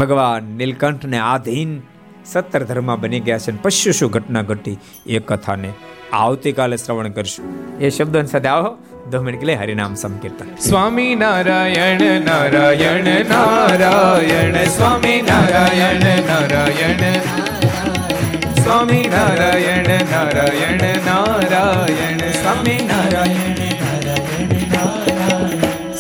ભગવાન 0.01 0.45
નીલકંઠને 0.45 1.19
આધીન 1.19 1.81
સત્તર 2.25 2.63
ધર્મ 2.63 2.97
બની 2.97 3.21
ગયા 3.21 3.39
છે 3.39 3.63
પશ્યુ 3.63 3.93
શું 3.93 4.11
ઘટના 4.11 4.43
ઘટી 4.43 4.79
એ 5.07 5.19
કથાને 5.19 5.73
આવતીકાલે 6.13 6.77
શ્રવણ 6.77 7.09
કરશું. 7.09 7.79
એ 7.79 7.91
શબ્દો 7.91 8.23
સાથે 8.23 8.49
આવો 8.49 8.77
દો 9.11 9.23
મિનિટ 9.23 9.45
લે 9.45 9.55
હરિનામ 9.55 9.95
સંકીર્તન. 9.95 10.57
સ્વામી 10.57 11.15
નારાયણ 11.15 12.21
નારાયણ 12.25 13.05
નારાયણ, 13.05 14.65
સ્વામી 14.65 15.23
નારાયણ 15.23 16.27
નારાયણ. 16.27 17.13
સ્વામી 18.55 19.09
નારાયણ 19.09 19.87
નારાયણ 19.89 20.81
નારાયણ, 21.05 22.19
સ્વામી 22.31 22.89
નારાયણ. 22.89 23.78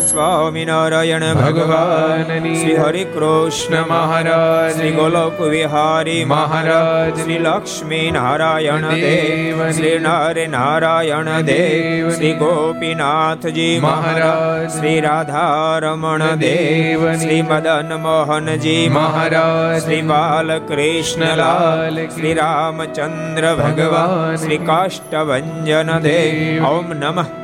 બોલો 0.00 1.34
ભગવાન 1.34 2.38
શ્રી 2.38 2.76
હરિ 2.76 3.04
કૃષ્ણ 3.04 3.86
મહારાજ. 3.86 4.76
શ્રી 4.76 4.90
ગોલોક 4.90 5.40
વિહારી 5.40 6.24
મહારાજ. 6.24 7.20
શ્રી 7.20 7.38
લક્ષ્મી 7.38 8.10
નારાયણ 8.10 8.80
દેવ 8.80 9.70
શ્રી 9.70 9.98
નરે 9.98 10.46
નારાયણ 10.46 11.40
દેવ 11.40 12.10
શ્રી 12.10 12.32
ગોપીનાથજી 12.32 13.80
મહારાજ. 13.82 14.78
શ્રી 14.78 15.00
રાધારમણ 15.00 16.18
દેવ 16.18 17.12
શ્રી 17.12 17.42
મદન 17.42 17.94
મોહનજી 17.94 18.88
મહારાજ. 18.88 19.82
શ્રી 19.82 20.02
બાલકૃષ્ણલાલ. 20.02 22.06
શ્રી 22.06 22.34
રામચંદ્ર 22.34 23.54
ભગવાન. 23.54 24.36
શ્રી 24.36 24.56
કાષ્ટભન 24.56 25.98
દેવ. 25.98 26.66
ઓમ 26.66 26.92
નમઃ. 26.92 27.43